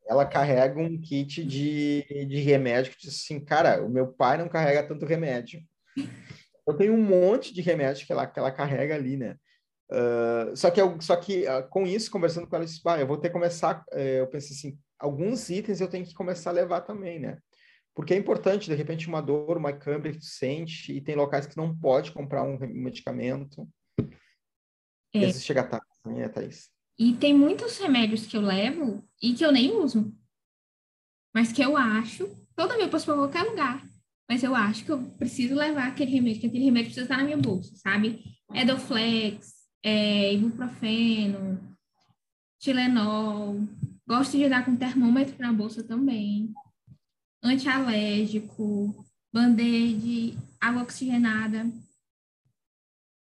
ela 0.08 0.24
carrega 0.24 0.80
um 0.80 1.00
kit 1.00 1.44
de, 1.44 2.04
de 2.26 2.38
remédio 2.38 2.92
que 2.92 3.02
diz 3.02 3.20
assim, 3.20 3.44
cara, 3.44 3.84
o 3.84 3.88
meu 3.88 4.06
pai 4.12 4.38
não 4.38 4.48
carrega 4.48 4.86
tanto 4.86 5.04
remédio. 5.04 5.60
Eu 6.66 6.74
tenho 6.74 6.94
um 6.94 7.02
monte 7.02 7.52
de 7.52 7.60
remédio 7.60 8.06
que 8.06 8.12
ela, 8.12 8.26
que 8.26 8.38
ela 8.38 8.50
carrega 8.50 8.94
ali, 8.94 9.16
né? 9.16 9.36
Uh, 9.90 10.54
só 10.54 10.70
que, 10.70 10.80
eu, 10.80 11.00
só 11.00 11.16
que 11.16 11.46
uh, 11.46 11.66
com 11.70 11.86
isso, 11.86 12.10
conversando 12.10 12.46
com 12.46 12.54
ela, 12.54 12.64
eu 12.64 12.68
disse, 12.68 12.80
ah, 12.84 13.00
eu 13.00 13.06
vou 13.06 13.16
ter 13.16 13.28
que 13.28 13.34
começar. 13.34 13.84
Uh, 13.92 13.98
eu 13.98 14.26
pensei 14.26 14.56
assim, 14.56 14.78
alguns 14.98 15.48
itens 15.48 15.80
eu 15.80 15.88
tenho 15.88 16.04
que 16.04 16.14
começar 16.14 16.50
a 16.50 16.54
levar 16.54 16.82
também, 16.82 17.18
né? 17.18 17.38
Porque 17.94 18.14
é 18.14 18.16
importante, 18.16 18.68
de 18.68 18.76
repente, 18.76 19.08
uma 19.08 19.20
dor, 19.20 19.56
uma 19.56 19.72
câimbra 19.72 20.12
que 20.12 20.18
tu 20.18 20.26
sente, 20.26 20.92
e 20.92 21.00
tem 21.00 21.16
locais 21.16 21.46
que 21.46 21.56
não 21.56 21.76
pode 21.76 22.12
comprar 22.12 22.44
um 22.44 22.58
medicamento. 22.58 23.68
É. 25.12 25.18
Às 25.18 25.24
vezes 25.24 25.44
chega 25.44 25.64
tarde, 25.64 25.84
né, 26.06 26.28
Thaís? 26.28 26.70
E 26.98 27.14
tem 27.14 27.34
muitos 27.34 27.78
remédios 27.78 28.26
que 28.26 28.36
eu 28.36 28.40
levo 28.40 29.04
e 29.22 29.32
que 29.34 29.44
eu 29.44 29.50
nem 29.50 29.72
uso. 29.72 30.14
Mas 31.34 31.50
que 31.50 31.62
eu 31.62 31.76
acho, 31.76 32.28
toda 32.54 32.74
vez 32.74 32.84
eu 32.84 32.90
posso 32.90 33.06
para 33.06 33.14
qualquer 33.14 33.42
lugar. 33.42 33.84
Mas 34.28 34.42
eu 34.42 34.54
acho 34.54 34.84
que 34.84 34.92
eu 34.92 35.02
preciso 35.18 35.54
levar 35.54 35.88
aquele 35.88 36.10
remédio, 36.10 36.40
que 36.40 36.46
aquele 36.46 36.64
remédio 36.64 36.86
precisa 36.86 37.04
estar 37.04 37.16
na 37.16 37.24
minha 37.24 37.36
bolsa, 37.36 37.74
sabe? 37.76 38.22
Edoflex, 38.52 39.57
é, 39.82 40.34
ibuprofeno, 40.34 41.60
Tilenol. 42.58 43.60
Gosto 44.06 44.36
de 44.36 44.48
dar 44.48 44.64
com 44.64 44.76
termômetro 44.76 45.36
na 45.38 45.52
bolsa 45.52 45.82
também. 45.82 46.52
Antialérgico, 47.42 49.04
band-aid, 49.32 50.36
água 50.60 50.82
oxigenada. 50.82 51.70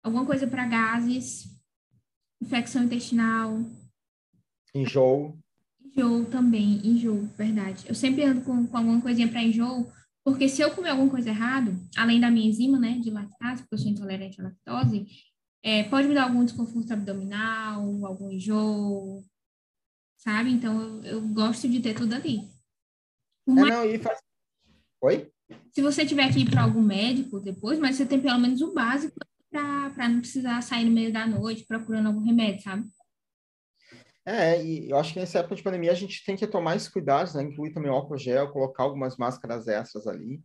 Alguma 0.02 0.26
coisa 0.26 0.46
para 0.46 0.66
gases, 0.66 1.48
infecção 2.42 2.84
intestinal. 2.84 3.58
Enjoo. 4.74 5.38
Enjoo 5.82 6.26
também, 6.26 6.80
enjoo, 6.84 7.26
verdade. 7.38 7.84
Eu 7.88 7.94
sempre 7.94 8.24
ando 8.24 8.42
com, 8.42 8.66
com 8.66 8.76
alguma 8.76 9.00
coisinha 9.00 9.28
para 9.28 9.42
enjoo, 9.42 9.90
porque 10.24 10.48
se 10.48 10.60
eu 10.60 10.74
comer 10.74 10.90
alguma 10.90 11.10
coisa 11.10 11.30
errado, 11.30 11.78
além 11.96 12.20
da 12.20 12.30
minha 12.30 12.48
enzima, 12.48 12.78
né, 12.78 12.98
de 12.98 13.10
lactase, 13.10 13.62
porque 13.62 13.76
eu 13.76 13.78
sou 13.78 13.90
intolerante 13.90 14.40
à 14.40 14.44
lactose, 14.44 15.06
é, 15.64 15.82
pode 15.84 16.06
me 16.06 16.14
dar 16.14 16.24
algum 16.24 16.44
desconforto 16.44 16.92
abdominal, 16.92 17.80
algum 18.04 18.30
enjoo, 18.30 19.24
sabe? 20.18 20.50
Então, 20.50 20.78
eu, 20.78 21.04
eu 21.04 21.20
gosto 21.28 21.66
de 21.66 21.80
ter 21.80 21.94
tudo 21.94 22.14
ali. 22.14 22.42
Mas, 23.46 23.66
é, 23.66 23.70
não, 23.70 23.84
e 23.86 23.98
faz... 23.98 24.20
Oi? 25.00 25.32
Se 25.72 25.80
você 25.80 26.04
tiver 26.04 26.30
que 26.30 26.40
ir 26.40 26.50
para 26.50 26.62
algum 26.62 26.82
médico 26.82 27.40
depois, 27.40 27.78
mas 27.78 27.96
você 27.96 28.04
tem 28.04 28.20
pelo 28.20 28.38
menos 28.38 28.60
o 28.60 28.74
básico 28.74 29.18
para 29.50 30.08
não 30.08 30.20
precisar 30.20 30.60
sair 30.60 30.84
no 30.84 30.90
meio 30.90 31.10
da 31.10 31.26
noite 31.26 31.64
procurando 31.66 32.08
algum 32.08 32.20
remédio, 32.20 32.62
sabe? 32.62 32.84
É, 34.26 34.62
e 34.62 34.90
eu 34.90 34.98
acho 34.98 35.14
que 35.14 35.20
nessa 35.20 35.38
época 35.38 35.54
de 35.54 35.62
pandemia 35.62 35.92
a 35.92 35.94
gente 35.94 36.24
tem 36.26 36.36
que 36.36 36.46
tomar 36.46 36.76
esses 36.76 36.88
cuidados, 36.88 37.34
né? 37.34 37.42
Incluir 37.42 37.72
também 37.72 37.90
álcool 37.90 38.18
gel, 38.18 38.52
colocar 38.52 38.82
algumas 38.82 39.16
máscaras 39.16 39.66
extras 39.66 40.06
ali. 40.06 40.42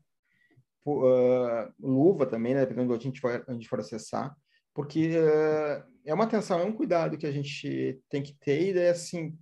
Uh, 0.86 1.72
luva 1.78 2.26
também, 2.26 2.54
né? 2.54 2.62
Dependendo 2.62 2.88
de 2.88 2.94
onde 2.94 3.08
a 3.08 3.10
gente 3.10 3.20
for, 3.22 3.44
a 3.48 3.54
gente 3.54 3.68
for 3.68 3.80
acessar. 3.80 4.34
Porque 4.80 5.10
uh, 5.10 5.84
é 6.06 6.14
uma 6.14 6.24
atenção, 6.24 6.58
é 6.58 6.64
um 6.64 6.72
cuidado 6.72 7.18
que 7.18 7.28
a 7.28 7.32
gente 7.34 8.02
tem 8.10 8.24
que 8.24 8.34
ter. 8.40 8.70
E 8.70 8.74
daí, 8.74 8.88
assim, 8.88 9.38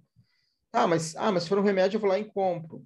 ah, 0.74 0.88
mas, 0.88 1.16
ah, 1.16 1.32
mas 1.32 1.44
se 1.44 1.50
for 1.50 1.60
um 1.60 1.64
remédio 1.64 1.98
eu 1.98 2.02
vou 2.02 2.10
lá 2.10 2.18
e 2.18 2.26
compro. 2.26 2.84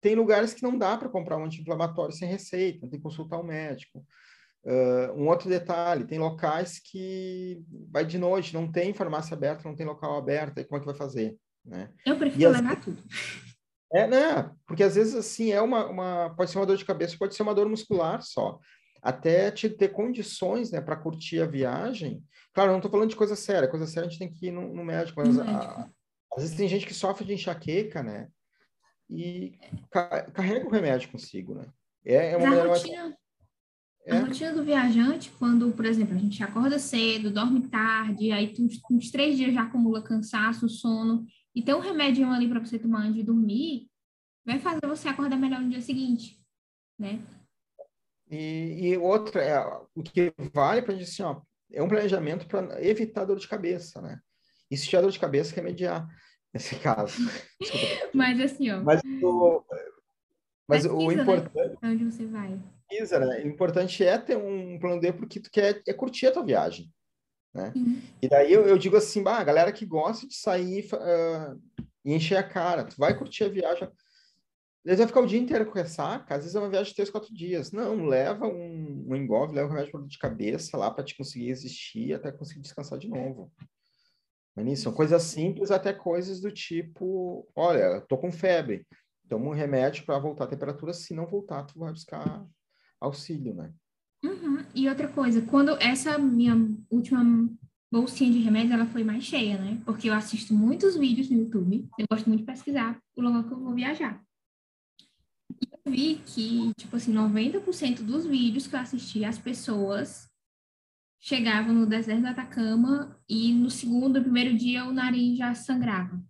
Tem 0.00 0.16
lugares 0.16 0.52
que 0.52 0.64
não 0.64 0.76
dá 0.76 0.98
para 0.98 1.08
comprar 1.08 1.36
um 1.36 1.44
anti-inflamatório 1.44 2.12
sem 2.12 2.28
receita, 2.28 2.80
tem 2.80 2.98
que 2.98 3.02
consultar 3.02 3.38
o 3.38 3.42
um 3.42 3.46
médico. 3.46 4.04
Uh, 4.64 5.12
um 5.14 5.28
outro 5.28 5.48
detalhe, 5.48 6.04
tem 6.04 6.18
locais 6.18 6.80
que 6.80 7.62
vai 7.92 8.04
de 8.04 8.18
noite, 8.18 8.54
não 8.54 8.72
tem 8.72 8.92
farmácia 8.92 9.36
aberta, 9.36 9.68
não 9.68 9.76
tem 9.76 9.86
local 9.86 10.18
aberto, 10.18 10.58
aí 10.58 10.64
como 10.64 10.78
é 10.78 10.80
que 10.80 10.86
vai 10.86 10.96
fazer? 10.96 11.36
Né? 11.64 11.90
Eu 12.04 12.18
prefiro 12.18 12.50
levar 12.50 12.80
tudo. 12.80 13.00
É, 13.92 14.08
né? 14.08 14.50
Porque 14.66 14.82
às 14.82 14.96
vezes, 14.96 15.14
assim, 15.14 15.52
é 15.52 15.62
uma, 15.62 15.86
uma, 15.86 16.34
pode 16.36 16.50
ser 16.50 16.58
uma 16.58 16.66
dor 16.66 16.76
de 16.76 16.84
cabeça, 16.84 17.14
pode 17.16 17.36
ser 17.36 17.44
uma 17.44 17.54
dor 17.54 17.68
muscular 17.68 18.20
só. 18.20 18.58
Até 19.02 19.50
te 19.50 19.68
ter 19.68 19.88
condições, 19.88 20.70
né, 20.70 20.80
para 20.80 20.96
curtir 20.96 21.40
a 21.40 21.46
viagem. 21.46 22.22
Claro, 22.52 22.70
não 22.70 22.78
estou 22.78 22.90
falando 22.90 23.10
de 23.10 23.16
coisa 23.16 23.36
séria, 23.36 23.68
coisa 23.68 23.86
séria 23.86 24.08
a 24.08 24.10
gente 24.10 24.18
tem 24.18 24.30
que 24.30 24.46
ir 24.46 24.50
no, 24.50 24.74
no 24.74 24.84
médico, 24.84 25.20
mas 25.20 25.36
médico. 25.36 25.54
A, 25.54 25.88
às 26.34 26.42
vezes 26.42 26.56
tem 26.56 26.68
gente 26.68 26.86
que 26.86 26.94
sofre 26.94 27.24
de 27.24 27.34
enxaqueca, 27.34 28.02
né? 28.02 28.28
E 29.10 29.58
ca 29.90 30.30
carrega 30.30 30.66
o 30.66 30.70
remédio 30.70 31.10
consigo, 31.10 31.54
né? 31.54 31.66
É, 32.04 32.32
é 32.32 32.36
uma 32.36 32.46
maneira 32.46 32.68
mais 32.68 32.84
é. 34.08 34.16
A 34.16 34.20
rotina 34.20 34.54
do 34.54 34.64
viajante, 34.64 35.30
quando, 35.38 35.70
por 35.72 35.84
exemplo, 35.84 36.16
a 36.16 36.18
gente 36.18 36.42
acorda 36.42 36.78
cedo, 36.78 37.30
dorme 37.30 37.68
tarde, 37.68 38.32
aí 38.32 38.54
uns, 38.58 38.80
uns 38.90 39.10
três 39.10 39.36
dias 39.36 39.52
já 39.52 39.64
acumula 39.64 40.02
cansaço, 40.02 40.66
sono, 40.66 41.26
e 41.54 41.60
tem 41.60 41.74
um 41.74 41.80
remédio 41.80 42.26
ali 42.30 42.48
para 42.48 42.58
você 42.58 42.78
tomar 42.78 43.00
antes 43.00 43.16
de 43.16 43.22
dormir, 43.22 43.90
vai 44.46 44.58
fazer 44.58 44.86
você 44.86 45.08
acordar 45.08 45.36
melhor 45.36 45.60
no 45.60 45.68
dia 45.68 45.82
seguinte, 45.82 46.40
né? 46.98 47.20
E, 48.30 48.88
e 48.88 48.98
outra, 48.98 49.42
é, 49.42 49.58
o 49.94 50.02
que 50.02 50.32
vale 50.52 50.82
para 50.82 50.92
a 50.92 50.96
gente, 50.96 51.08
assim, 51.08 51.22
ó, 51.22 51.40
é 51.72 51.82
um 51.82 51.88
planejamento 51.88 52.46
para 52.46 52.82
evitar 52.84 53.24
dor 53.24 53.38
de 53.38 53.48
cabeça, 53.48 54.00
né? 54.00 54.20
E 54.70 54.76
se 54.76 54.86
tiver 54.86 55.02
dor 55.02 55.10
de 55.10 55.18
cabeça, 55.18 55.54
remediar 55.54 56.06
nesse 56.52 56.76
caso. 56.76 57.16
mas 58.14 58.40
assim, 58.40 58.70
ó. 58.70 58.82
Mas 58.82 59.00
o, 59.22 59.64
mas 60.68 60.82
Pesquisa, 60.82 60.94
o 60.94 61.08
né? 61.08 61.22
importante. 61.22 61.78
Né? 61.82 61.90
Onde 61.90 62.04
você 62.04 62.26
vai 62.26 62.60
né? 63.20 63.42
O 63.44 63.48
importante 63.48 64.04
é 64.04 64.18
ter 64.18 64.36
um 64.36 64.78
plano 64.78 65.00
B 65.00 65.12
porque 65.12 65.40
tu 65.40 65.50
quer 65.50 65.82
é 65.86 65.92
curtir 65.92 66.26
a 66.26 66.32
tua 66.32 66.44
viagem, 66.44 66.90
né? 67.54 67.72
Uhum. 67.76 68.00
E 68.20 68.28
daí 68.28 68.52
eu, 68.52 68.66
eu, 68.66 68.78
digo 68.78 68.96
assim, 68.96 69.22
bah, 69.22 69.38
a 69.38 69.44
galera 69.44 69.72
que 69.72 69.84
gosta 69.84 70.26
de 70.26 70.34
sair 70.34 70.86
uh, 70.94 71.60
e 72.04 72.14
encher 72.14 72.36
a 72.36 72.42
cara, 72.42 72.84
tu 72.84 72.96
vai 72.96 73.16
curtir 73.16 73.44
a 73.44 73.48
viagem. 73.48 73.88
Eles 74.88 75.00
vai 75.00 75.06
ficar 75.06 75.20
o 75.20 75.26
dia 75.26 75.38
inteiro 75.38 75.66
com 75.66 75.74
ressaca, 75.74 76.34
às 76.34 76.44
vezes 76.44 76.56
é 76.56 76.58
uma 76.58 76.70
viagem 76.70 76.88
de 76.88 76.94
três, 76.94 77.10
quatro 77.10 77.30
dias. 77.34 77.72
Não, 77.72 78.06
leva 78.06 78.46
um, 78.46 79.04
um 79.06 79.14
engove, 79.14 79.54
leva 79.54 79.66
um 79.66 79.70
remédio 79.70 79.92
para 79.92 80.00
dor 80.00 80.08
de 80.08 80.16
cabeça 80.16 80.78
lá 80.78 80.90
para 80.90 81.04
te 81.04 81.14
conseguir 81.14 81.50
existir 81.50 82.14
até 82.14 82.32
conseguir 82.32 82.62
descansar 82.62 82.98
de 82.98 83.06
novo. 83.06 83.52
São 84.76 84.90
coisas 84.90 85.22
simples 85.24 85.70
até 85.70 85.92
coisas 85.92 86.40
do 86.40 86.50
tipo, 86.50 87.46
olha, 87.54 88.00
tô 88.08 88.16
com 88.16 88.32
febre, 88.32 88.86
toma 89.28 89.50
um 89.50 89.54
remédio 89.54 90.06
para 90.06 90.18
voltar 90.18 90.44
a 90.44 90.48
temperatura, 90.48 90.94
se 90.94 91.12
não 91.12 91.26
voltar, 91.26 91.64
tu 91.64 91.78
vai 91.78 91.92
buscar 91.92 92.46
auxílio, 92.98 93.52
né? 93.52 93.70
Uhum. 94.24 94.64
E 94.74 94.88
outra 94.88 95.06
coisa, 95.06 95.42
quando 95.42 95.76
essa 95.82 96.16
minha 96.16 96.54
última 96.90 97.22
bolsinha 97.92 98.32
de 98.32 98.38
remédios, 98.38 98.72
ela 98.72 98.86
foi 98.86 99.04
mais 99.04 99.22
cheia, 99.22 99.58
né? 99.58 99.82
Porque 99.84 100.08
eu 100.08 100.14
assisto 100.14 100.54
muitos 100.54 100.96
vídeos 100.96 101.28
no 101.28 101.40
YouTube, 101.40 101.86
eu 101.98 102.06
gosto 102.10 102.26
muito 102.26 102.40
de 102.40 102.46
pesquisar 102.46 102.98
o 103.14 103.20
lugar 103.20 103.46
que 103.46 103.52
eu 103.52 103.60
vou 103.60 103.74
viajar. 103.74 104.26
Eu 105.84 105.92
vi 105.92 106.16
que, 106.26 106.72
tipo 106.74 106.96
assim, 106.96 107.12
90% 107.12 108.02
dos 108.02 108.26
vídeos 108.26 108.66
que 108.66 108.74
eu 108.74 108.80
assisti, 108.80 109.24
as 109.24 109.38
pessoas 109.38 110.28
chegavam 111.18 111.74
no 111.74 111.86
deserto 111.86 112.22
do 112.22 112.28
Atacama 112.28 113.18
e 113.28 113.52
no 113.52 113.70
segundo, 113.70 114.22
primeiro 114.22 114.56
dia, 114.56 114.84
o 114.84 114.92
nariz 114.92 115.38
já 115.38 115.54
sangrava. 115.54 116.22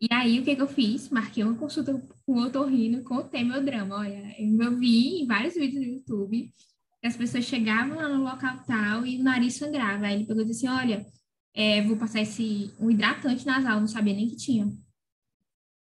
E 0.00 0.06
aí, 0.12 0.38
o 0.38 0.44
que, 0.44 0.54
que 0.54 0.62
eu 0.62 0.68
fiz? 0.68 1.08
Marquei 1.10 1.42
uma 1.42 1.56
consulta 1.56 1.92
com 2.24 2.32
o 2.32 2.46
otorrino, 2.46 3.02
contei 3.02 3.42
meu 3.42 3.64
drama. 3.64 3.96
Olha, 3.96 4.34
eu 4.38 4.78
vi 4.78 5.22
em 5.22 5.26
vários 5.26 5.54
vídeos 5.54 5.84
no 5.84 5.92
YouTube 5.94 6.52
que 7.00 7.06
as 7.06 7.16
pessoas 7.16 7.44
chegavam 7.44 7.96
lá 7.96 8.08
no 8.08 8.22
local 8.22 8.62
tal 8.64 9.04
e 9.06 9.18
o 9.18 9.22
nariz 9.24 9.54
sangrava. 9.54 10.06
Aí 10.06 10.14
ele 10.14 10.26
pegou 10.26 10.42
e 10.42 10.46
disse 10.46 10.66
assim, 10.66 10.78
olha, 10.78 11.06
é, 11.54 11.82
vou 11.82 11.96
passar 11.96 12.20
esse, 12.20 12.72
um 12.78 12.90
hidratante 12.90 13.44
nasal, 13.44 13.80
não 13.80 13.88
sabia 13.88 14.14
nem 14.14 14.28
que 14.28 14.36
tinha. 14.36 14.72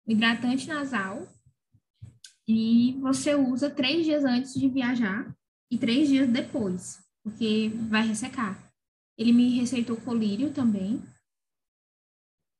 Hidratante 0.07 0.69
nasal 0.69 1.27
e 2.49 2.97
você 3.01 3.35
usa 3.35 3.69
três 3.69 4.05
dias 4.05 4.25
antes 4.25 4.55
de 4.55 4.69
viajar 4.69 5.35
e 5.71 5.77
três 5.77 6.09
dias 6.09 6.29
depois, 6.29 7.01
porque 7.25 7.73
vai 7.89 8.07
ressecar. 8.07 8.63
Ele 9.19 9.33
me 9.33 9.59
receitou 9.59 9.97
colírio 9.97 10.53
também, 10.53 11.03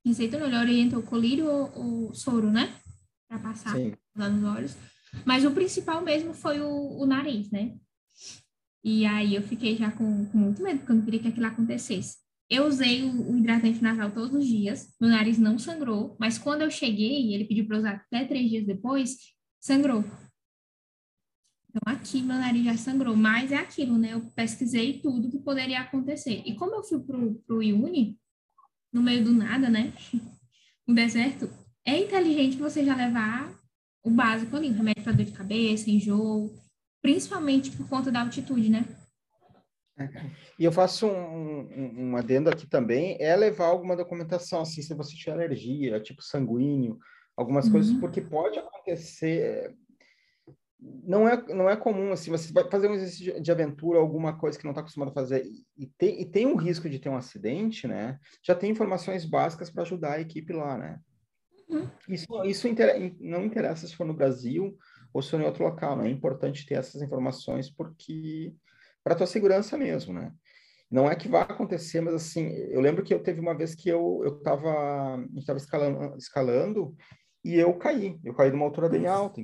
receita 0.05 0.39
melhor 0.39 0.63
orienta 0.63 0.97
o 0.97 1.03
colírio 1.03 1.47
ou 1.47 2.09
o 2.09 2.13
soro, 2.13 2.49
né? 2.51 2.73
Para 3.27 3.39
passar 3.39 3.75
Sim. 3.75 3.93
lá 4.15 4.29
nos 4.29 4.43
olhos. 4.43 4.77
Mas 5.25 5.45
o 5.45 5.51
principal 5.51 6.01
mesmo 6.01 6.33
foi 6.33 6.59
o, 6.61 6.99
o, 6.99 7.05
nariz, 7.05 7.51
né? 7.51 7.77
E 8.83 9.05
aí 9.05 9.35
eu 9.35 9.41
fiquei 9.41 9.75
já 9.75 9.91
com, 9.91 10.25
com, 10.25 10.37
muito 10.37 10.61
medo, 10.63 10.79
porque 10.79 10.91
eu 10.91 10.95
não 10.95 11.03
queria 11.03 11.19
que 11.19 11.27
aquilo 11.27 11.45
acontecesse. 11.45 12.17
Eu 12.49 12.65
usei 12.65 13.03
o, 13.03 13.37
hidratante 13.37 13.81
nasal 13.81 14.11
todos 14.11 14.33
os 14.33 14.45
dias, 14.45 14.95
meu 14.99 15.09
nariz 15.09 15.37
não 15.37 15.59
sangrou, 15.59 16.15
mas 16.19 16.37
quando 16.37 16.61
eu 16.61 16.71
cheguei, 16.71 17.33
ele 17.33 17.45
pediu 17.45 17.67
para 17.67 17.77
usar 17.77 17.95
até 17.95 18.25
três 18.25 18.49
dias 18.49 18.65
depois, 18.65 19.17
sangrou. 19.59 20.03
Então 21.69 21.81
aqui 21.93 22.21
meu 22.21 22.37
nariz 22.37 22.63
já 22.63 22.77
sangrou, 22.77 23.15
mas 23.15 23.51
é 23.51 23.57
aquilo, 23.57 23.97
né? 23.97 24.13
Eu 24.13 24.21
pesquisei 24.31 24.99
tudo 24.99 25.29
que 25.29 25.39
poderia 25.39 25.81
acontecer. 25.81 26.41
E 26.45 26.55
como 26.55 26.75
eu 26.75 26.83
fui 26.83 26.99
pro, 26.99 27.35
pro 27.45 27.61
Iuni, 27.61 28.17
no 28.93 29.01
meio 29.01 29.23
do 29.23 29.31
nada, 29.31 29.69
né? 29.69 29.93
No 30.87 30.95
deserto, 30.95 31.49
é 31.83 31.99
inteligente 31.99 32.55
você 32.55 32.81
já 32.81 32.95
levar 32.95 33.53
o 34.01 34.09
básico 34.09 34.55
ali, 34.55 34.69
remédio 34.69 35.03
para 35.03 35.11
dor 35.11 35.25
de 35.25 35.33
cabeça, 35.33 35.89
enjoo, 35.89 36.57
principalmente 37.01 37.71
por 37.71 37.89
conta 37.89 38.09
da 38.09 38.21
altitude, 38.21 38.69
né? 38.69 38.85
E 40.59 40.63
eu 40.63 40.71
faço 40.71 41.07
um, 41.07 41.59
um, 41.59 42.09
um 42.09 42.17
adendo 42.17 42.49
aqui 42.49 42.67
também, 42.67 43.17
é 43.19 43.35
levar 43.35 43.67
alguma 43.67 43.95
documentação, 43.95 44.61
assim, 44.61 44.81
se 44.81 44.93
você 44.93 45.15
tiver 45.15 45.33
alergia, 45.33 45.99
tipo 45.99 46.21
sanguíneo, 46.21 46.99
algumas 47.35 47.65
uhum. 47.65 47.71
coisas, 47.73 47.93
porque 47.99 48.21
pode 48.21 48.59
acontecer 48.59 49.75
não 50.79 51.27
é, 51.27 51.41
não 51.53 51.69
é 51.69 51.75
comum, 51.75 52.11
assim, 52.11 52.29
você 52.29 52.53
vai 52.53 52.69
fazer 52.69 52.87
um 52.87 52.93
exercício 52.93 53.41
de 53.41 53.51
aventura, 53.51 53.99
alguma 53.99 54.37
coisa 54.37 54.57
que 54.57 54.63
não 54.63 54.71
está 54.71 54.81
acostumado 54.81 55.09
a 55.09 55.13
fazer, 55.13 55.43
e 55.77 55.87
tem, 55.97 56.21
e 56.21 56.25
tem 56.25 56.45
um 56.45 56.55
risco 56.55 56.89
de 56.89 56.99
ter 56.99 57.09
um 57.09 57.17
acidente, 57.17 57.87
né? 57.87 58.19
Já 58.43 58.53
tem 58.53 58.71
informações 58.71 59.25
básicas 59.25 59.69
para 59.71 59.81
ajudar 59.83 60.13
a 60.13 60.21
equipe 60.21 60.53
lá, 60.53 60.77
né? 60.77 60.99
Uhum. 61.67 61.89
Isso, 62.07 62.43
isso 62.45 62.67
inter, 62.67 63.15
não 63.19 63.43
interessa 63.43 63.87
se 63.87 63.95
for 63.95 64.05
no 64.05 64.13
Brasil 64.13 64.77
ou 65.13 65.21
se 65.21 65.31
for 65.31 65.41
em 65.41 65.45
outro 65.45 65.63
local, 65.63 65.97
né? 65.97 66.07
É 66.07 66.11
importante 66.11 66.65
ter 66.65 66.75
essas 66.75 67.01
informações 67.01 67.69
porque 67.69 68.53
para 69.07 69.15
tua 69.15 69.25
segurança 69.25 69.77
mesmo, 69.77 70.13
né? 70.13 70.33
Não 70.91 71.09
é 71.09 71.15
que 71.15 71.29
vai 71.29 71.41
acontecer, 71.41 72.01
mas 72.01 72.13
assim, 72.13 72.49
eu 72.49 72.81
lembro 72.81 73.03
que 73.03 73.13
eu 73.13 73.23
teve 73.23 73.39
uma 73.39 73.55
vez 73.55 73.73
que 73.73 73.87
eu 73.87 74.21
eu 74.23 74.37
estava 74.37 75.15
a 75.15 75.17
gente 75.17 75.39
estava 75.39 75.57
escalando, 75.57 76.17
escalando 76.17 76.95
e 77.43 77.55
eu 77.55 77.73
caí, 77.75 78.19
eu 78.21 78.33
caí 78.33 78.49
de 78.49 78.55
uma 78.57 78.65
altura 78.65 78.89
bem 78.89 79.07
alta. 79.07 79.41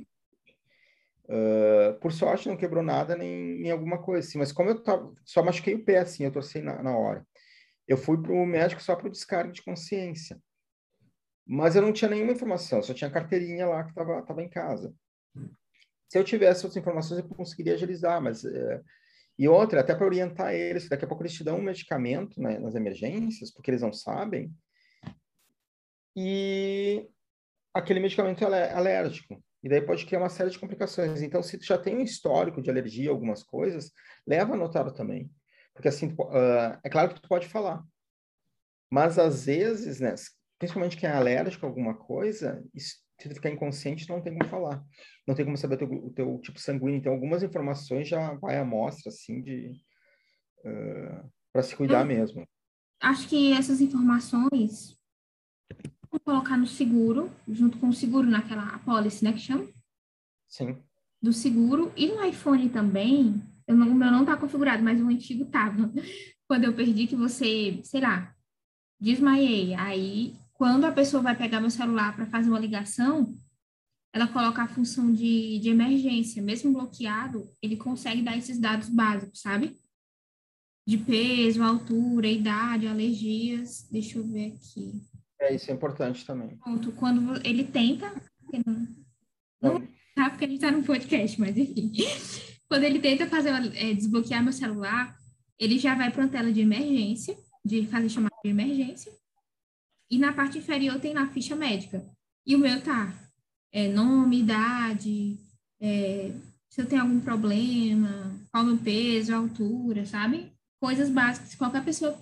Uh, 1.26 1.98
por 2.00 2.12
sorte 2.12 2.46
não 2.46 2.58
quebrou 2.58 2.82
nada 2.82 3.16
nem, 3.16 3.58
nem 3.58 3.70
alguma 3.70 4.02
coisa 4.02 4.28
assim, 4.28 4.36
mas 4.36 4.52
como 4.52 4.68
eu 4.68 4.82
tava, 4.82 5.14
só 5.24 5.42
machuquei 5.42 5.74
o 5.74 5.82
pé 5.82 5.98
assim, 6.00 6.24
eu 6.24 6.30
torci 6.30 6.60
na, 6.60 6.82
na 6.82 6.94
hora. 6.94 7.26
Eu 7.88 7.96
fui 7.96 8.20
para 8.20 8.32
o 8.32 8.44
médico 8.44 8.82
só 8.82 8.94
para 8.94 9.08
o 9.08 9.10
descargo 9.10 9.52
de 9.52 9.62
consciência. 9.62 10.38
Mas 11.46 11.74
eu 11.74 11.80
não 11.80 11.92
tinha 11.92 12.10
nenhuma 12.10 12.32
informação, 12.32 12.82
só 12.82 12.92
tinha 12.92 13.08
a 13.08 13.12
carteirinha 13.12 13.66
lá 13.66 13.82
que 13.84 13.90
estava 13.90 14.22
tava 14.22 14.42
em 14.42 14.48
casa. 14.48 14.94
Se 16.10 16.18
eu 16.18 16.24
tivesse 16.24 16.66
outras 16.66 16.76
informações, 16.76 17.20
eu 17.20 17.28
conseguiria 17.28 17.74
agilizar, 17.74 18.20
mas 18.20 18.44
uh, 18.44 18.84
e 19.38 19.48
outra, 19.48 19.80
até 19.80 19.94
para 19.94 20.06
orientar 20.06 20.54
eles, 20.54 20.88
daqui 20.88 21.04
a 21.04 21.08
pouco 21.08 21.22
eles 21.22 21.34
te 21.34 21.42
dão 21.42 21.56
um 21.56 21.62
medicamento 21.62 22.40
né, 22.40 22.58
nas 22.58 22.74
emergências, 22.74 23.52
porque 23.52 23.70
eles 23.70 23.82
não 23.82 23.92
sabem, 23.92 24.52
e 26.16 27.08
aquele 27.72 28.00
medicamento 28.00 28.44
é 28.44 28.72
alérgico. 28.72 29.42
E 29.62 29.68
daí 29.68 29.80
pode 29.80 30.06
criar 30.06 30.20
uma 30.20 30.28
série 30.28 30.50
de 30.50 30.58
complicações. 30.58 31.22
Então, 31.22 31.42
se 31.42 31.58
tu 31.58 31.64
já 31.64 31.78
tem 31.78 31.96
um 31.96 32.02
histórico 32.02 32.62
de 32.62 32.70
alergia 32.70 33.08
a 33.10 33.12
algumas 33.12 33.42
coisas, 33.42 33.90
leva 34.26 34.54
anotado 34.54 34.92
também. 34.92 35.30
Porque 35.72 35.88
assim, 35.88 36.12
uh, 36.12 36.78
é 36.84 36.90
claro 36.90 37.08
que 37.08 37.20
tu 37.20 37.28
pode 37.28 37.48
falar. 37.48 37.82
Mas 38.90 39.18
às 39.18 39.46
vezes, 39.46 39.98
né, 40.00 40.14
principalmente 40.58 40.96
quem 40.96 41.08
é 41.08 41.12
alérgico 41.12 41.66
a 41.66 41.68
alguma 41.68 41.94
coisa, 41.94 42.62
se 43.20 43.28
tu 43.28 43.34
ficar 43.34 43.50
inconsciente, 43.50 44.08
não 44.08 44.20
tem 44.20 44.36
como 44.36 44.50
falar 44.50 44.84
não 45.26 45.34
tem 45.34 45.44
como 45.44 45.56
saber 45.56 45.74
o 45.74 45.78
teu, 45.78 45.88
o 45.88 46.10
teu 46.10 46.38
tipo 46.40 46.58
sanguíneo. 46.58 46.96
Então, 46.96 47.12
algumas 47.12 47.42
informações 47.42 48.08
já 48.08 48.34
vai 48.34 48.58
à 48.58 48.64
mostra, 48.64 49.08
assim, 49.08 49.42
de... 49.42 49.70
Uh, 50.64 51.30
para 51.52 51.62
se 51.62 51.76
cuidar 51.76 52.00
Eu 52.00 52.06
mesmo. 52.06 52.48
Acho 53.00 53.28
que 53.28 53.52
essas 53.52 53.80
informações 53.80 54.98
vou 56.10 56.20
colocar 56.20 56.56
no 56.56 56.66
seguro, 56.66 57.30
junto 57.48 57.78
com 57.78 57.88
o 57.88 57.92
seguro 57.92 58.28
naquela 58.28 58.78
policy, 58.80 59.24
né, 59.24 59.32
que 59.32 59.40
chama? 59.40 59.68
Sim. 60.48 60.82
Do 61.20 61.32
seguro. 61.32 61.92
E 61.96 62.06
no 62.06 62.24
iPhone 62.24 62.68
também, 62.70 63.42
eu 63.66 63.76
não, 63.76 63.88
o 63.88 63.94
meu 63.94 64.10
não 64.10 64.24
tá 64.24 64.36
configurado, 64.36 64.82
mas 64.82 65.00
o 65.00 65.08
antigo 65.08 65.44
tava. 65.46 65.90
Quando 66.46 66.64
eu 66.64 66.74
perdi 66.74 67.06
que 67.06 67.16
você, 67.16 67.80
sei 67.82 68.00
lá, 68.00 68.34
desmaiei. 69.00 69.74
Aí, 69.74 70.34
quando 70.54 70.84
a 70.84 70.92
pessoa 70.92 71.22
vai 71.22 71.36
pegar 71.36 71.60
meu 71.60 71.70
celular 71.70 72.14
para 72.14 72.26
fazer 72.26 72.48
uma 72.48 72.58
ligação, 72.58 73.36
ela 74.12 74.28
coloca 74.28 74.62
a 74.62 74.68
função 74.68 75.12
de, 75.12 75.58
de 75.58 75.68
emergência. 75.68 76.40
Mesmo 76.40 76.72
bloqueado, 76.72 77.50
ele 77.60 77.76
consegue 77.76 78.22
dar 78.22 78.36
esses 78.36 78.58
dados 78.58 78.88
básicos, 78.88 79.40
sabe? 79.40 79.76
De 80.86 80.96
peso, 80.96 81.62
altura, 81.62 82.28
idade, 82.28 82.86
alergias. 82.86 83.88
Deixa 83.90 84.18
eu 84.18 84.26
ver 84.26 84.54
aqui. 84.54 85.02
É, 85.40 85.54
isso 85.54 85.70
é 85.70 85.74
importante 85.74 86.24
também. 86.24 86.56
Pronto, 86.58 86.92
quando 86.92 87.44
ele 87.44 87.64
tenta, 87.64 88.14
não, 88.64 88.88
não 89.60 89.88
tá, 90.14 90.30
porque 90.30 90.44
a 90.44 90.48
gente 90.48 90.60
tá 90.60 90.70
no 90.70 90.84
podcast, 90.84 91.40
mas 91.40 91.56
enfim. 91.56 91.92
Quando 92.68 92.84
ele 92.84 93.00
tenta 93.00 93.26
fazer, 93.26 93.50
é, 93.76 93.92
desbloquear 93.92 94.42
meu 94.42 94.52
celular, 94.52 95.16
ele 95.58 95.78
já 95.78 95.96
vai 95.96 96.12
para 96.12 96.22
uma 96.22 96.30
tela 96.30 96.52
de 96.52 96.60
emergência, 96.60 97.36
de 97.64 97.86
fazer 97.86 98.08
chamada 98.08 98.34
de 98.44 98.50
emergência. 98.50 99.12
E 100.10 100.18
na 100.18 100.32
parte 100.32 100.58
inferior 100.58 101.00
tem 101.00 101.14
na 101.14 101.28
ficha 101.28 101.56
médica. 101.56 102.04
E 102.46 102.54
o 102.54 102.58
meu 102.58 102.82
tá 102.82 103.12
é, 103.72 103.88
nome, 103.88 104.40
idade, 104.40 105.38
é, 105.80 106.32
se 106.70 106.80
eu 106.80 106.86
tenho 106.86 107.02
algum 107.02 107.20
problema, 107.20 108.34
qual 108.50 108.64
o 108.64 108.66
meu 108.66 108.78
peso, 108.78 109.34
altura, 109.34 110.04
sabe? 110.04 110.52
Coisas 110.80 111.08
básicas 111.08 111.50
que 111.50 111.56
qualquer 111.56 111.84
pessoa 111.84 112.18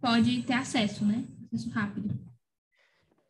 pode 0.00 0.42
ter 0.42 0.54
acesso, 0.54 1.04
né? 1.04 1.24
Acesso 1.46 1.70
rápido. 1.70 2.08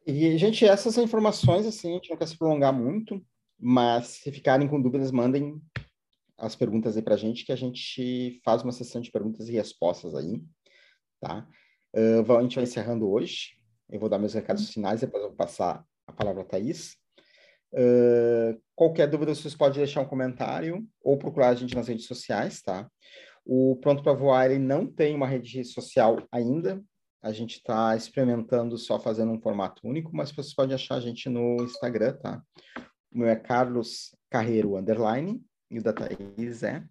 E, 0.06 0.38
gente, 0.38 0.64
essas 0.64 0.96
informações, 0.96 1.66
assim, 1.66 1.90
a 1.90 1.94
gente 1.94 2.10
não 2.10 2.16
quer 2.16 2.28
se 2.28 2.36
prolongar 2.36 2.72
muito, 2.72 3.24
mas 3.58 4.06
se 4.06 4.32
ficarem 4.32 4.68
com 4.68 4.80
dúvidas, 4.80 5.10
mandem 5.10 5.60
as 6.38 6.54
perguntas 6.54 6.96
aí 6.96 7.02
para 7.02 7.14
a 7.14 7.18
gente, 7.18 7.44
que 7.44 7.52
a 7.52 7.56
gente 7.56 8.40
faz 8.44 8.62
uma 8.62 8.72
sessão 8.72 9.00
de 9.00 9.10
perguntas 9.10 9.48
e 9.48 9.52
respostas 9.52 10.14
aí, 10.14 10.42
tá? 11.20 11.46
Uh, 11.94 12.36
a 12.36 12.42
gente 12.42 12.56
vai 12.56 12.64
encerrando 12.64 13.08
hoje. 13.10 13.56
Eu 13.90 13.98
vou 13.98 14.08
dar 14.08 14.18
meus 14.18 14.34
recados 14.34 14.70
finais, 14.70 15.00
depois 15.00 15.22
eu 15.22 15.30
vou 15.30 15.36
passar 15.36 15.84
a 16.06 16.12
palavra 16.12 16.42
a 16.42 16.44
Thaís. 16.44 16.96
Uh, 17.72 18.60
qualquer 18.74 19.08
dúvida, 19.08 19.34
vocês 19.34 19.54
podem 19.54 19.78
deixar 19.78 20.00
um 20.00 20.08
comentário 20.08 20.86
ou 21.02 21.18
procurar 21.18 21.48
a 21.48 21.54
gente 21.54 21.74
nas 21.74 21.88
redes 21.88 22.06
sociais, 22.06 22.62
tá? 22.62 22.88
O 23.44 23.76
Pronto 23.76 24.02
para 24.02 24.12
Voar, 24.12 24.50
ele 24.50 24.58
não 24.58 24.86
tem 24.86 25.14
uma 25.14 25.26
rede 25.26 25.64
social 25.64 26.18
ainda. 26.30 26.82
A 27.22 27.32
gente 27.32 27.56
está 27.56 27.96
experimentando 27.96 28.76
só 28.78 29.00
fazendo 29.00 29.32
um 29.32 29.40
formato 29.40 29.86
único, 29.86 30.14
mas 30.14 30.30
vocês 30.30 30.54
podem 30.54 30.74
achar 30.74 30.96
a 30.96 31.00
gente 31.00 31.28
no 31.28 31.56
Instagram, 31.62 32.12
tá? 32.14 32.42
O 33.10 33.18
meu 33.18 33.28
é 33.28 33.36
Carlos 33.36 34.14
Carreiro 34.30 34.76
Underline 34.76 35.42
e 35.70 35.78
o 35.78 35.82
da 35.82 35.92
Thaís 35.92 36.62
é? 36.62 36.84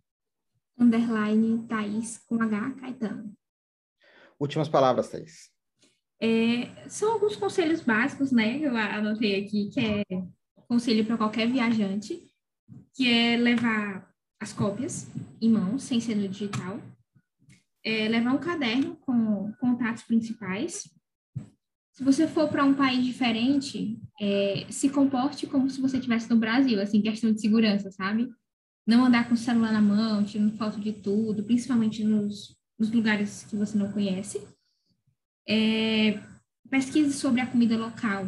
Underline 0.77 1.65
Thaís 1.67 2.17
com 2.27 2.41
H 2.41 2.71
Caetano. 2.71 3.33
Últimas 4.39 4.69
palavras, 4.69 5.09
Thaís. 5.09 5.49
É, 6.19 6.87
são 6.87 7.13
alguns 7.13 7.35
conselhos 7.35 7.81
básicos, 7.81 8.31
né? 8.31 8.59
Eu 8.59 8.75
anotei 8.75 9.43
aqui, 9.43 9.69
que 9.69 9.79
é 9.79 10.03
conselho 10.67 11.05
para 11.05 11.17
qualquer 11.17 11.47
viajante, 11.47 12.21
que 12.93 13.07
é 13.07 13.37
levar 13.37 14.11
as 14.39 14.51
cópias 14.53 15.07
em 15.41 15.49
mãos, 15.49 15.83
sem 15.83 15.99
ser 15.99 16.15
no 16.15 16.27
digital. 16.27 16.79
É, 17.83 18.07
levar 18.07 18.33
um 18.33 18.39
caderno 18.39 18.97
com 18.97 19.53
contatos 19.59 20.03
principais. 20.03 20.89
Se 21.93 22.03
você 22.03 22.27
for 22.27 22.49
para 22.49 22.65
um 22.65 22.73
país 22.73 23.03
diferente, 23.03 23.97
é, 24.19 24.67
se 24.69 24.89
comporte 24.89 25.47
como 25.47 25.69
se 25.69 25.81
você 25.81 25.97
estivesse 25.97 26.29
no 26.29 26.37
Brasil, 26.37 26.81
assim, 26.81 27.01
questão 27.01 27.31
de 27.31 27.39
segurança, 27.39 27.89
sabe? 27.91 28.29
Não 28.85 29.05
andar 29.05 29.27
com 29.27 29.33
o 29.33 29.37
celular 29.37 29.71
na 29.71 29.81
mão, 29.81 30.23
tirando 30.23 30.57
foto 30.57 30.79
de 30.79 30.91
tudo, 30.91 31.43
principalmente 31.43 32.03
nos, 32.03 32.56
nos 32.77 32.91
lugares 32.91 33.43
que 33.43 33.55
você 33.55 33.77
não 33.77 33.91
conhece. 33.91 34.45
É, 35.47 36.21
pesquise 36.69 37.13
sobre 37.13 37.41
a 37.41 37.47
comida 37.47 37.77
local. 37.77 38.27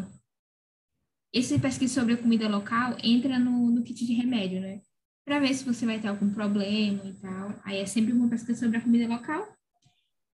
Esse 1.31 1.59
pesquisa 1.59 1.93
sobre 1.93 2.13
a 2.13 2.17
comida 2.17 2.49
local 2.49 2.97
entra 3.03 3.37
no, 3.37 3.69
no 3.69 3.83
kit 3.83 4.05
de 4.05 4.13
remédio, 4.13 4.59
né? 4.59 4.81
Para 5.23 5.39
ver 5.39 5.53
se 5.53 5.63
você 5.63 5.85
vai 5.85 5.99
ter 5.99 6.07
algum 6.07 6.33
problema 6.33 7.03
e 7.05 7.13
tal. 7.13 7.53
Aí 7.63 7.77
é 7.77 7.85
sempre 7.85 8.13
uma 8.13 8.27
pesquisa 8.27 8.59
sobre 8.59 8.77
a 8.77 8.81
comida 8.81 9.07
local. 9.07 9.55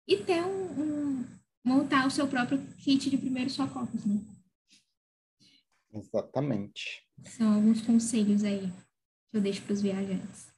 E 0.08 0.18
ter 0.18 0.42
um, 0.44 0.82
um 0.82 1.26
montar 1.64 2.06
o 2.06 2.12
seu 2.12 2.28
próprio 2.28 2.60
kit 2.78 3.10
de 3.10 3.18
primeiros 3.18 3.54
socorros, 3.54 4.06
né? 4.06 4.20
Exatamente. 5.94 7.08
São 7.24 7.54
alguns 7.54 7.82
conselhos 7.82 8.44
aí 8.44 8.72
que 9.30 9.38
eu 9.38 9.42
deixo 9.42 9.62
para 9.62 9.74
os 9.74 9.82
viajantes. 9.82 10.51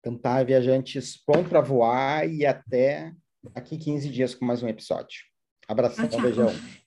Então 0.00 0.16
tá, 0.16 0.42
viajantes, 0.42 1.22
pronto 1.24 1.50
para 1.50 1.60
voar 1.60 2.26
e 2.26 2.46
até 2.46 3.12
aqui 3.54 3.76
15 3.76 4.08
dias 4.08 4.34
com 4.34 4.46
mais 4.46 4.62
um 4.62 4.68
episódio. 4.68 5.20
Abração, 5.68 6.08
tchau, 6.08 6.18
tchau. 6.18 6.22
beijão. 6.22 6.79